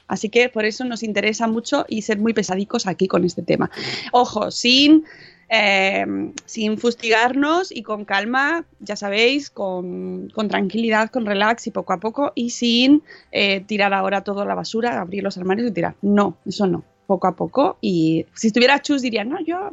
Así 0.08 0.30
que 0.30 0.50
por 0.50 0.66
eso 0.66 0.84
nos 0.84 1.04
interesa 1.04 1.48
mucho 1.48 1.86
y 1.88 2.02
ser 2.02 2.20
muy 2.20 2.34
pesadicos 2.34 2.86
aquí 2.86 3.08
con 3.08 3.24
este 3.24 3.44
tema. 3.44 3.72
Ojo, 4.12 4.52
sin, 4.52 5.06
eh, 5.48 6.06
sin 6.46 6.78
fustigarnos 6.78 7.72
y 7.72 7.82
con 7.82 8.04
calma, 8.04 8.66
ya 8.82 8.98
sabéis, 8.98 9.50
con, 9.50 10.30
con 10.36 10.50
tranquilidad, 10.50 11.12
con 11.12 11.26
relax 11.26 11.68
y 11.68 11.72
poco 11.72 11.94
a 11.94 12.02
poco 12.02 12.34
y 12.36 12.50
sin 12.50 13.04
eh, 13.32 13.62
tirar 13.62 13.94
ahora 13.94 14.22
toda 14.22 14.44
la 14.44 14.54
basura, 14.54 15.00
abrir 15.00 15.24
los 15.24 15.38
armarios 15.38 15.70
y 15.70 15.74
tirar. 15.74 15.96
No, 16.02 16.36
eso 16.46 16.68
no, 16.68 16.84
poco 17.08 17.28
a 17.28 17.36
poco. 17.38 17.78
Y 17.80 18.26
si 18.34 18.48
estuviera 18.48 18.82
Chus 18.82 19.02
diría, 19.02 19.24
no, 19.24 19.40
yo 19.42 19.72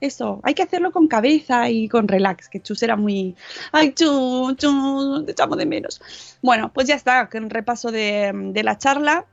eso, 0.00 0.40
hay 0.44 0.54
que 0.54 0.62
hacerlo 0.62 0.92
con 0.92 1.08
cabeza 1.08 1.68
y 1.70 1.88
con 1.88 2.06
relax, 2.06 2.48
que 2.48 2.60
Chus 2.60 2.82
era 2.82 2.96
muy, 2.96 3.34
ay, 3.72 3.92
Chus, 3.92 4.56
Chus, 4.56 5.26
te 5.26 5.32
echamos 5.32 5.58
de 5.58 5.66
menos. 5.66 6.00
Bueno, 6.42 6.72
pues 6.72 6.86
ya 6.86 6.94
está, 6.94 7.28
con 7.28 7.50
repaso 7.50 7.90
de, 7.90 8.52
la 8.62 8.78
charla. 8.78 9.26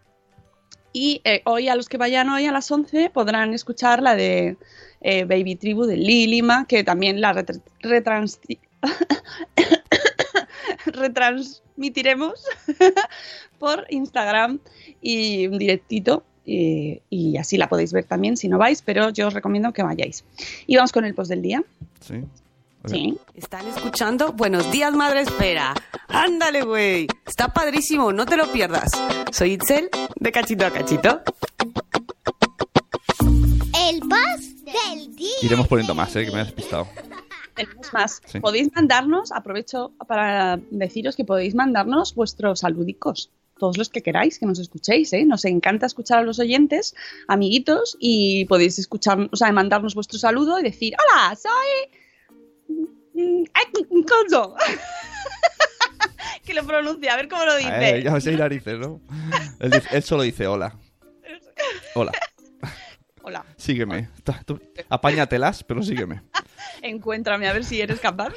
Y 0.92 1.22
eh, 1.26 1.42
hoy 1.46 1.68
a 1.68 1.76
los 1.76 1.90
que 1.90 1.98
vayan 1.98 2.30
hoy 2.30 2.46
a 2.46 2.54
las 2.54 2.72
11 2.72 3.10
podrán 3.10 3.54
escuchar 3.54 4.02
la 4.02 4.16
de 4.16 4.56
eh, 5.02 5.26
Baby 5.26 5.58
Tribu 5.58 5.86
de 5.86 5.98
Lilima, 5.98 6.66
que 6.68 6.86
también 6.86 7.20
la 7.20 7.34
retr- 7.34 7.62
retrans- 7.82 8.40
retransmitiremos 10.86 12.46
por 13.60 13.86
Instagram 13.90 14.60
y 15.02 15.48
un 15.48 15.58
directito. 15.58 16.24
Y, 16.46 17.02
y 17.10 17.38
así 17.38 17.58
la 17.58 17.68
podéis 17.68 17.92
ver 17.92 18.06
también 18.06 18.38
si 18.38 18.48
no 18.48 18.58
vais, 18.58 18.82
pero 18.82 19.10
yo 19.10 19.28
os 19.28 19.34
recomiendo 19.34 19.74
que 19.74 19.84
vayáis. 19.84 20.24
Y 20.68 20.76
vamos 20.76 20.92
con 20.92 21.06
el 21.06 21.16
post 21.16 21.30
del 21.30 21.42
día. 21.42 21.64
Sí. 22.02 22.24
Sí. 22.88 23.18
Están 23.34 23.68
escuchando 23.68 24.34
Buenos 24.34 24.72
días, 24.72 24.94
Madre 24.94 25.22
Espera. 25.22 25.74
Ándale, 26.08 26.62
güey. 26.62 27.08
Está 27.26 27.48
padrísimo, 27.52 28.14
no 28.14 28.26
te 28.26 28.38
lo 28.38 28.52
pierdas. 28.52 28.92
Soy 29.32 29.54
Itzel, 29.54 29.90
de 30.20 30.32
cachito 30.32 30.66
a 30.68 30.72
cachito. 30.72 31.22
El 33.90 34.00
post 34.02 34.66
del 34.66 35.16
día. 35.16 35.30
Iremos 35.42 35.68
poniendo 35.68 35.96
más, 35.96 36.16
¿eh? 36.16 36.26
Que 36.26 36.32
me 36.32 36.42
has 36.42 36.48
despistado. 36.48 36.88
Tenemos 37.56 37.94
más. 37.94 38.22
Sí. 38.26 38.40
Podéis 38.40 38.70
mandarnos, 38.76 39.32
aprovecho 39.32 39.94
para 40.08 40.60
deciros 40.70 41.16
que 41.16 41.26
podéis 41.26 41.56
mandarnos 41.56 42.14
vuestros 42.14 42.60
saludicos. 42.60 43.32
Todos 43.58 43.78
los 43.78 43.90
que 43.90 44.04
queráis, 44.04 44.38
que 44.38 44.46
nos 44.46 44.60
escuchéis, 44.60 45.14
¿eh? 45.14 45.24
Nos 45.26 45.46
encanta 45.46 45.86
escuchar 45.86 46.20
a 46.20 46.24
los 46.24 46.40
oyentes, 46.40 46.94
amiguitos, 47.28 47.96
y 48.00 48.46
podéis 48.46 48.78
escuchar, 48.80 49.30
o 49.32 49.36
sea, 49.36 49.52
mandarnos 49.52 49.96
vuestro 49.96 50.20
saludo 50.20 50.60
y 50.60 50.64
decir, 50.64 50.94
hola, 51.00 51.36
soy... 51.36 51.90
ay, 53.54 53.66
Conzo". 54.04 54.56
que 56.46 56.54
lo 56.54 56.66
pronuncia, 56.66 57.14
a 57.14 57.16
ver 57.16 57.28
cómo 57.28 57.46
lo 57.46 57.56
dice. 57.56 57.98
Eh, 57.98 58.04
ya 58.04 58.20
sé 58.20 58.36
narices, 58.36 58.78
¿no? 58.78 59.02
Él, 59.60 60.04
solo 60.04 60.24
dice 60.24 60.48
hola. 60.48 60.78
Hola. 61.96 62.12
Hola, 63.24 63.46
Sígueme. 63.58 64.10
Apáñatelas, 64.90 65.64
pero 65.64 65.82
sígueme. 65.82 66.22
encuéntrame 66.84 67.48
a 67.48 67.54
ver 67.54 67.64
si 67.64 67.82
eres 67.82 68.00
capaz. 68.00 68.34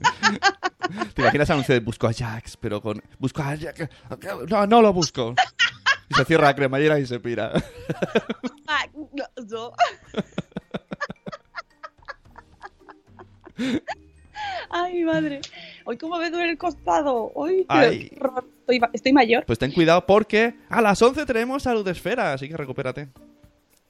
¿Te 1.14 1.22
imaginas 1.22 1.50
anuncio 1.50 1.74
de 1.74 1.80
busco 1.80 2.06
a 2.06 2.12
Jax, 2.12 2.56
pero 2.56 2.80
con... 2.80 3.02
Busco 3.18 3.42
a 3.42 3.56
Jax... 3.56 3.88
No, 4.48 4.66
no 4.66 4.82
lo 4.82 4.92
busco. 4.92 5.34
Y 6.08 6.14
se 6.14 6.24
cierra 6.24 6.46
la 6.46 6.56
cremallera 6.56 6.98
y 6.98 7.06
se 7.06 7.20
pira. 7.20 7.52
Ah, 8.66 8.86
no, 8.94 9.24
no. 9.48 9.72
Ay, 14.70 14.94
mi 14.94 15.04
madre. 15.04 15.40
Hoy 15.84 15.98
cómo 15.98 16.18
me 16.18 16.30
duele 16.30 16.52
el 16.52 16.58
costado. 16.58 17.32
Hoy 17.34 17.66
Ay. 17.68 18.10
estoy, 18.12 18.80
estoy 18.92 19.12
mayor. 19.12 19.44
Pues 19.44 19.58
ten 19.58 19.72
cuidado 19.72 20.06
porque 20.06 20.54
a 20.68 20.80
las 20.80 21.02
11 21.02 21.26
tenemos 21.26 21.64
Salud 21.64 21.86
Esfera, 21.88 22.32
así 22.32 22.48
que 22.48 22.56
recupérate. 22.56 23.08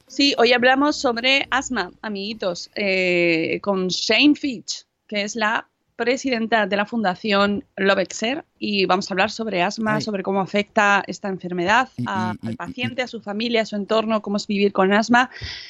Sí, 0.07 0.35
hoy 0.39 0.53
hablamos 0.53 0.97
sobre 0.97 1.47
asma, 1.51 1.93
amiguitos, 2.03 2.71
eh, 2.75 3.61
con 3.63 3.89
Shane 3.89 4.35
Fitch, 4.35 4.85
que 5.07 5.23
es 5.23 5.37
la 5.37 5.69
presidenta 6.05 6.67
de 6.67 6.77
la 6.79 6.87
Fundación 6.87 7.65
Lovexer, 7.77 8.47
y 8.59 8.87
vamos 8.87 9.11
a 9.11 9.15
hablar 9.15 9.31
sobre 9.31 9.63
asma, 9.63 9.97
Ay. 9.97 10.01
sobre 10.03 10.23
cómo 10.23 10.41
afecta 10.41 11.03
esta 11.07 11.29
enfermedad 11.29 11.91
Y- 11.99 12.05
a- 12.07 12.33
y- 12.41 12.47
y- 12.47 12.49
al 12.49 12.57
paciente, 12.57 13.03
a 13.03 13.07
su 13.07 13.21
familia, 13.21 13.61
a 13.63 13.67
su 13.67 13.77
entorno, 13.77 14.23
cómo 14.23 14.39
es 14.39 14.47
vivir 14.47 14.73
con 14.73 14.93
asma. 14.95 15.29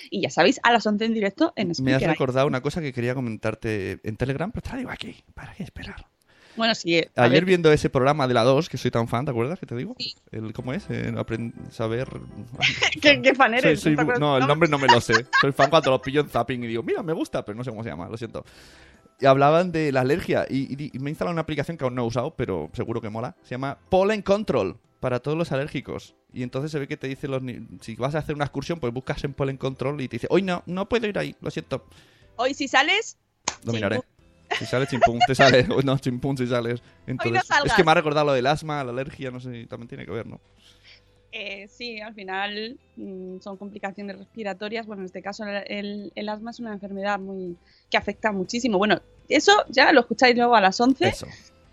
Y 0.09 0.21
ya 0.23 0.31
sabéis, 0.31 0.61
a 0.63 0.71
las 0.73 0.87
11 0.87 1.05
en 1.05 1.15
directo 1.15 1.53
en 1.57 1.73
Me 1.83 1.95
has 1.95 2.03
recordado 2.03 2.47
una 2.47 2.61
cosa 2.61 2.81
que 2.81 2.93
quería 2.93 3.15
comentarte 3.15 3.99
en 4.05 4.17
Telegram, 4.17 4.53
pero 4.53 4.63
te 4.63 4.71
la 4.71 4.77
digo 4.77 4.91
aquí. 4.91 5.17
¿Para 5.35 5.53
qué 5.55 5.65
esperar? 5.65 6.07
Bueno, 6.57 6.75
sí. 6.75 6.97
eh, 6.97 7.11
Ayer 7.17 7.31
ver, 7.33 7.45
viendo 7.45 7.73
ese 7.73 7.91
programa 7.91 8.27
de 8.29 8.35
la 8.35 8.43
2, 8.45 8.69
que 8.69 8.77
soy 8.77 8.91
tan 8.91 9.09
fan, 9.09 9.25
¿te 9.25 9.31
acuerdas 9.31 9.59
que 9.59 9.67
te 9.67 9.75
digo? 9.77 9.95
Sí. 9.99 10.15
El, 10.31 10.53
¿Cómo 10.53 10.73
es? 10.73 10.89
Aprend- 10.89 11.71
saber... 11.71 12.09
¿Qué, 13.03 13.21
qué 13.23 13.35
fan 13.35 13.51
Soy- 13.53 13.59
eres? 13.59 13.81
soy 13.81 13.93
¿No 13.93 13.97
te 13.97 14.03
bu- 14.03 14.05
acuerdas 14.15 14.21
no, 14.21 14.37
el 14.39 14.47
nombre 14.47 14.69
no 14.69 14.79
me 14.79 14.87
lo 14.89 15.01
sé. 15.01 15.27
Soy 15.41 15.53
fan 15.53 15.71
cuando 15.71 15.91
lo 15.91 16.01
pillo 16.03 16.21
en 16.21 16.29
zapping 16.29 16.63
y 16.65 16.67
digo, 16.69 16.83
mira, 16.83 17.03
me 17.03 17.13
gusta, 17.13 17.45
pero 17.45 17.57
no 17.57 17.65
sé 17.65 17.71
cómo 17.71 17.83
se 17.83 17.89
llama, 17.91 18.09
lo 18.09 18.17
siento. 18.17 18.45
Y 19.21 19.27
hablaban 19.27 19.71
de 19.73 19.93
la 19.93 20.01
alergia 20.01 20.47
y, 20.49 20.61
y- 20.83 20.91
y 20.95 20.99
me 20.99 21.11
he 21.11 21.13
instalado 21.13 21.33
una 21.33 21.43
aplicación 21.43 21.77
que 21.77 21.85
aún 21.85 21.95
no 21.95 22.03
he 22.05 22.07
usado, 22.07 22.35
pero 22.35 22.71
seguro 22.73 23.01
que 23.01 23.11
mola. 23.11 23.37
Se 23.43 23.51
llama 23.51 23.79
Pollen 23.91 24.23
Control 24.23 24.79
para 25.01 25.21
todos 25.21 25.37
los 25.37 25.53
alérgicos. 25.53 26.15
Y 26.33 26.43
entonces 26.43 26.71
se 26.71 26.79
ve 26.79 26.87
que 26.89 26.97
te 26.97 27.07
dice 27.09 27.27
los 27.29 27.43
si 27.81 27.97
vas 27.97 28.15
a 28.15 28.19
hacer 28.19 28.35
una 28.35 28.45
excursión, 28.45 28.79
pues 28.81 28.93
buscas 28.93 29.23
en 29.25 29.35
Pollen 29.35 29.57
Control 29.57 30.01
y 30.01 30.09
te 30.09 30.17
dice, 30.17 30.27
hoy 30.31 30.43
no, 30.43 30.63
no 30.67 30.89
puedo 30.89 31.07
ir 31.07 31.19
ahí, 31.19 31.35
lo 31.41 31.51
siento. 31.51 31.85
Hoy 32.37 32.55
si 32.55 32.69
sales, 32.69 33.19
miraré. 33.65 34.01
Si 34.59 34.67
sales 34.67 34.89
chimpún, 34.89 35.21
te 35.29 35.35
sale. 35.37 35.65
No, 35.85 35.97
chimpún 35.99 36.37
si 36.37 36.45
sales. 36.47 36.83
Entonces, 37.07 37.43
es 37.43 37.47
salgas. 37.47 37.77
que 37.77 37.85
me 37.85 37.93
ha 37.93 37.95
recordado 37.95 38.27
lo 38.27 38.33
del 38.33 38.49
asma, 38.49 38.83
la 38.83 38.91
alergia, 38.91 39.31
no 39.31 39.39
sé, 39.39 39.65
también 39.67 39.87
tiene 39.89 40.05
que 40.05 40.11
ver, 40.11 40.27
¿no? 40.27 40.41
Eh, 41.33 41.69
sí, 41.69 42.01
al 42.01 42.13
final 42.15 42.77
mm, 42.97 43.39
son 43.41 43.57
complicaciones 43.57 44.19
respiratorias. 44.19 44.87
Bueno, 44.87 45.03
en 45.03 45.07
este 45.07 45.23
caso 45.23 45.45
el, 45.47 45.63
el- 45.69 46.13
el 46.15 46.29
asma 46.29 46.51
es 46.51 46.59
una 46.61 46.73
enfermedad 46.73 47.19
muy 47.21 47.57
que 47.89 47.97
afecta 47.97 48.33
muchísimo. 48.33 48.79
Bueno, 48.79 49.01
eso 49.29 49.53
ya 49.69 49.93
lo 49.93 50.01
escucháis 50.01 50.37
luego 50.37 50.57
a 50.57 50.61
las 50.61 50.81
11, 50.81 51.07
Eso. 51.09 51.27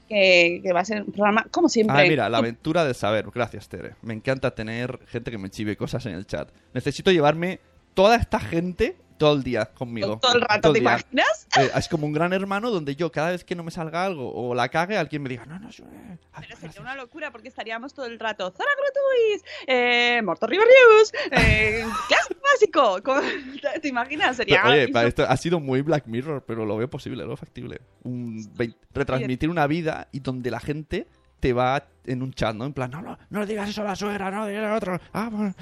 que, 0.08 0.60
que 0.64 0.74
va 0.74 0.82
a 0.82 0.86
ser 0.86 1.01
un 1.01 1.12
programa 1.12 1.47
como 1.49 1.70
siempre. 1.70 1.95
Ah, 1.97 2.05
mira, 2.08 2.30
la 2.30 2.38
aventura 2.38 2.86
de 2.86 2.93
saber. 2.93 3.26
Gracias, 3.34 3.68
Tere. 3.68 3.95
Me 4.03 4.14
encanta 4.14 4.53
tener 4.53 4.99
gente 5.08 5.32
que 5.32 5.38
me 5.39 5.49
chive 5.49 5.76
cosas 5.76 6.05
en 6.05 6.14
el 6.14 6.28
chat. 6.28 6.49
Necesito 6.74 7.12
llevarme 7.12 7.60
toda 7.95 8.16
esta 8.18 8.39
gente 8.39 8.95
todo 9.18 9.34
el 9.36 9.43
día 9.43 9.65
conmigo. 9.65 10.20
todo 10.22 10.36
el 10.36 10.41
rato, 10.41 10.61
Todo 10.61 10.74
¿te 10.74 10.80
el 10.80 10.84
imaginas? 10.84 11.47
Eh, 11.57 11.72
es 11.76 11.88
como 11.88 12.05
un 12.05 12.13
gran 12.13 12.34
hermano 12.34 12.70
donde 12.70 12.95
yo, 12.95 13.11
cada 13.11 13.32
vez 13.32 13.43
que 13.43 13.55
no 13.55 13.63
me 13.63 13.72
salga 13.72 14.05
algo 14.05 14.32
o 14.32 14.53
la 14.53 14.70
cague, 14.70 14.95
alguien 14.97 15.24
me 15.24 15.30
diga, 15.30 15.45
no, 15.47 15.57
no, 15.59 15.70
yo, 15.72 15.86
eh, 15.86 15.88
Pero 15.89 16.32
sería 16.34 16.47
gracias". 16.59 16.78
una 16.80 16.95
locura 16.95 17.32
porque 17.32 17.47
estaríamos 17.47 17.93
todo 17.95 18.05
el 18.05 18.20
rato 18.20 18.51
Zara 18.51 18.70
Grutuis, 18.78 19.43
eh, 19.65 20.22
Morto 20.24 20.45
Riverius, 20.45 21.11
eh, 21.32 21.84
Clásico 22.07 22.39
Básico. 22.43 22.99
¿Cómo- 23.03 23.22
¿Te, 23.82 23.88
imaginas? 23.88 24.38
Sería 24.38 24.61
Pero, 24.61 24.74
oye, 24.74 24.88
inso- 24.89 24.93
para 24.93 25.07
esto 25.07 25.26
ha 25.28 25.38
sido 25.38 25.59
muy 25.59 25.82
Black 25.82 26.05
Mirror, 26.05 26.43
pero 26.45 26.65
lo 26.65 26.78
veo 26.78 26.89
posible, 26.89 27.24
lo 27.24 27.30
veo 27.30 27.38
factible. 27.38 27.82
Un, 28.03 28.47
retransmitir 28.93 29.49
una 29.49 29.65
vida 29.65 30.07
y 30.11 30.20
donde 30.20 30.51
la 30.51 30.59
gente 30.59 31.07
te 31.39 31.53
va 31.53 31.88
en 32.05 32.22
un 32.24 32.34
chat, 32.34 32.55
¿no? 32.55 32.65
En 32.65 32.74
plan, 32.74 32.91
no, 32.91 33.01
no, 33.01 33.18
no 33.30 33.39
le 33.39 33.45
digas 33.47 33.70
eso 33.70 33.82
a 33.82 33.86
la 33.86 33.95
suegra, 33.95 34.30
no, 34.32 34.45
dile 34.47 34.65
al 34.65 34.74
otro. 34.76 34.99
Ah, 35.13 35.30
bueno. 35.32 35.55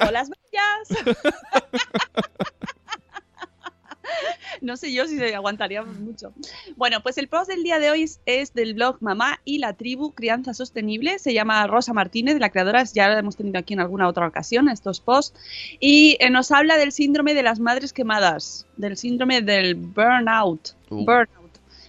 o 0.00 0.10
las 0.10 0.28
bellas. 0.30 1.16
No 4.60 4.76
sé 4.76 4.92
yo 4.92 5.06
si 5.06 5.18
se 5.18 5.34
aguantaríamos 5.34 5.98
mucho. 5.98 6.32
Bueno, 6.76 7.02
pues 7.02 7.18
el 7.18 7.28
post 7.28 7.48
del 7.48 7.62
día 7.62 7.78
de 7.78 7.90
hoy 7.90 8.02
es, 8.02 8.20
es 8.26 8.54
del 8.54 8.74
blog 8.74 8.96
Mamá 9.00 9.40
y 9.44 9.58
la 9.58 9.72
tribu 9.74 10.12
Crianza 10.12 10.54
Sostenible. 10.54 11.18
Se 11.18 11.32
llama 11.32 11.66
Rosa 11.66 11.92
Martínez, 11.92 12.38
la 12.38 12.50
creadora, 12.50 12.84
ya 12.84 13.08
la 13.08 13.18
hemos 13.18 13.36
tenido 13.36 13.58
aquí 13.58 13.74
en 13.74 13.80
alguna 13.80 14.08
otra 14.08 14.26
ocasión, 14.26 14.68
estos 14.68 15.00
posts. 15.00 15.38
Y 15.80 16.16
eh, 16.20 16.30
nos 16.30 16.50
habla 16.50 16.76
del 16.76 16.92
síndrome 16.92 17.34
de 17.34 17.42
las 17.42 17.60
madres 17.60 17.92
quemadas, 17.92 18.66
del 18.76 18.96
síndrome 18.96 19.42
del 19.42 19.74
burnout. 19.74 20.70
Uh. 20.90 21.04
Burnout. 21.04 21.42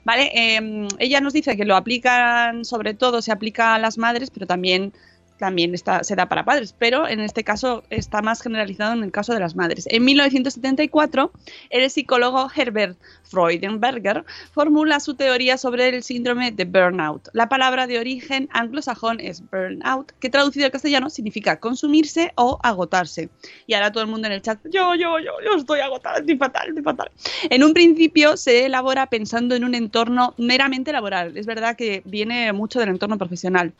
¿Vale? 0.05 0.31
Eh, 0.33 0.87
ella 0.99 1.21
nos 1.21 1.33
dice 1.33 1.55
que 1.55 1.63
lo 1.63 1.75
aplican, 1.75 2.65
sobre 2.65 2.93
todo 2.93 3.21
se 3.21 3.31
aplica 3.31 3.75
a 3.75 3.79
las 3.79 3.97
madres, 3.97 4.29
pero 4.31 4.45
también 4.45 4.93
también 5.43 5.73
está, 5.73 6.05
se 6.05 6.15
da 6.15 6.29
para 6.29 6.45
padres, 6.45 6.73
pero 6.79 7.05
en 7.05 7.19
este 7.19 7.43
caso 7.43 7.83
está 7.89 8.21
más 8.21 8.41
generalizado 8.41 8.93
en 8.93 9.03
el 9.03 9.11
caso 9.11 9.33
de 9.33 9.41
las 9.41 9.57
madres. 9.57 9.85
En 9.91 10.05
1974, 10.05 11.33
el 11.69 11.89
psicólogo 11.89 12.49
Herbert 12.55 12.97
Freudenberger 13.25 14.23
formula 14.53 15.01
su 15.01 15.15
teoría 15.15 15.57
sobre 15.57 15.89
el 15.89 16.01
síndrome 16.01 16.53
de 16.53 16.63
burnout. 16.63 17.27
La 17.33 17.49
palabra 17.49 17.87
de 17.87 17.99
origen 17.99 18.47
anglosajón 18.53 19.19
es 19.19 19.43
burnout, 19.51 20.13
que 20.21 20.29
traducido 20.29 20.65
al 20.65 20.71
castellano 20.71 21.09
significa 21.09 21.59
consumirse 21.59 22.31
o 22.35 22.57
agotarse. 22.63 23.27
Y 23.67 23.73
ahora 23.73 23.91
todo 23.91 24.01
el 24.05 24.09
mundo 24.09 24.27
en 24.27 24.33
el 24.35 24.41
chat, 24.41 24.59
yo, 24.71 24.95
yo, 24.95 25.19
yo, 25.19 25.33
yo 25.43 25.57
estoy 25.57 25.81
agotada, 25.81 26.19
estoy 26.19 26.37
fatal, 26.37 26.69
estoy 26.69 26.83
fatal. 26.83 27.11
En 27.49 27.65
un 27.65 27.73
principio 27.73 28.37
se 28.37 28.65
elabora 28.65 29.07
pensando 29.07 29.55
en 29.55 29.65
un 29.65 29.75
entorno 29.75 30.35
meramente 30.37 30.93
laboral. 30.93 31.35
Es 31.35 31.45
verdad 31.45 31.75
que 31.75 32.01
viene 32.05 32.53
mucho 32.53 32.79
del 32.79 32.87
entorno 32.87 33.17
profesional. 33.17 33.73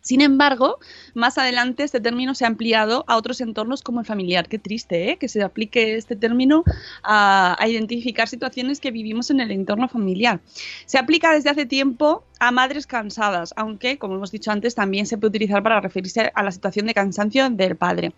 Sin 0.00 0.20
embargo, 0.20 0.78
más 1.14 1.36
adelante 1.38 1.82
este 1.82 2.00
término 2.00 2.34
se 2.34 2.44
ha 2.44 2.48
ampliado 2.48 3.04
a 3.06 3.16
otros 3.16 3.40
entornos 3.40 3.82
como 3.82 4.00
el 4.00 4.06
familiar. 4.06 4.48
Qué 4.48 4.58
triste, 4.58 5.10
¿eh? 5.10 5.16
Que 5.18 5.28
se 5.28 5.42
aplique 5.42 5.96
este 5.96 6.16
término 6.16 6.64
a, 7.02 7.56
identificar 7.68 8.26
situaciones 8.26 8.80
que 8.80 8.90
vivimos 8.90 9.30
en 9.30 9.40
el 9.40 9.50
entorno 9.50 9.88
familiar. 9.88 10.40
Se 10.86 10.98
aplica 10.98 11.32
desde 11.32 11.50
hace 11.50 11.66
tiempo 11.66 12.24
a 12.38 12.50
madres 12.50 12.86
cansadas, 12.86 13.52
aunque, 13.56 13.98
como 13.98 14.16
hemos 14.16 14.30
dicho 14.30 14.50
antes, 14.50 14.74
también 14.74 15.06
se 15.06 15.18
puede 15.18 15.28
utilizar 15.28 15.62
para 15.62 15.80
referirse 15.80 16.32
a 16.34 16.42
la 16.42 16.50
situación 16.50 16.86
de 16.86 16.94
cansancio 16.94 17.50
del 17.50 17.76
padre. 17.76 18.12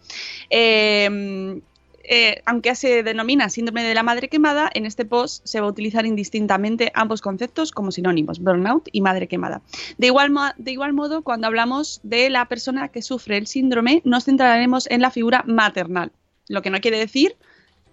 Eh, 0.48 1.60
eh, 2.04 2.42
aunque 2.46 2.74
se 2.74 3.02
denomina 3.02 3.48
síndrome 3.48 3.82
de 3.82 3.94
la 3.94 4.02
madre 4.02 4.28
quemada, 4.28 4.70
en 4.74 4.86
este 4.86 5.04
post 5.04 5.46
se 5.46 5.60
va 5.60 5.66
a 5.66 5.70
utilizar 5.70 6.06
indistintamente 6.06 6.90
ambos 6.94 7.20
conceptos 7.20 7.72
como 7.72 7.92
sinónimos, 7.92 8.40
burnout 8.40 8.88
y 8.92 9.00
madre 9.00 9.28
quemada. 9.28 9.62
De 9.98 10.08
igual, 10.08 10.32
de 10.56 10.72
igual 10.72 10.92
modo, 10.92 11.22
cuando 11.22 11.46
hablamos 11.46 12.00
de 12.02 12.30
la 12.30 12.46
persona 12.46 12.88
que 12.88 13.02
sufre 13.02 13.36
el 13.36 13.46
síndrome, 13.46 14.02
nos 14.04 14.24
centraremos 14.24 14.90
en 14.90 15.00
la 15.00 15.10
figura 15.10 15.44
maternal, 15.46 16.12
lo 16.48 16.62
que 16.62 16.70
no 16.70 16.80
quiere 16.80 16.98
decir 16.98 17.36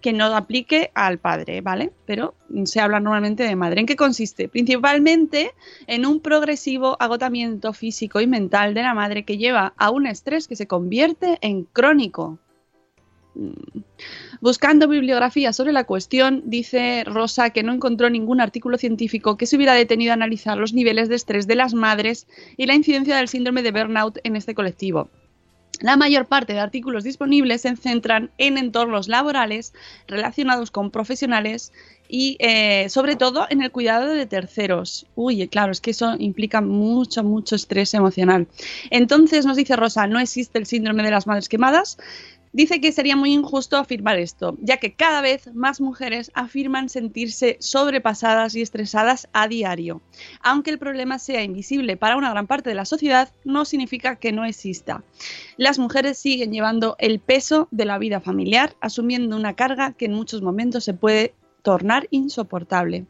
que 0.00 0.12
no 0.12 0.24
aplique 0.34 0.90
al 0.94 1.18
padre, 1.18 1.60
¿vale? 1.60 1.92
Pero 2.06 2.34
se 2.64 2.80
habla 2.80 3.00
normalmente 3.00 3.44
de 3.44 3.56
madre. 3.56 3.80
¿En 3.80 3.86
qué 3.86 3.96
consiste? 3.96 4.48
Principalmente 4.48 5.52
en 5.86 6.06
un 6.06 6.20
progresivo 6.20 6.96
agotamiento 7.00 7.72
físico 7.72 8.20
y 8.20 8.26
mental 8.26 8.74
de 8.74 8.82
la 8.82 8.94
madre 8.94 9.24
que 9.24 9.38
lleva 9.38 9.74
a 9.76 9.90
un 9.90 10.06
estrés 10.06 10.48
que 10.48 10.56
se 10.56 10.66
convierte 10.66 11.38
en 11.42 11.64
crónico. 11.64 12.38
Buscando 14.40 14.88
bibliografía 14.88 15.52
sobre 15.52 15.72
la 15.72 15.84
cuestión, 15.84 16.42
dice 16.46 17.04
Rosa 17.04 17.50
que 17.50 17.62
no 17.62 17.72
encontró 17.72 18.10
ningún 18.10 18.40
artículo 18.40 18.78
científico 18.78 19.36
que 19.36 19.46
se 19.46 19.56
hubiera 19.56 19.74
detenido 19.74 20.12
a 20.12 20.14
analizar 20.14 20.58
los 20.58 20.72
niveles 20.72 21.08
de 21.08 21.16
estrés 21.16 21.46
de 21.46 21.54
las 21.54 21.74
madres 21.74 22.26
y 22.56 22.66
la 22.66 22.74
incidencia 22.74 23.16
del 23.16 23.28
síndrome 23.28 23.62
de 23.62 23.72
burnout 23.72 24.18
en 24.24 24.36
este 24.36 24.54
colectivo. 24.54 25.08
La 25.80 25.96
mayor 25.96 26.26
parte 26.26 26.52
de 26.52 26.60
artículos 26.60 27.04
disponibles 27.04 27.62
se 27.62 27.74
centran 27.74 28.30
en 28.36 28.58
entornos 28.58 29.08
laborales 29.08 29.72
relacionados 30.06 30.70
con 30.70 30.90
profesionales 30.90 31.72
y 32.06 32.36
eh, 32.40 32.88
sobre 32.90 33.16
todo 33.16 33.46
en 33.48 33.62
el 33.62 33.70
cuidado 33.70 34.08
de 34.08 34.26
terceros. 34.26 35.06
Uy, 35.14 35.48
claro, 35.48 35.72
es 35.72 35.80
que 35.80 35.92
eso 35.92 36.16
implica 36.18 36.60
mucho, 36.60 37.24
mucho 37.24 37.56
estrés 37.56 37.94
emocional. 37.94 38.46
Entonces 38.90 39.46
nos 39.46 39.56
dice 39.56 39.76
Rosa, 39.76 40.06
no 40.06 40.18
existe 40.18 40.58
el 40.58 40.66
síndrome 40.66 41.02
de 41.02 41.12
las 41.12 41.26
madres 41.26 41.48
quemadas, 41.48 41.96
Dice 42.52 42.80
que 42.80 42.90
sería 42.90 43.14
muy 43.14 43.32
injusto 43.32 43.76
afirmar 43.76 44.18
esto, 44.18 44.56
ya 44.60 44.78
que 44.78 44.92
cada 44.92 45.20
vez 45.20 45.54
más 45.54 45.80
mujeres 45.80 46.32
afirman 46.34 46.88
sentirse 46.88 47.56
sobrepasadas 47.60 48.56
y 48.56 48.62
estresadas 48.62 49.28
a 49.32 49.46
diario. 49.46 50.02
Aunque 50.40 50.70
el 50.70 50.78
problema 50.78 51.20
sea 51.20 51.44
invisible 51.44 51.96
para 51.96 52.16
una 52.16 52.30
gran 52.30 52.48
parte 52.48 52.68
de 52.68 52.74
la 52.74 52.84
sociedad, 52.86 53.32
no 53.44 53.64
significa 53.64 54.16
que 54.16 54.32
no 54.32 54.44
exista. 54.44 55.04
Las 55.58 55.78
mujeres 55.78 56.18
siguen 56.18 56.52
llevando 56.52 56.96
el 56.98 57.20
peso 57.20 57.68
de 57.70 57.84
la 57.84 57.98
vida 57.98 58.20
familiar, 58.20 58.74
asumiendo 58.80 59.36
una 59.36 59.54
carga 59.54 59.92
que 59.92 60.06
en 60.06 60.14
muchos 60.14 60.42
momentos 60.42 60.82
se 60.82 60.94
puede 60.94 61.34
tornar 61.62 62.08
insoportable. 62.10 63.06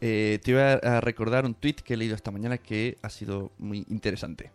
Eh, 0.00 0.38
te 0.42 0.50
iba 0.52 0.74
a 0.74 1.00
recordar 1.00 1.46
un 1.46 1.54
tweet 1.54 1.76
que 1.84 1.94
he 1.94 1.96
leído 1.96 2.14
esta 2.14 2.30
mañana 2.30 2.58
que 2.58 2.98
ha 3.02 3.10
sido 3.10 3.50
muy 3.58 3.84
interesante. 3.88 4.50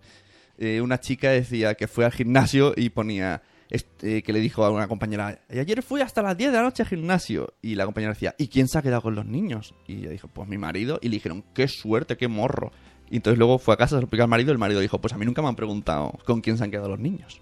Eh, 0.64 0.80
una 0.80 0.99
chica 0.99 1.32
decía 1.32 1.74
que 1.74 1.88
fue 1.88 2.05
al 2.05 2.12
gimnasio 2.12 2.74
y 2.78 2.91
ponía 2.91 3.41
este, 3.72 4.22
que 4.22 4.32
le 4.32 4.39
dijo 4.39 4.64
a 4.64 4.70
una 4.70 4.88
compañera, 4.88 5.39
ayer 5.49 5.82
fui 5.82 6.01
hasta 6.01 6.22
las 6.22 6.38
10 6.38 6.51
de 6.51 6.57
la 6.57 6.62
noche 6.62 6.84
al 6.84 6.89
gimnasio. 6.89 7.55
Y 7.64 7.74
la 7.74 7.86
compañera 7.86 8.14
decía, 8.14 8.36
¿y 8.38 8.47
quién 8.47 8.68
se 8.68 8.78
ha 8.78 8.84
quedado 8.84 9.01
con 9.01 9.16
los 9.16 9.26
niños? 9.26 9.74
Y 9.88 10.01
ella 10.01 10.12
dijo, 10.12 10.28
pues 10.28 10.47
mi 10.47 10.59
marido. 10.59 10.99
Y 11.01 11.09
le 11.09 11.16
dijeron, 11.16 11.43
qué 11.55 11.68
suerte, 11.68 12.16
qué 12.16 12.28
morro. 12.28 12.72
Y 13.09 13.16
entonces 13.16 13.39
luego 13.39 13.57
fue 13.57 13.74
a 13.74 13.78
casa, 13.78 13.95
se 13.95 13.95
lo 13.95 14.01
explicó 14.01 14.22
al 14.22 14.30
marido. 14.30 14.51
Y 14.51 14.53
el 14.53 14.59
marido 14.59 14.82
dijo, 14.82 15.01
pues 15.01 15.14
a 15.14 15.18
mí 15.18 15.26
nunca 15.26 15.41
me 15.41 15.47
han 15.47 15.55
preguntado 15.55 16.12
con 16.26 16.41
quién 16.41 16.59
se 16.59 16.64
han 16.64 16.70
quedado 16.70 16.89
los 16.89 16.99
niños. 16.99 17.41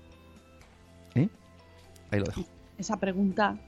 ¿Eh? 1.15 1.27
Ahí 2.11 2.19
lo 2.19 2.25
dejo. 2.25 2.45
Esa 2.77 2.95
pregunta, 2.95 3.59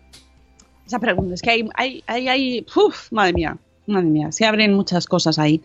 esa 0.88 1.00
pregunta, 1.00 1.34
es 1.34 1.42
que 1.42 1.50
hay, 1.50 1.70
hay, 1.76 2.04
hay, 2.08 2.28
hay 2.30 2.66
uf, 2.74 3.12
madre 3.12 3.34
mía, 3.34 3.58
madre 3.86 4.08
mía, 4.08 4.32
se 4.32 4.46
abren 4.46 4.74
muchas 4.74 5.08
cosas 5.08 5.38
ahí. 5.38 5.62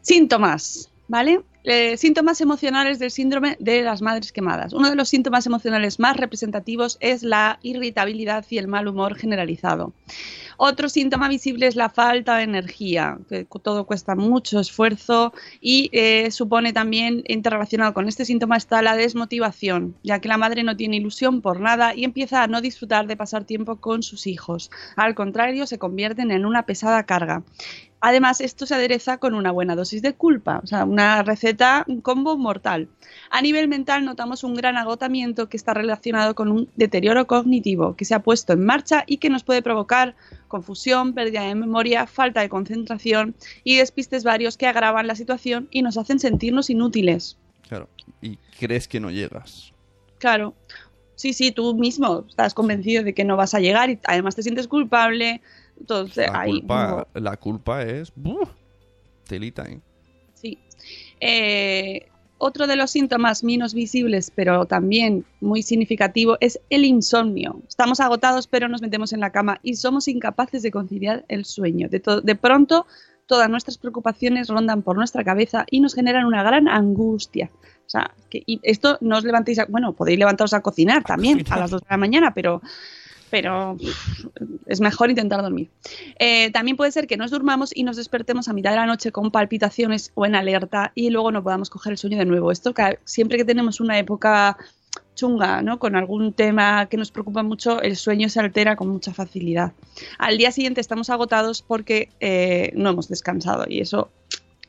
Síntomas, 0.00 0.90
¿vale? 1.08 1.40
Eh, 1.64 1.96
síntomas 1.96 2.40
emocionales 2.40 2.98
del 2.98 3.10
síndrome 3.10 3.56
de 3.58 3.82
las 3.82 4.00
madres 4.00 4.32
quemadas. 4.32 4.72
Uno 4.72 4.88
de 4.88 4.96
los 4.96 5.08
síntomas 5.08 5.46
emocionales 5.46 5.98
más 5.98 6.16
representativos 6.16 6.96
es 7.00 7.22
la 7.22 7.58
irritabilidad 7.62 8.46
y 8.48 8.58
el 8.58 8.68
mal 8.68 8.88
humor 8.88 9.16
generalizado. 9.16 9.92
Otro 10.60 10.88
síntoma 10.88 11.28
visible 11.28 11.68
es 11.68 11.76
la 11.76 11.88
falta 11.88 12.36
de 12.36 12.42
energía, 12.42 13.16
que 13.28 13.46
todo 13.62 13.86
cuesta 13.86 14.16
mucho 14.16 14.58
esfuerzo 14.58 15.32
y 15.60 15.88
eh, 15.92 16.32
supone 16.32 16.72
también, 16.72 17.22
interrelacionado 17.28 17.94
con 17.94 18.08
este 18.08 18.24
síntoma, 18.24 18.56
está 18.56 18.82
la 18.82 18.96
desmotivación, 18.96 19.94
ya 20.02 20.18
que 20.18 20.26
la 20.26 20.36
madre 20.36 20.64
no 20.64 20.76
tiene 20.76 20.96
ilusión 20.96 21.42
por 21.42 21.60
nada 21.60 21.94
y 21.94 22.02
empieza 22.02 22.42
a 22.42 22.48
no 22.48 22.60
disfrutar 22.60 23.06
de 23.06 23.16
pasar 23.16 23.44
tiempo 23.44 23.76
con 23.76 24.02
sus 24.02 24.26
hijos. 24.26 24.72
Al 24.96 25.14
contrario, 25.14 25.64
se 25.64 25.78
convierten 25.78 26.32
en 26.32 26.44
una 26.44 26.66
pesada 26.66 27.04
carga. 27.04 27.44
Además, 28.00 28.40
esto 28.40 28.64
se 28.64 28.76
adereza 28.76 29.18
con 29.18 29.34
una 29.34 29.50
buena 29.50 29.74
dosis 29.74 30.02
de 30.02 30.14
culpa, 30.14 30.60
o 30.62 30.66
sea, 30.66 30.84
una 30.84 31.22
receta, 31.24 31.84
un 31.88 32.00
combo 32.00 32.36
mortal. 32.36 32.88
A 33.30 33.42
nivel 33.42 33.66
mental 33.66 34.04
notamos 34.04 34.44
un 34.44 34.54
gran 34.54 34.76
agotamiento 34.76 35.48
que 35.48 35.56
está 35.56 35.74
relacionado 35.74 36.36
con 36.36 36.52
un 36.52 36.68
deterioro 36.76 37.26
cognitivo 37.26 37.96
que 37.96 38.04
se 38.04 38.14
ha 38.14 38.22
puesto 38.22 38.52
en 38.52 38.64
marcha 38.64 39.02
y 39.06 39.16
que 39.16 39.30
nos 39.30 39.42
puede 39.42 39.62
provocar 39.62 40.14
confusión, 40.48 41.14
pérdida 41.14 41.42
de 41.42 41.54
memoria, 41.54 42.06
falta 42.06 42.40
de 42.40 42.48
concentración 42.48 43.34
y 43.64 43.76
despistes 43.76 44.24
varios 44.24 44.56
que 44.56 44.66
agravan 44.66 45.06
la 45.06 45.14
situación 45.14 45.68
y 45.70 45.82
nos 45.82 45.96
hacen 45.96 46.18
sentirnos 46.18 46.70
inútiles. 46.70 47.38
Claro, 47.68 47.88
y 48.20 48.38
crees 48.58 48.88
que 48.88 49.00
no 49.00 49.10
llegas. 49.10 49.72
Claro. 50.18 50.54
Sí, 51.14 51.32
sí, 51.32 51.50
tú 51.50 51.74
mismo 51.74 52.24
estás 52.28 52.54
convencido 52.54 53.02
de 53.02 53.12
que 53.12 53.24
no 53.24 53.36
vas 53.36 53.52
a 53.52 53.60
llegar 53.60 53.90
y 53.90 53.98
además 54.04 54.36
te 54.36 54.42
sientes 54.42 54.68
culpable, 54.68 55.40
entonces, 55.78 56.28
la, 56.30 56.40
ahí, 56.40 56.60
culpa, 56.60 57.06
la 57.14 57.36
culpa 57.36 57.82
es... 57.82 58.12
¡buh! 58.14 58.48
telita, 59.28 59.64
¿eh? 59.64 59.80
Sí. 60.34 60.58
Eh, 61.20 62.08
otro 62.38 62.66
de 62.66 62.76
los 62.76 62.90
síntomas 62.90 63.44
menos 63.44 63.74
visibles, 63.74 64.32
pero 64.34 64.66
también 64.66 65.24
muy 65.40 65.62
significativo, 65.62 66.36
es 66.40 66.60
el 66.70 66.84
insomnio. 66.84 67.60
Estamos 67.68 68.00
agotados, 68.00 68.46
pero 68.46 68.68
nos 68.68 68.82
metemos 68.82 69.12
en 69.12 69.20
la 69.20 69.30
cama 69.30 69.60
y 69.62 69.76
somos 69.76 70.08
incapaces 70.08 70.62
de 70.62 70.70
conciliar 70.70 71.24
el 71.28 71.44
sueño. 71.44 71.88
De, 71.88 72.02
de 72.22 72.34
pronto, 72.34 72.86
todas 73.26 73.48
nuestras 73.50 73.78
preocupaciones 73.78 74.48
rondan 74.48 74.82
por 74.82 74.96
nuestra 74.96 75.22
cabeza 75.22 75.66
y 75.70 75.80
nos 75.80 75.94
generan 75.94 76.24
una 76.24 76.42
gran 76.42 76.66
angustia. 76.66 77.50
O 77.86 77.90
sea, 77.90 78.10
que, 78.30 78.42
y 78.46 78.60
esto 78.62 78.98
no 79.00 79.18
os 79.18 79.24
levantéis 79.24 79.58
a, 79.60 79.66
bueno, 79.66 79.92
podéis 79.92 80.18
levantaros 80.18 80.52
a 80.54 80.60
cocinar 80.60 81.04
también 81.04 81.44
a 81.50 81.58
las 81.58 81.70
2 81.70 81.82
de 81.82 81.86
la 81.90 81.96
mañana, 81.96 82.34
pero 82.34 82.60
pero 83.30 83.76
es 84.66 84.80
mejor 84.80 85.10
intentar 85.10 85.42
dormir. 85.42 85.68
Eh, 86.18 86.50
también 86.50 86.76
puede 86.76 86.92
ser 86.92 87.06
que 87.06 87.16
nos 87.16 87.30
durmamos 87.30 87.70
y 87.74 87.84
nos 87.84 87.96
despertemos 87.96 88.48
a 88.48 88.52
mitad 88.52 88.70
de 88.70 88.76
la 88.76 88.86
noche 88.86 89.12
con 89.12 89.30
palpitaciones 89.30 90.12
o 90.14 90.26
en 90.26 90.34
alerta 90.34 90.92
y 90.94 91.10
luego 91.10 91.32
no 91.32 91.42
podamos 91.42 91.70
coger 91.70 91.92
el 91.92 91.98
sueño 91.98 92.18
de 92.18 92.24
nuevo. 92.24 92.52
Esto 92.52 92.74
siempre 93.04 93.38
que 93.38 93.44
tenemos 93.44 93.80
una 93.80 93.98
época 93.98 94.56
chunga, 95.14 95.62
¿no? 95.62 95.78
Con 95.78 95.96
algún 95.96 96.32
tema 96.32 96.86
que 96.86 96.96
nos 96.96 97.10
preocupa 97.10 97.42
mucho, 97.42 97.82
el 97.82 97.96
sueño 97.96 98.28
se 98.28 98.38
altera 98.40 98.76
con 98.76 98.88
mucha 98.88 99.12
facilidad. 99.12 99.72
Al 100.18 100.38
día 100.38 100.52
siguiente 100.52 100.80
estamos 100.80 101.10
agotados 101.10 101.60
porque 101.60 102.08
eh, 102.20 102.70
no 102.74 102.90
hemos 102.90 103.08
descansado 103.08 103.64
y 103.68 103.80
eso 103.80 104.10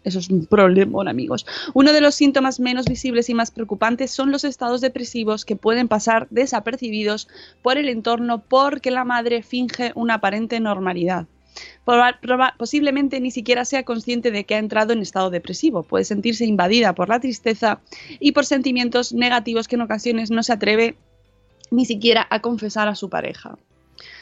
eso 0.03 0.19
es 0.19 0.29
un 0.29 0.45
problema, 0.45 1.09
amigos. 1.09 1.45
Uno 1.73 1.91
de 1.91 2.01
los 2.01 2.15
síntomas 2.15 2.59
menos 2.59 2.85
visibles 2.85 3.29
y 3.29 3.33
más 3.33 3.51
preocupantes 3.51 4.11
son 4.11 4.31
los 4.31 4.43
estados 4.43 4.81
depresivos 4.81 5.45
que 5.45 5.55
pueden 5.55 5.87
pasar 5.87 6.27
desapercibidos 6.29 7.27
por 7.61 7.77
el 7.77 7.89
entorno 7.89 8.41
porque 8.41 8.91
la 8.91 9.03
madre 9.03 9.43
finge 9.43 9.91
una 9.95 10.15
aparente 10.15 10.59
normalidad. 10.59 11.27
posiblemente 12.57 13.19
ni 13.19 13.31
siquiera 13.31 13.65
sea 13.65 13.83
consciente 13.83 14.31
de 14.31 14.45
que 14.45 14.55
ha 14.55 14.59
entrado 14.59 14.93
en 14.93 15.01
estado 15.01 15.29
depresivo. 15.29 15.83
Puede 15.83 16.05
sentirse 16.05 16.45
invadida 16.45 16.95
por 16.95 17.09
la 17.09 17.19
tristeza 17.19 17.81
y 18.19 18.31
por 18.31 18.45
sentimientos 18.45 19.11
negativos 19.13 19.67
que 19.67 19.75
en 19.75 19.81
ocasiones 19.81 20.31
no 20.31 20.43
se 20.43 20.53
atreve 20.53 20.95
ni 21.71 21.85
siquiera 21.85 22.25
a 22.29 22.39
confesar 22.41 22.87
a 22.87 22.95
su 22.95 23.09
pareja. 23.09 23.57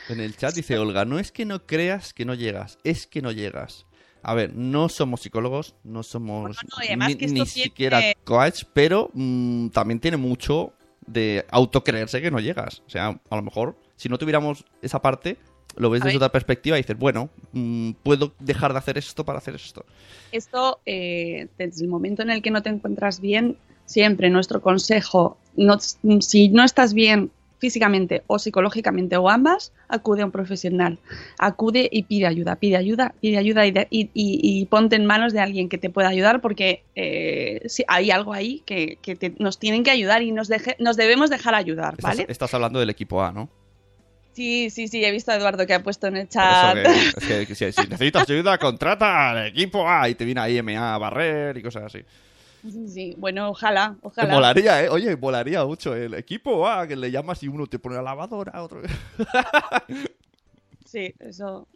En 0.10 0.20
el 0.22 0.36
chat 0.36 0.56
dice 0.56 0.78
Olga, 0.80 1.06
no 1.06 1.20
es 1.20 1.32
que 1.32 1.46
no 1.46 1.66
creas 1.66 2.14
que 2.14 2.26
no 2.26 2.34
llegas, 2.34 2.80
es 2.84 3.08
que 3.08 3.22
no 3.22 3.32
llegas. 3.32 3.87
A 4.28 4.34
ver, 4.34 4.54
no 4.54 4.90
somos 4.90 5.22
psicólogos, 5.22 5.74
no 5.86 6.04
somos 6.04 6.42
Bueno, 6.76 6.98
no, 6.98 7.06
ni, 7.08 7.16
tiene- 7.16 7.46
siquiera 7.46 8.02
coach, 8.26 8.64
pero 8.74 9.10
mm, 9.14 9.70
también 9.70 10.00
tiene 10.02 10.18
mucho 10.18 10.74
de 11.06 11.46
autocreerse 11.50 12.22
que 12.22 12.30
no 12.30 12.40
llegas. 12.42 12.84
O 12.86 12.90
sea, 12.90 13.20
a 13.30 13.36
lo 13.38 13.42
mejor, 13.42 13.78
si 13.96 14.10
no 14.10 14.18
tuviéramos 14.18 14.66
esa 14.82 15.02
parte, 15.02 15.38
lo 15.78 15.90
ves 15.90 16.04
desde 16.04 16.18
otra 16.18 16.32
perspectiva 16.32 16.78
y 16.78 16.82
dices, 16.82 16.98
bueno, 16.98 17.30
mm, 17.54 17.92
puedo 18.04 18.34
dejar 18.40 18.74
de 18.74 18.80
hacer 18.80 18.98
esto 18.98 19.24
para 19.24 19.38
hacer 19.40 19.56
esto. 19.56 19.86
Esto, 20.34 20.82
eh, 20.86 21.48
desde 21.58 21.84
el 21.86 21.90
momento 21.90 22.22
en 22.22 22.30
el 22.30 22.42
que 22.42 22.52
no 22.52 22.62
te 22.62 22.70
encuentras 22.70 23.22
bien, 23.22 23.58
siempre 23.86 24.30
nuestro 24.30 24.62
consejo, 24.62 25.38
no- 25.56 25.80
si 25.80 26.50
no 26.50 26.66
estás 26.66 26.94
bien 26.94 27.32
físicamente 27.60 28.24
o 28.28 28.38
psicológicamente 28.40 29.18
o 29.18 29.30
ambas, 29.30 29.74
acude 29.88 30.22
a 30.22 30.26
un 30.26 30.32
profesional. 30.32 31.00
Acude 31.40 31.90
y 31.92 32.04
pide 32.04 32.28
ayuda, 32.28 32.56
pide 32.58 32.78
ayuda, 32.78 33.14
pide 33.20 33.38
ayuda 33.38 33.66
y, 33.66 33.72
de- 33.72 33.88
y- 33.90 34.10
y- 34.14 34.40
y 34.62 34.66
ponte 34.66 34.96
en 34.96 35.06
manos 35.06 35.34
de 35.34 35.40
alguien 35.40 35.68
que 35.70 35.78
te 35.78 35.90
pueda 35.90 36.10
ayudar 36.10 36.40
porque 36.42 36.84
eh, 36.96 37.62
sí, 37.66 37.84
hay 37.88 38.12
algo 38.12 38.34
ahí 38.34 38.62
que, 38.66 38.98
que 39.02 39.16
te- 39.16 39.34
nos 39.40 39.58
tienen 39.60 39.84
que 39.84 39.92
ayudar 39.92 40.22
y 40.22 40.32
nos, 40.32 40.50
deje- 40.50 40.76
nos 40.80 40.98
debemos 40.98 41.30
dejar 41.30 41.56
ayudar, 41.56 41.96
¿vale? 42.02 42.26
estás 42.30 42.54
hablando 42.54 42.80
del 42.80 42.90
equipo 42.90 43.24
A, 43.24 43.32
¿no? 43.32 43.50
Sí, 44.34 44.70
sí, 44.70 44.88
sí, 44.88 45.04
he 45.04 45.12
visto 45.12 45.32
a 45.32 45.36
Eduardo 45.36 45.66
que 45.66 45.74
ha 45.74 45.82
puesto 45.82 46.06
en 46.06 46.18
el 46.18 46.30
chat. 46.30 46.76
que- 46.76 46.84
es 47.18 47.26
que, 47.28 47.48
que 47.48 47.56
si, 47.56 47.72
si 47.72 47.88
necesitas 47.88 48.30
ayuda, 48.30 48.58
contrata 48.60 49.32
al 49.32 49.48
equipo 49.48 49.90
A 49.90 50.08
y 50.10 50.14
te 50.16 50.26
viene 50.26 50.42
ahí 50.42 50.62
MA 50.62 50.94
a 50.94 50.98
barrer 51.00 51.58
y 51.58 51.64
cosas 51.64 51.86
así. 51.86 52.00
Sí, 52.64 52.88
sí, 52.88 53.16
bueno, 53.18 53.50
ojalá, 53.50 53.98
ojalá. 54.02 54.34
molaría, 54.34 54.84
¿eh? 54.84 54.90
Oye, 54.90 55.16
molaría 55.16 55.64
mucho 55.66 55.96
el 55.96 56.14
equipo 56.16 56.68
A, 56.68 56.88
que 56.88 56.96
le 56.96 57.12
llamas 57.12 57.42
y 57.44 57.48
uno 57.48 57.68
te 57.68 57.80
pone 57.80 57.96
la 57.96 58.02
lavadora, 58.02 58.62
otro... 58.62 58.82
Sí, 60.86 61.14
eso. 61.20 61.68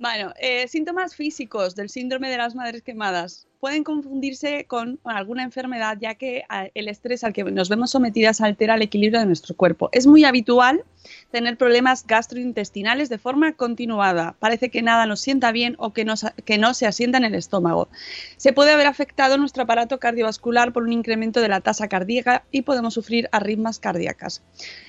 Bueno, 0.00 0.32
eh, 0.36 0.66
síntomas 0.66 1.14
físicos 1.14 1.76
del 1.76 1.88
síndrome 1.88 2.28
de 2.28 2.38
las 2.38 2.56
madres 2.56 2.82
quemadas 2.82 3.46
pueden 3.62 3.84
confundirse 3.84 4.64
con 4.64 4.98
alguna 5.04 5.44
enfermedad, 5.44 5.96
ya 6.00 6.16
que 6.16 6.42
ah, 6.48 6.66
el 6.74 6.88
estrés 6.88 7.22
al 7.22 7.32
que 7.32 7.44
nos 7.44 7.68
vemos 7.68 7.92
sometidas 7.92 8.40
altera 8.40 8.74
el 8.74 8.82
equilibrio 8.82 9.20
de 9.20 9.26
nuestro 9.26 9.54
cuerpo. 9.54 9.88
Es 9.92 10.04
muy 10.04 10.24
habitual 10.24 10.82
tener 11.30 11.56
problemas 11.56 12.04
gastrointestinales 12.04 13.08
de 13.08 13.18
forma 13.18 13.52
continuada. 13.52 14.34
Parece 14.40 14.68
que 14.68 14.82
nada 14.82 15.06
nos 15.06 15.20
sienta 15.20 15.52
bien 15.52 15.76
o 15.78 15.92
que 15.92 16.04
no, 16.04 16.16
sa- 16.16 16.34
que 16.44 16.58
no 16.58 16.74
se 16.74 16.86
asienta 16.86 17.18
en 17.18 17.24
el 17.24 17.36
estómago. 17.36 17.88
Se 18.36 18.52
puede 18.52 18.72
haber 18.72 18.88
afectado 18.88 19.38
nuestro 19.38 19.62
aparato 19.62 19.98
cardiovascular 20.00 20.72
por 20.72 20.82
un 20.82 20.92
incremento 20.92 21.40
de 21.40 21.48
la 21.48 21.60
tasa 21.60 21.86
cardíaca 21.88 22.44
y 22.50 22.62
podemos 22.62 22.94
sufrir 22.94 23.28
arritmias 23.30 23.78
cardíacas. 23.78 24.42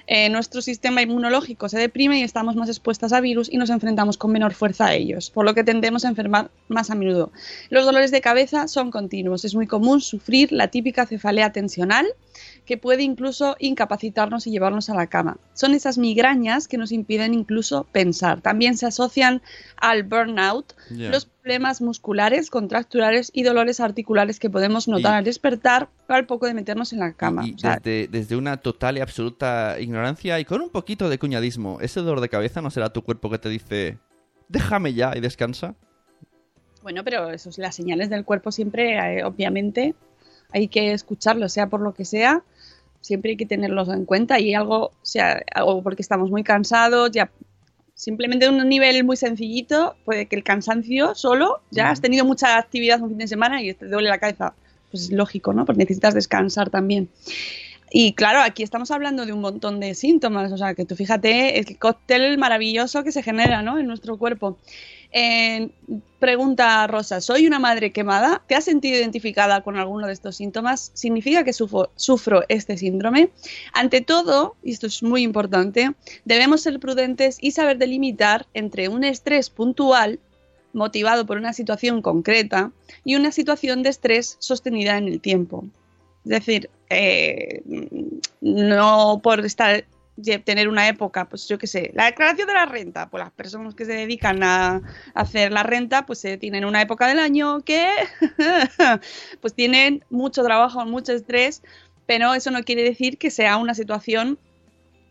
Eh, 0.07 0.29
nuestro 0.29 0.63
sistema 0.63 1.03
inmunológico 1.03 1.69
se 1.69 1.77
deprime 1.77 2.19
y 2.19 2.23
estamos 2.23 2.55
más 2.55 2.69
expuestas 2.69 3.13
a 3.13 3.21
virus 3.21 3.51
y 3.51 3.57
nos 3.57 3.69
enfrentamos 3.69 4.17
con 4.17 4.31
menor 4.31 4.53
fuerza 4.55 4.87
a 4.87 4.93
ellos, 4.95 5.29
por 5.29 5.45
lo 5.45 5.53
que 5.53 5.63
tendemos 5.63 6.05
a 6.05 6.09
enfermar 6.09 6.49
más 6.69 6.89
a 6.89 6.95
menudo. 6.95 7.31
Los 7.69 7.85
dolores 7.85 8.09
de 8.11 8.21
cabeza 8.21 8.62
son 8.67 8.91
continuos. 8.91 9.45
Es 9.45 9.55
muy 9.55 9.67
común 9.67 10.01
sufrir 10.01 10.51
la 10.51 10.67
típica 10.69 11.05
cefalea 11.05 11.51
tensional 11.51 12.05
que 12.65 12.77
puede 12.77 13.03
incluso 13.03 13.55
incapacitarnos 13.59 14.47
y 14.47 14.51
llevarnos 14.51 14.89
a 14.89 14.95
la 14.95 15.07
cama. 15.07 15.37
Son 15.53 15.73
esas 15.73 15.97
migrañas 15.97 16.67
que 16.67 16.77
nos 16.77 16.91
impiden 16.91 17.33
incluso 17.33 17.85
pensar. 17.91 18.41
También 18.41 18.77
se 18.77 18.85
asocian 18.85 19.41
al 19.77 20.03
burnout, 20.03 20.73
los 20.89 21.25
problemas 21.25 21.81
musculares, 21.81 22.49
contracturales 22.49 23.29
y 23.33 23.43
dolores 23.43 23.79
articulares 23.79 24.39
que 24.39 24.49
podemos 24.49 24.87
notar 24.87 25.13
Y- 25.13 25.17
al 25.17 25.23
despertar 25.25 25.89
al 26.07 26.25
poco 26.25 26.45
de 26.47 26.53
meternos 26.53 26.93
en 26.93 26.99
la 26.99 27.13
cama. 27.13 27.45
Y, 27.45 27.51
y 27.51 27.53
O 27.55 27.57
sea, 27.59 27.79
desde, 27.83 28.07
desde 28.07 28.35
una 28.35 28.57
total 28.57 28.97
y 28.97 29.01
absoluta 29.01 29.77
ignorancia 29.79 30.39
y 30.39 30.45
con 30.45 30.61
un 30.61 30.69
poquito 30.69 31.09
de 31.09 31.19
cuñadismo, 31.19 31.79
¿ese 31.81 31.99
dolor 31.99 32.21
de 32.21 32.29
cabeza 32.29 32.61
no 32.61 32.69
será 32.71 32.93
tu 32.93 33.03
cuerpo 33.03 33.29
que 33.29 33.39
te 33.39 33.49
dice, 33.49 33.97
déjame 34.47 34.93
ya 34.93 35.11
y 35.15 35.19
descansa? 35.19 35.75
Bueno, 36.83 37.03
pero 37.05 37.31
eso 37.31 37.49
es 37.49 37.57
las 37.57 37.75
señales 37.75 38.09
del 38.09 38.25
cuerpo 38.25 38.51
siempre, 38.51 38.97
eh, 38.97 39.23
obviamente, 39.23 39.95
hay 40.51 40.67
que 40.67 40.91
escucharlo, 40.91 41.47
sea 41.47 41.67
por 41.67 41.79
lo 41.79 41.93
que 41.93 42.03
sea, 42.03 42.43
siempre 42.99 43.31
hay 43.31 43.37
que 43.37 43.45
tenerlos 43.45 43.87
en 43.87 44.03
cuenta 44.03 44.37
y 44.39 44.53
algo, 44.53 44.91
sea, 45.01 45.41
o 45.63 45.81
porque 45.81 46.01
estamos 46.01 46.29
muy 46.29 46.43
cansados, 46.43 47.11
ya 47.11 47.31
simplemente 47.95 48.49
un 48.49 48.67
nivel 48.67 49.01
muy 49.05 49.15
sencillito, 49.15 49.95
puede 50.03 50.25
que 50.25 50.35
el 50.35 50.43
cansancio 50.43 51.15
solo, 51.15 51.61
ya 51.71 51.89
has 51.89 52.01
tenido 52.01 52.25
mucha 52.25 52.57
actividad 52.57 53.01
un 53.01 53.09
fin 53.09 53.17
de 53.17 53.27
semana 53.27 53.61
y 53.61 53.73
te 53.73 53.87
duele 53.87 54.09
la 54.09 54.17
cabeza, 54.17 54.53
pues 54.91 55.03
es 55.03 55.11
lógico, 55.13 55.53
¿no? 55.53 55.65
Porque 55.65 55.83
necesitas 55.83 56.13
descansar 56.13 56.69
también. 56.69 57.09
Y 57.95 58.13
claro, 58.13 58.41
aquí 58.41 58.63
estamos 58.63 58.91
hablando 58.91 59.25
de 59.25 59.31
un 59.31 59.39
montón 59.39 59.79
de 59.79 59.93
síntomas, 59.93 60.51
o 60.51 60.57
sea, 60.57 60.73
que 60.73 60.83
tú 60.83 60.95
fíjate 60.95 61.59
el 61.59 61.77
cóctel 61.77 62.37
maravilloso 62.37 63.03
que 63.03 63.11
se 63.11 63.23
genera, 63.23 63.61
¿no? 63.61 63.79
En 63.79 63.87
nuestro 63.87 64.17
cuerpo. 64.17 64.57
Eh, 65.15 65.69
pregunta 66.17 66.87
Rosa, 66.87 67.21
¿soy 67.21 67.45
una 67.45 67.59
madre 67.59 67.91
quemada? 67.91 68.41
¿Te 68.47 68.55
has 68.55 68.63
sentido 68.63 68.97
identificada 68.97 69.61
con 69.61 69.77
alguno 69.77 70.07
de 70.07 70.13
estos 70.13 70.35
síntomas? 70.37 70.89
¿Significa 70.95 71.43
que 71.43 71.53
sufro, 71.53 72.43
este 72.49 72.77
síndrome? 72.77 73.29
Ante 73.73 74.01
todo, 74.01 74.55
y 74.63 74.71
esto 74.71 74.87
es 74.87 75.03
muy 75.03 75.21
importante, 75.21 75.93
debemos 76.25 76.61
ser 76.61 76.79
prudentes 76.79 77.37
y 77.39 77.51
saber 77.51 77.77
delimitar 77.77 78.47
entre 78.55 78.89
un 78.89 79.03
estrés 79.03 79.51
puntual 79.51 80.19
motivado 80.73 81.27
por 81.27 81.37
una 81.37 81.53
situación 81.53 82.01
concreta 82.01 82.71
y 83.05 83.15
una 83.15 83.31
situación 83.31 83.83
de 83.83 83.89
estrés 83.89 84.37
sostenida 84.39 84.97
en 84.97 85.07
el 85.07 85.21
tiempo. 85.21 85.63
Es 86.25 86.29
decir, 86.29 86.71
eh, 86.89 87.61
no 88.41 89.19
por 89.21 89.45
estar 89.45 89.85
tener 90.45 90.69
una 90.69 90.87
época, 90.87 91.25
pues 91.25 91.47
yo 91.47 91.57
qué 91.57 91.67
sé, 91.67 91.91
la 91.95 92.05
declaración 92.05 92.47
de 92.47 92.53
la 92.53 92.65
renta, 92.65 93.09
pues 93.09 93.23
las 93.23 93.31
personas 93.31 93.73
que 93.73 93.85
se 93.85 93.93
dedican 93.93 94.43
a 94.43 94.81
hacer 95.15 95.51
la 95.51 95.63
renta, 95.63 96.05
pues 96.05 96.23
eh, 96.25 96.37
tienen 96.37 96.65
una 96.65 96.81
época 96.81 97.07
del 97.07 97.19
año 97.19 97.61
que 97.61 97.89
pues 99.41 99.53
tienen 99.53 100.03
mucho 100.09 100.43
trabajo, 100.43 100.85
mucho 100.85 101.13
estrés, 101.13 101.63
pero 102.05 102.33
eso 102.33 102.51
no 102.51 102.63
quiere 102.63 102.83
decir 102.83 103.17
que 103.17 103.31
sea 103.31 103.57
una 103.57 103.73
situación 103.73 104.37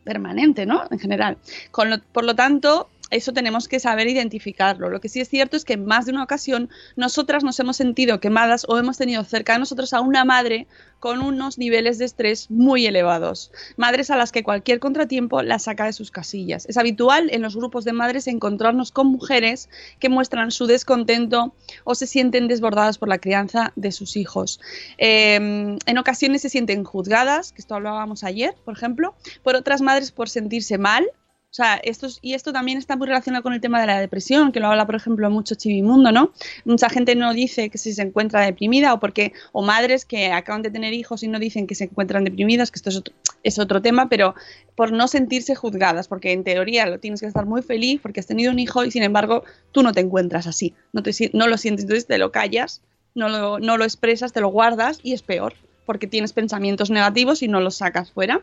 permanente, 0.05 0.67
¿no? 0.67 0.85
En 0.91 0.99
general. 0.99 1.39
Por 1.73 2.25
lo 2.25 2.35
tanto, 2.35 2.89
eso 3.13 3.33
tenemos 3.33 3.69
que 3.69 3.79
saber 3.79 4.09
identificarlo. 4.09 4.89
Lo 4.89 5.01
que 5.01 5.09
sí 5.09 5.21
es 5.21 5.29
cierto 5.29 5.57
es 5.57 5.65
que 5.65 5.75
en 5.75 5.85
más 5.85 6.07
de 6.07 6.13
una 6.13 6.25
ocasión 6.25 6.71
nosotras 6.97 7.45
nos 7.45 7.61
hemos 7.61 7.77
sentido 7.77 8.21
quemadas 8.21 8.65
o 8.69 8.79
hemos 8.79 8.99
tenido 8.99 9.23
cerca 9.25 9.53
de 9.53 9.61
nosotros 9.61 9.93
a 9.93 10.01
una 10.01 10.25
madre 10.25 10.67
con 10.99 11.21
unos 11.21 11.59
niveles 11.59 11.99
de 11.99 12.05
estrés 12.05 12.51
muy 12.51 12.87
elevados. 12.87 13.51
Madres 13.77 14.11
a 14.11 14.17
las 14.17 14.31
que 14.33 14.45
cualquier 14.45 14.79
contratiempo 14.79 15.43
las 15.43 15.65
saca 15.65 15.85
de 15.85 15.93
sus 15.93 16.11
casillas. 16.11 16.65
Es 16.67 16.77
habitual 16.77 17.29
en 17.33 17.43
los 17.43 17.57
grupos 17.57 17.85
de 17.85 17.93
madres 17.93 18.29
encontrarnos 18.29 18.93
con 18.93 19.09
mujeres 19.09 19.69
que 19.99 20.09
muestran 20.09 20.51
su 20.51 20.67
descontento 20.67 21.55
o 21.85 21.95
se 21.95 22.07
sienten 22.07 22.49
desbordadas 22.49 22.99
por 22.99 23.09
la 23.09 23.19
crianza 23.19 23.73
de 23.77 23.93
sus 23.93 24.17
hijos. 24.17 24.61
Eh, 24.97 25.35
en 25.35 25.99
ocasiones 25.99 26.43
se 26.43 26.49
sienten 26.49 26.85
juzgadas, 26.85 27.53
que 27.53 27.61
esto 27.61 27.75
hablábamos 27.75 28.25
ayer, 28.25 28.55
por 28.65 28.75
ejemplo, 28.75 29.15
por 29.43 29.57
otras 29.57 29.83
madres 29.83 30.13
por 30.13 30.29
sentirse 30.29 30.79
mal. 30.79 31.07
O 31.53 31.55
sea, 31.55 31.75
esto 31.85 32.07
es- 32.07 32.19
y 32.23 32.33
esto 32.33 32.51
también 32.51 32.79
está 32.79 32.97
muy 32.97 33.07
relacionado 33.07 33.43
con 33.43 33.53
el 33.53 33.61
tema 33.61 33.79
de 33.79 33.87
la 33.87 34.01
depresión, 34.01 34.53
que 34.53 34.61
lo 34.61 34.69
habla, 34.69 34.87
por 34.87 34.95
ejemplo, 34.95 35.29
mucho 35.29 35.55
Chivimundo, 35.55 36.11
¿no? 36.11 36.33
Mucha 36.65 36.89
gente 36.89 37.15
no 37.15 37.35
dice 37.35 37.69
que 37.69 37.77
si 37.77 37.93
se 37.93 38.01
encuentra 38.01 38.41
deprimida 38.41 38.95
o 38.95 39.01
porque, 39.01 39.35
o 39.53 39.61
madres 39.61 40.07
que 40.07 40.33
acaban 40.33 40.63
de 40.63 40.71
tener 40.71 40.95
hijos 40.95 41.23
y 41.23 41.29
no 41.29 41.39
dicen 41.39 41.67
que 41.67 41.75
se 41.75 41.85
encuentran 41.85 42.25
deprimidas, 42.25 42.71
que 42.71 42.77
esto 42.77 42.89
es 42.89 42.97
otro, 42.97 43.15
es 43.43 43.59
otro 43.59 43.83
tema, 43.83 44.09
pero 44.09 44.35
por 44.75 44.93
no 44.93 45.09
sentirse 45.09 45.55
juzgadas, 45.55 46.09
porque 46.09 46.33
en 46.33 46.43
teoría 46.43 46.87
lo 46.87 46.99
tienes 47.01 47.21
que 47.21 47.27
estar 47.27 47.45
muy 47.45 47.61
feliz 47.61 48.01
porque 48.01 48.21
has 48.21 48.27
tenido 48.27 48.51
un 48.51 48.59
hijo 48.59 48.83
y 48.87 48.91
sin 48.91 49.03
embargo 49.03 49.45
tú 49.73 49.83
no 49.83 49.93
te 49.93 50.01
encuentras 50.01 50.47
así, 50.47 50.73
no, 50.95 51.03
te, 51.03 51.11
no 51.35 51.49
lo 51.49 51.59
sientes, 51.59 51.85
entonces 51.85 52.07
te 52.07 52.17
lo 52.17 52.33
callas, 52.33 52.81
no 53.15 53.29
lo, 53.29 53.59
no 53.59 53.77
lo 53.77 53.85
expresas, 53.85 54.33
te 54.33 54.41
lo 54.41 54.49
guardas 54.49 55.01
y 55.03 55.13
es 55.13 55.21
peor, 55.21 55.53
porque 55.85 56.07
tienes 56.07 56.33
pensamientos 56.33 56.89
negativos 56.89 57.43
y 57.43 57.49
no 57.49 57.61
los 57.61 57.75
sacas 57.77 58.11
fuera. 58.11 58.41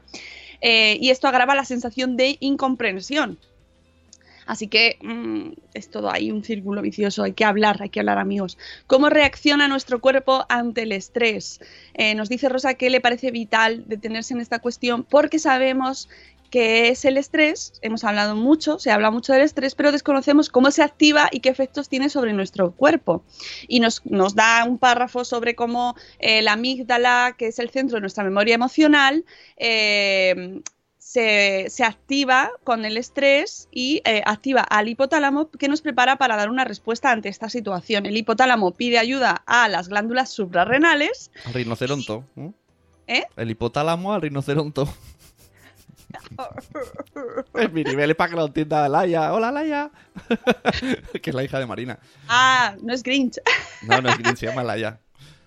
Eh, 0.62 0.98
y 1.00 1.10
esto 1.10 1.28
agrava 1.28 1.56
la 1.56 1.66
sensación 1.66 2.18
de 2.18 2.38
incomprensión. 2.40 3.40
Así 4.50 4.68
que 4.68 4.98
mm, 5.04 5.52
es 5.76 5.92
todo 5.92 6.12
ahí 6.12 6.32
un 6.32 6.44
círculo 6.44 6.82
vicioso, 6.82 7.22
hay 7.22 7.34
que 7.34 7.46
hablar, 7.46 7.84
hay 7.84 7.90
que 7.90 8.00
hablar 8.00 8.18
amigos. 8.18 8.58
¿Cómo 8.88 9.10
reacciona 9.10 9.68
nuestro 9.68 10.02
cuerpo 10.02 10.44
ante 10.50 10.82
el 10.82 10.92
estrés? 10.92 11.62
Eh, 11.94 12.16
nos 12.16 12.30
dice 12.30 12.50
Rosa 12.50 12.74
que 12.74 12.90
le 12.90 13.00
parece 13.00 13.30
vital 13.30 13.84
detenerse 13.86 14.34
en 14.34 14.40
esta 14.40 14.58
cuestión 14.58 15.04
porque 15.04 15.38
sabemos 15.38 16.10
que 16.50 16.90
es 16.90 17.06
el 17.06 17.18
estrés, 17.18 17.74
hemos 17.82 18.04
hablado 18.04 18.36
mucho, 18.36 18.80
se 18.80 18.92
habla 18.92 19.12
mucho 19.12 19.34
del 19.34 19.44
estrés, 19.44 19.76
pero 19.76 19.92
desconocemos 19.92 20.50
cómo 20.50 20.72
se 20.72 20.84
activa 20.84 21.30
y 21.32 21.40
qué 21.40 21.50
efectos 21.50 21.90
tiene 21.90 22.10
sobre 22.10 22.34
nuestro 22.34 22.72
cuerpo. 22.72 23.24
Y 23.68 23.80
nos, 23.80 24.06
nos 24.06 24.36
da 24.36 24.64
un 24.66 24.78
párrafo 24.78 25.26
sobre 25.26 25.56
cómo 25.56 25.96
eh, 26.20 26.42
la 26.42 26.54
amígdala, 26.54 27.36
que 27.38 27.48
es 27.48 27.60
el 27.60 27.70
centro 27.70 27.96
de 27.96 28.02
nuestra 28.02 28.24
memoria 28.24 28.56
emocional, 28.56 29.26
eh, 29.58 30.62
se, 31.10 31.66
se 31.70 31.84
activa 31.84 32.52
con 32.64 32.86
el 32.86 32.96
estrés 32.96 33.68
y 33.72 34.02
eh, 34.06 34.22
activa 34.28 34.62
al 34.62 34.90
hipotálamo 34.90 35.50
que 35.50 35.68
nos 35.68 35.82
prepara 35.82 36.18
para 36.18 36.36
dar 36.36 36.52
una 36.52 36.66
respuesta 36.66 37.12
ante 37.12 37.30
esta 37.30 37.50
situación. 37.50 38.06
El 38.06 38.16
hipotálamo 38.16 38.76
pide 38.76 39.00
ayuda 39.00 39.42
a 39.48 39.68
las 39.70 39.90
glándulas 39.90 40.30
suprarrenales. 40.30 41.32
Al 41.46 41.54
rinoceronto. 41.56 42.26
¿no? 42.36 42.54
¿Eh? 43.08 43.24
El 43.38 43.50
hipotálamo 43.50 44.14
al 44.14 44.22
rinoceronto. 44.22 44.88
Es 47.56 47.72
mi 47.72 47.84
nivel 47.84 48.10
es 48.12 48.16
para 48.16 48.30
que 48.32 48.36
lo 48.36 48.46
entienda 48.46 48.88
Laia. 48.90 49.34
Hola, 49.34 49.52
Laia. 49.52 49.92
que 51.22 51.30
es 51.30 51.36
la 51.36 51.44
hija 51.44 51.60
de 51.60 51.66
Marina. 51.66 52.00
Ah, 52.28 52.76
no 52.82 52.94
es 52.94 53.04
Grinch. 53.04 53.40
No, 53.84 54.02
no 54.02 54.10
es 54.10 54.18
Green, 54.18 54.38
se 54.38 54.46
llama 54.48 54.64
Laia. 54.64 55.00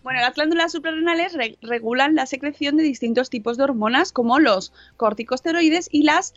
Bueno, 0.03 0.19
las 0.21 0.35
glándulas 0.35 0.73
suprarrenales 0.73 1.33
re- 1.35 1.59
regulan 1.63 2.17
la 2.17 2.27
secreción 2.27 2.77
de 2.77 2.83
distintos 2.83 3.31
tipos 3.31 3.57
de 3.57 3.63
hormonas 3.63 4.11
como 4.11 4.41
los 4.41 4.73
corticosteroides 4.97 5.89
y 5.93 6.03
las 6.03 6.35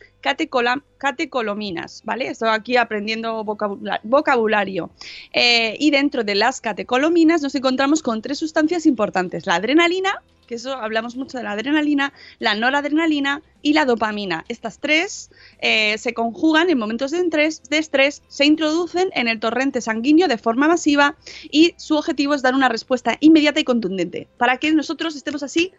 catecolominas, 1.00 2.02
¿vale? 2.04 2.28
Estoy 2.28 2.50
aquí 2.50 2.76
aprendiendo 2.76 3.42
vocabula- 3.44 4.00
vocabulario. 4.04 4.90
Eh, 5.32 5.76
y 5.80 5.90
dentro 5.90 6.22
de 6.22 6.36
las 6.36 6.60
catecolaminas 6.60 7.42
nos 7.42 7.56
encontramos 7.56 8.02
con 8.02 8.22
tres 8.22 8.38
sustancias 8.38 8.86
importantes. 8.86 9.46
La 9.46 9.56
adrenalina, 9.56 10.22
que 10.46 10.54
eso 10.56 10.74
hablamos 10.74 11.16
mucho 11.16 11.38
de 11.38 11.44
la 11.44 11.52
adrenalina, 11.52 12.12
la 12.38 12.54
noradrenalina 12.54 13.42
y 13.62 13.72
la 13.72 13.84
dopamina. 13.84 14.44
Estas 14.48 14.78
tres 14.78 15.30
eh, 15.58 15.98
se 15.98 16.14
conjugan 16.14 16.70
en 16.70 16.78
momentos 16.78 17.10
de 17.10 17.18
estrés, 17.18 17.62
de 17.64 17.78
estrés, 17.78 18.22
se 18.28 18.44
introducen 18.44 19.10
en 19.14 19.28
el 19.28 19.40
torrente 19.40 19.80
sanguíneo 19.80 20.28
de 20.28 20.38
forma 20.38 20.68
masiva 20.68 21.16
y 21.50 21.74
su 21.76 21.96
objetivo 21.96 22.34
es 22.34 22.42
dar 22.42 22.54
una 22.54 22.68
respuesta 22.68 23.16
inmediata 23.20 23.60
y 23.60 23.64
contundente 23.64 24.28
para 24.38 24.58
que 24.58 24.72
nosotros 24.72 25.16
estemos 25.16 25.42
así. 25.42 25.72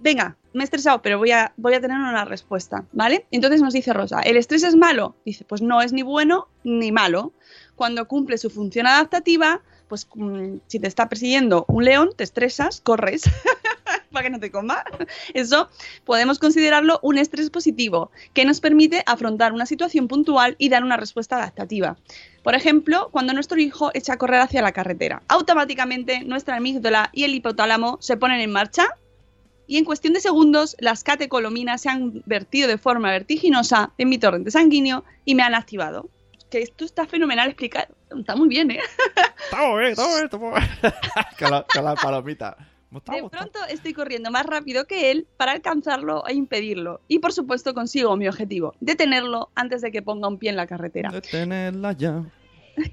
Venga, 0.00 0.36
me 0.52 0.62
he 0.62 0.64
estresado, 0.64 1.00
pero 1.02 1.18
voy 1.18 1.30
a, 1.30 1.52
voy 1.56 1.74
a 1.74 1.80
tener 1.80 1.96
una 1.96 2.24
respuesta, 2.24 2.84
¿vale? 2.92 3.26
Entonces 3.30 3.62
nos 3.62 3.72
dice 3.72 3.92
Rosa, 3.92 4.20
¿el 4.20 4.36
estrés 4.36 4.62
es 4.62 4.76
malo? 4.76 5.16
Dice, 5.24 5.44
pues 5.44 5.62
no 5.62 5.80
es 5.82 5.92
ni 5.92 6.02
bueno 6.02 6.48
ni 6.64 6.92
malo. 6.92 7.32
Cuando 7.76 8.06
cumple 8.06 8.38
su 8.38 8.50
función 8.50 8.86
adaptativa, 8.86 9.62
pues 9.88 10.08
mm, 10.14 10.58
si 10.66 10.78
te 10.80 10.88
está 10.88 11.08
persiguiendo 11.08 11.64
un 11.68 11.84
león, 11.84 12.10
te 12.16 12.24
estresas, 12.24 12.80
corres 12.80 13.22
para 14.16 14.24
que 14.24 14.30
no 14.30 14.40
te 14.40 14.50
coma. 14.50 14.82
Eso 15.34 15.68
podemos 16.04 16.38
considerarlo 16.38 16.98
un 17.02 17.18
estrés 17.18 17.50
positivo, 17.50 18.10
que 18.32 18.46
nos 18.46 18.60
permite 18.60 19.02
afrontar 19.04 19.52
una 19.52 19.66
situación 19.66 20.08
puntual 20.08 20.56
y 20.56 20.70
dar 20.70 20.82
una 20.82 20.96
respuesta 20.96 21.36
adaptativa. 21.36 21.98
Por 22.42 22.54
ejemplo, 22.54 23.10
cuando 23.12 23.34
nuestro 23.34 23.60
hijo 23.60 23.90
echa 23.92 24.14
a 24.14 24.16
correr 24.16 24.40
hacia 24.40 24.62
la 24.62 24.72
carretera, 24.72 25.22
automáticamente 25.28 26.24
nuestra 26.24 26.56
amígdala 26.56 27.10
y 27.12 27.24
el 27.24 27.34
hipotálamo 27.34 27.98
se 28.00 28.16
ponen 28.16 28.40
en 28.40 28.52
marcha 28.52 28.86
y 29.66 29.76
en 29.76 29.84
cuestión 29.84 30.14
de 30.14 30.20
segundos 30.20 30.76
las 30.78 31.04
catecolaminas 31.04 31.82
se 31.82 31.90
han 31.90 32.22
vertido 32.24 32.68
de 32.68 32.78
forma 32.78 33.10
vertiginosa 33.10 33.92
en 33.98 34.08
mi 34.08 34.16
torrente 34.16 34.50
sanguíneo 34.50 35.04
y 35.26 35.34
me 35.34 35.42
han 35.42 35.54
activado. 35.54 36.08
Que 36.50 36.62
esto 36.62 36.86
está 36.86 37.06
fenomenal 37.06 37.48
explicado. 37.48 37.94
Está 38.16 38.34
muy 38.34 38.48
bien, 38.48 38.70
¿eh? 38.70 38.80
Está 39.44 39.66
muy 39.68 39.80
bien, 39.80 39.90
está 39.90 40.06
muy 40.06 40.14
bien, 40.14 40.24
está 40.24 40.38
muy 40.38 40.52
bien. 40.52 40.94
con, 41.38 41.50
la, 41.50 41.66
con 41.70 41.84
la 41.84 41.94
palomita. 41.96 42.56
De 43.04 43.28
pronto 43.28 43.58
estoy 43.68 43.92
corriendo 43.92 44.30
más 44.30 44.46
rápido 44.46 44.86
que 44.86 45.10
él 45.10 45.26
para 45.36 45.52
alcanzarlo 45.52 46.26
e 46.26 46.34
impedirlo. 46.34 47.00
Y 47.08 47.18
por 47.18 47.32
supuesto 47.32 47.74
consigo 47.74 48.16
mi 48.16 48.28
objetivo, 48.28 48.74
detenerlo 48.80 49.50
antes 49.54 49.82
de 49.82 49.92
que 49.92 50.02
ponga 50.02 50.28
un 50.28 50.38
pie 50.38 50.50
en 50.50 50.56
la 50.56 50.66
carretera. 50.66 51.10
Detenerla 51.10 51.92
ya. 51.92 52.24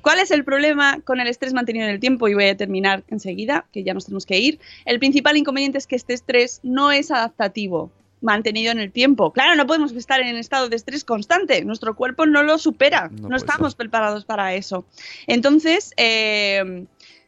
¿Cuál 0.01 0.20
es 0.20 0.32
el 0.32 0.43
problema 0.43 1.01
con 1.01 1.20
el 1.20 1.28
estrés 1.28 1.54
mantenido 1.54 1.86
en 1.86 1.91
el 1.91 1.99
tiempo? 1.99 2.28
Y 2.28 2.34
voy 2.34 2.45
a 2.45 2.56
terminar 2.56 3.04
enseguida, 3.10 3.66
que 3.72 3.84
ya 3.84 3.93
nos 3.93 4.06
tenemos 4.06 4.26
que 4.26 4.39
ir. 4.39 4.60
El 4.86 4.99
principal 4.99 5.36
inconveniente 5.36 5.78
es 5.78 5.88
que 5.88 5.95
este 5.95 6.14
estrés 6.14 6.62
no 6.64 6.91
es 6.91 7.12
adaptativo, 7.12 7.91
mantenido 8.22 8.72
en 8.72 8.80
el 8.80 8.91
tiempo. 8.91 9.32
Claro, 9.34 9.56
no 9.56 9.68
podemos 9.68 9.91
estar 9.91 10.22
en 10.22 10.38
estado 10.38 10.70
de 10.70 10.78
estrés 10.78 11.04
constante. 11.04 11.64
Nuestro 11.66 11.95
cuerpo 11.95 12.26
no 12.26 12.43
lo 12.43 12.58
supera. 12.58 13.10
No 13.10 13.36
estamos 13.36 13.74
ser. 13.74 13.78
preparados 13.78 14.24
para 14.24 14.54
eso. 14.54 14.86
Entonces, 15.28 15.93
eh, 15.97 16.86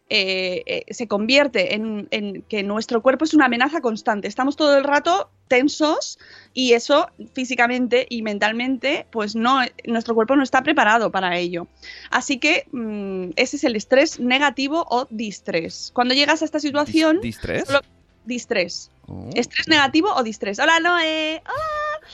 eh, 0.09 0.61
eh, 0.67 0.93
se 0.93 1.07
convierte 1.07 1.73
en, 1.75 2.07
en 2.11 2.43
que 2.43 2.61
nuestro 2.63 3.01
cuerpo 3.01 3.25
es 3.25 3.33
una 3.33 3.45
amenaza 3.45 3.81
constante. 3.81 4.27
Estamos 4.27 4.55
todo 4.55 4.77
el 4.77 4.83
rato 4.83 5.29
tensos 5.47 6.19
y 6.53 6.73
eso 6.73 7.07
físicamente 7.33 8.05
y 8.09 8.21
mentalmente, 8.21 9.07
pues 9.11 9.35
no, 9.35 9.59
nuestro 9.85 10.13
cuerpo 10.15 10.35
no 10.35 10.43
está 10.43 10.61
preparado 10.63 11.11
para 11.11 11.37
ello. 11.37 11.67
Así 12.11 12.37
que 12.39 12.67
mm, 12.71 13.31
ese 13.35 13.57
es 13.57 13.63
el 13.63 13.75
estrés 13.75 14.19
negativo 14.19 14.85
o 14.89 15.07
distrés. 15.09 15.91
Cuando 15.93 16.13
llegas 16.13 16.41
a 16.41 16.45
esta 16.45 16.59
situación, 16.59 17.17
Dis- 17.17 17.21
¿Distrés? 17.21 17.65
solo- 17.65 17.81
distrés. 18.25 18.91
Oh. 19.07 19.29
¿Estrés 19.35 19.67
negativo 19.67 20.11
o 20.13 20.23
distrés? 20.23 20.57
Hola, 20.59 20.79
Noé. 20.79 21.41
¡Ah! 21.45 22.05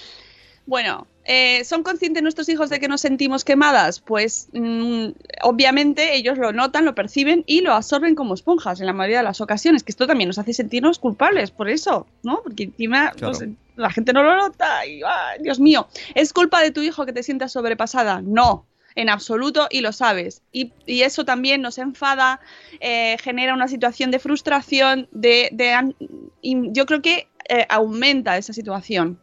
Bueno, 0.66 1.08
eh, 1.26 1.64
¿son 1.66 1.84
conscientes 1.84 2.24
nuestros 2.24 2.50
hijos 2.50 2.70
de 2.70 2.80
que 2.80 2.88
nos 2.88 3.02
sentimos 3.02 3.44
quemadas? 3.46 4.00
Pues 4.00 4.50
mm, 4.54 5.08
obviamente 5.44 6.16
ellos 6.16 6.38
lo 6.38 6.52
notan, 6.52 6.86
lo 6.86 6.96
perciben 6.96 7.44
y 7.46 7.62
lo 7.62 7.74
absorben 7.74 8.16
como 8.16 8.34
esponjas 8.34 8.80
en 8.80 8.88
la 8.88 8.94
mayoría 8.94 9.20
de 9.20 9.24
las 9.24 9.42
ocasiones, 9.42 9.84
que 9.84 9.92
esto 9.92 10.08
también 10.08 10.28
nos 10.30 10.40
hace 10.40 10.54
sentirnos 10.54 11.00
culpables 11.00 11.52
por 11.52 11.70
eso, 11.70 12.08
¿no? 12.24 12.42
Porque 12.44 12.64
encima 12.64 13.12
Claro. 13.12 13.38
pues, 13.38 13.50
la 13.76 13.90
gente 13.90 14.14
no 14.14 14.24
lo 14.24 14.36
nota 14.36 14.86
y, 14.86 15.02
¡ay, 15.04 15.40
Dios 15.42 15.60
mío, 15.60 15.88
¿es 16.16 16.34
culpa 16.34 16.62
de 16.62 16.72
tu 16.72 16.82
hijo 16.82 17.06
que 17.06 17.14
te 17.14 17.24
sientas 17.24 17.52
sobrepasada? 17.52 18.22
No. 18.22 18.66
En 18.94 19.08
absoluto, 19.08 19.68
y 19.72 19.80
lo 19.80 19.94
sabes. 19.94 20.42
Y, 20.52 20.74
y 20.86 21.04
eso 21.04 21.24
también 21.24 21.62
nos 21.62 21.78
enfada, 21.78 22.42
eh, 22.82 23.16
genera 23.24 23.54
una 23.54 23.70
situación 23.70 24.12
de 24.12 24.20
frustración, 24.20 25.08
de, 25.14 25.48
de 25.54 25.96
y 26.42 26.74
yo 26.74 26.86
creo 26.86 27.02
que 27.02 27.30
eh, 27.48 27.66
aumenta 27.70 28.38
esa 28.38 28.52
situación. 28.52 29.18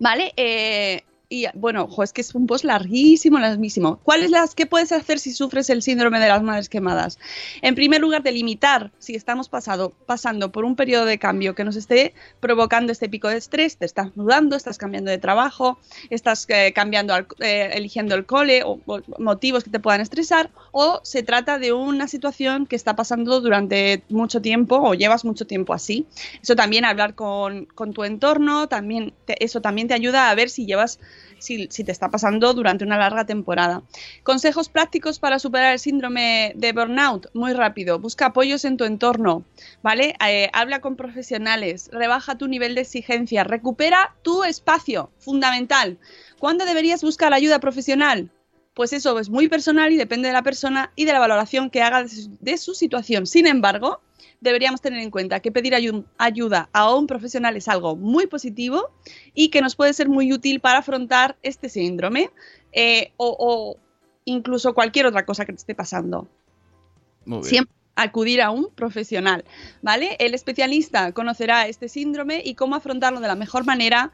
¿Vale? 0.00 0.32
Eh, 0.36 1.04
y 1.32 1.46
bueno, 1.54 1.86
jo, 1.86 2.02
es 2.02 2.12
que 2.12 2.22
es 2.22 2.34
un 2.34 2.46
post 2.48 2.64
larguísimo, 2.64 3.38
larguísimo. 3.38 4.00
¿Cuáles 4.02 4.30
las 4.30 4.56
que 4.56 4.66
puedes 4.66 4.90
hacer 4.90 5.20
si 5.20 5.32
sufres 5.32 5.70
el 5.70 5.80
síndrome 5.80 6.18
de 6.18 6.26
las 6.28 6.42
madres 6.42 6.68
quemadas? 6.68 7.20
En 7.62 7.76
primer 7.76 8.00
lugar, 8.00 8.24
delimitar 8.24 8.90
si 8.98 9.14
estamos 9.14 9.48
pasando 9.48 10.50
por 10.52 10.64
un 10.64 10.74
periodo 10.74 11.04
de 11.04 11.18
cambio 11.20 11.54
que 11.54 11.62
nos 11.62 11.76
esté 11.76 12.14
provocando 12.40 12.90
este 12.90 13.08
pico 13.08 13.28
de 13.28 13.36
estrés, 13.36 13.76
te 13.76 13.86
estás 13.86 14.16
mudando, 14.16 14.56
estás 14.56 14.76
cambiando 14.76 15.10
de 15.12 15.18
trabajo, 15.18 15.78
estás 16.10 16.46
eh, 16.48 16.72
cambiando, 16.74 17.14
al- 17.14 17.28
eh, 17.38 17.70
eligiendo 17.74 18.16
el 18.16 18.26
cole 18.26 18.64
o, 18.64 18.80
o 18.86 19.00
motivos 19.18 19.62
que 19.62 19.70
te 19.70 19.78
puedan 19.78 20.00
estresar, 20.00 20.50
o 20.72 21.00
se 21.04 21.22
trata 21.22 21.58
de 21.60 21.72
una 21.72 22.08
situación 22.08 22.66
que 22.66 22.74
está 22.74 22.96
pasando 22.96 23.40
durante 23.40 24.02
mucho 24.08 24.42
tiempo 24.42 24.76
o 24.80 24.94
llevas 24.94 25.24
mucho 25.24 25.46
tiempo 25.46 25.74
así. 25.74 26.06
Eso 26.42 26.56
también 26.56 26.84
hablar 26.84 27.14
con, 27.14 27.66
con 27.66 27.92
tu 27.92 28.02
entorno, 28.04 28.68
también 28.68 29.12
te- 29.26 29.42
eso 29.44 29.60
también 29.60 29.86
te 29.88 29.94
ayuda 29.94 30.30
a 30.30 30.34
ver 30.34 30.50
si 30.50 30.66
llevas, 30.66 30.98
si, 31.40 31.66
te 31.68 31.92
está 31.92 32.10
pasando 32.10 32.54
durante 32.54 32.84
una 32.84 32.98
larga 32.98 33.24
temporada. 33.24 33.82
Consejos 34.22 34.68
prácticos 34.68 35.18
para 35.18 35.38
superar 35.38 35.72
el 35.72 35.78
síndrome 35.78 36.52
de 36.56 36.72
burnout. 36.72 37.26
Muy 37.34 37.52
rápido. 37.52 37.98
Busca 37.98 38.26
apoyos 38.26 38.64
en 38.64 38.76
tu 38.76 38.84
entorno, 38.84 39.44
¿vale? 39.82 40.14
Eh, 40.26 40.50
habla 40.52 40.80
con 40.80 40.96
profesionales, 40.96 41.90
rebaja 41.92 42.38
tu 42.38 42.48
nivel 42.48 42.74
de 42.74 42.82
exigencia, 42.82 43.44
recupera 43.44 44.14
tu 44.22 44.44
espacio, 44.44 45.10
fundamental. 45.18 45.98
¿Cuándo 46.38 46.64
deberías 46.64 47.02
buscar 47.02 47.32
ayuda 47.34 47.60
profesional? 47.60 48.30
Pues 48.74 48.92
eso 48.92 49.18
es 49.18 49.28
muy 49.28 49.48
personal 49.48 49.92
y 49.92 49.96
depende 49.96 50.28
de 50.28 50.34
la 50.34 50.42
persona 50.42 50.92
y 50.96 51.04
de 51.04 51.12
la 51.12 51.18
valoración 51.18 51.70
que 51.70 51.82
haga 51.82 52.02
de 52.02 52.08
su, 52.08 52.30
de 52.40 52.56
su 52.56 52.74
situación. 52.74 53.26
Sin 53.26 53.46
embargo, 53.46 54.00
deberíamos 54.40 54.80
tener 54.80 55.00
en 55.00 55.10
cuenta 55.10 55.40
que 55.40 55.52
pedir 55.52 55.74
ayu- 55.74 56.04
ayuda 56.16 56.68
a 56.72 56.94
un 56.94 57.06
profesional 57.06 57.56
es 57.56 57.68
algo 57.68 57.96
muy 57.96 58.26
positivo 58.26 58.90
y 59.34 59.48
que 59.48 59.60
nos 59.60 59.76
puede 59.76 59.92
ser 59.92 60.08
muy 60.08 60.32
útil 60.32 60.60
para 60.60 60.78
afrontar 60.78 61.36
este 61.42 61.68
síndrome 61.68 62.30
eh, 62.72 63.12
o, 63.16 63.36
o 63.38 63.76
incluso 64.24 64.72
cualquier 64.72 65.06
otra 65.06 65.26
cosa 65.26 65.44
que 65.44 65.52
te 65.52 65.58
esté 65.58 65.74
pasando. 65.74 66.28
Muy 67.26 67.38
bien. 67.40 67.48
Siempre 67.48 67.74
acudir 67.96 68.40
a 68.40 68.50
un 68.50 68.70
profesional, 68.70 69.44
¿vale? 69.82 70.16
El 70.20 70.32
especialista 70.32 71.12
conocerá 71.12 71.66
este 71.66 71.88
síndrome 71.88 72.40
y 72.42 72.54
cómo 72.54 72.76
afrontarlo 72.76 73.20
de 73.20 73.28
la 73.28 73.34
mejor 73.34 73.66
manera. 73.66 74.10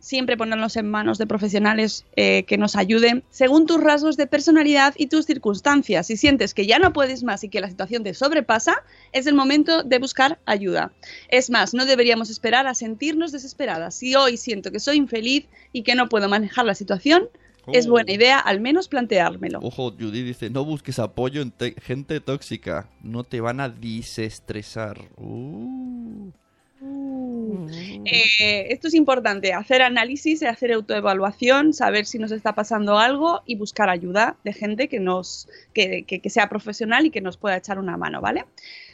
Siempre 0.00 0.36
ponernos 0.36 0.76
en 0.76 0.90
manos 0.90 1.18
de 1.18 1.26
profesionales 1.26 2.06
eh, 2.16 2.44
que 2.44 2.56
nos 2.56 2.74
ayuden 2.74 3.22
según 3.30 3.66
tus 3.66 3.80
rasgos 3.82 4.16
de 4.16 4.26
personalidad 4.26 4.94
y 4.96 5.08
tus 5.08 5.26
circunstancias. 5.26 6.06
Si 6.06 6.16
sientes 6.16 6.54
que 6.54 6.66
ya 6.66 6.78
no 6.78 6.92
puedes 6.92 7.22
más 7.22 7.44
y 7.44 7.48
que 7.50 7.60
la 7.60 7.68
situación 7.68 8.02
te 8.02 8.14
sobrepasa, 8.14 8.76
es 9.12 9.26
el 9.26 9.34
momento 9.34 9.82
de 9.82 9.98
buscar 9.98 10.38
ayuda. 10.46 10.90
Es 11.28 11.50
más, 11.50 11.74
no 11.74 11.84
deberíamos 11.84 12.30
esperar 12.30 12.66
a 12.66 12.74
sentirnos 12.74 13.30
desesperadas. 13.30 13.94
Si 13.94 14.14
hoy 14.14 14.36
siento 14.38 14.70
que 14.72 14.80
soy 14.80 14.96
infeliz 14.96 15.46
y 15.72 15.82
que 15.82 15.94
no 15.94 16.08
puedo 16.08 16.28
manejar 16.28 16.64
la 16.64 16.74
situación, 16.74 17.28
es 17.72 17.86
Oh. 17.86 17.90
buena 17.90 18.10
idea 18.12 18.38
al 18.38 18.58
menos 18.58 18.88
planteármelo. 18.88 19.58
Ojo, 19.62 19.90
Judy 19.92 20.22
dice, 20.22 20.48
no 20.48 20.64
busques 20.64 20.98
apoyo 20.98 21.42
en 21.42 21.50
te- 21.50 21.74
gente 21.80 22.18
tóxica. 22.20 22.88
No 23.02 23.22
te 23.22 23.40
van 23.42 23.60
a 23.60 23.68
disestresar. 23.68 24.98
Uh. 25.18 26.30
Eh, 28.04 28.66
esto 28.72 28.88
es 28.88 28.94
importante, 28.94 29.52
hacer 29.52 29.82
análisis, 29.82 30.42
hacer 30.42 30.72
autoevaluación, 30.72 31.72
saber 31.74 32.06
si 32.06 32.18
nos 32.18 32.30
está 32.32 32.54
pasando 32.54 32.98
algo 32.98 33.42
y 33.46 33.56
buscar 33.56 33.90
ayuda 33.90 34.36
de 34.44 34.52
gente 34.52 34.88
que 34.88 34.98
nos 35.00 35.48
que, 35.74 36.04
que- 36.04 36.20
que 36.20 36.30
sea 36.30 36.48
profesional 36.48 37.06
y 37.06 37.10
que 37.10 37.20
nos 37.20 37.36
pueda 37.36 37.56
echar 37.56 37.78
una 37.78 37.96
mano, 37.96 38.20
¿vale? 38.20 38.44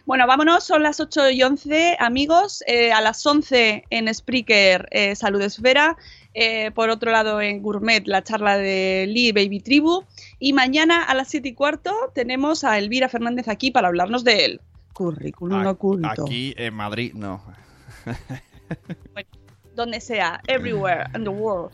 Bueno, 0.05 0.27
vámonos, 0.27 0.65
son 0.65 0.83
las 0.83 1.01
8 1.01 1.31
y 1.31 1.43
11, 1.43 1.97
amigos. 1.99 2.63
Eh, 2.69 2.93
a 2.93 3.01
las 3.01 3.25
11 3.27 3.85
en 3.91 4.13
Spreaker, 4.15 4.89
eh, 4.93 5.17
Salud 5.17 5.41
Esfera. 5.43 5.97
Eh, 6.33 6.71
por 6.73 6.91
otro 6.91 7.11
lado, 7.11 7.41
en 7.41 7.61
Gourmet, 7.63 8.07
la 8.07 8.23
charla 8.23 8.57
de 8.57 9.07
Lee 9.09 9.33
Baby 9.33 9.59
Tribu. 9.61 10.05
Y 10.39 10.53
mañana 10.53 11.03
a 11.03 11.15
las 11.15 11.29
7 11.29 11.49
y 11.49 11.55
cuarto 11.55 11.93
tenemos 12.15 12.63
a 12.63 12.79
Elvira 12.79 13.09
Fernández 13.09 13.49
aquí 13.49 13.71
para 13.73 13.89
hablarnos 13.89 14.23
del 14.23 14.61
currículum 14.93 15.67
A- 15.67 15.71
oculto. 15.71 16.09
Aquí 16.25 16.55
en 16.57 16.75
Madrid, 16.75 17.13
no. 17.15 17.43
donde 19.75 20.01
sea, 20.01 20.41
everywhere 20.47 21.05
in 21.15 21.25
the 21.25 21.31
world. 21.31 21.71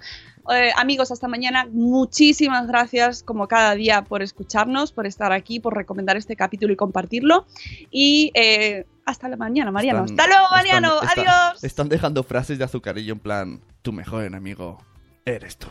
Eh, 0.52 0.72
amigos, 0.76 1.12
hasta 1.12 1.28
mañana. 1.28 1.68
Muchísimas 1.70 2.66
gracias, 2.66 3.22
como 3.22 3.46
cada 3.46 3.76
día, 3.76 4.02
por 4.02 4.22
escucharnos, 4.22 4.90
por 4.90 5.06
estar 5.06 5.30
aquí, 5.32 5.60
por 5.60 5.76
recomendar 5.76 6.16
este 6.16 6.34
capítulo 6.34 6.72
y 6.72 6.76
compartirlo. 6.76 7.46
Y 7.92 8.32
eh, 8.34 8.84
hasta 9.06 9.28
la 9.28 9.36
mañana, 9.36 9.70
Mariano. 9.70 10.04
Están- 10.04 10.18
hasta 10.18 10.26
luego, 10.32 10.50
Mariano. 10.50 11.00
están- 11.02 11.26
Adiós. 11.28 11.62
Están 11.64 11.88
dejando 11.88 12.24
frases 12.24 12.58
de 12.58 12.64
azucarillo 12.64 13.12
en 13.12 13.20
plan, 13.20 13.60
tu 13.82 13.92
mejor 13.92 14.24
enemigo 14.24 14.78
eres 15.24 15.56
tú. 15.58 15.68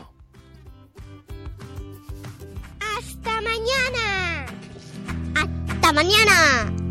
¡Hasta 2.98 3.42
mañana! 3.42 4.46
¡Hasta 5.36 5.92
mañana! 5.94 6.91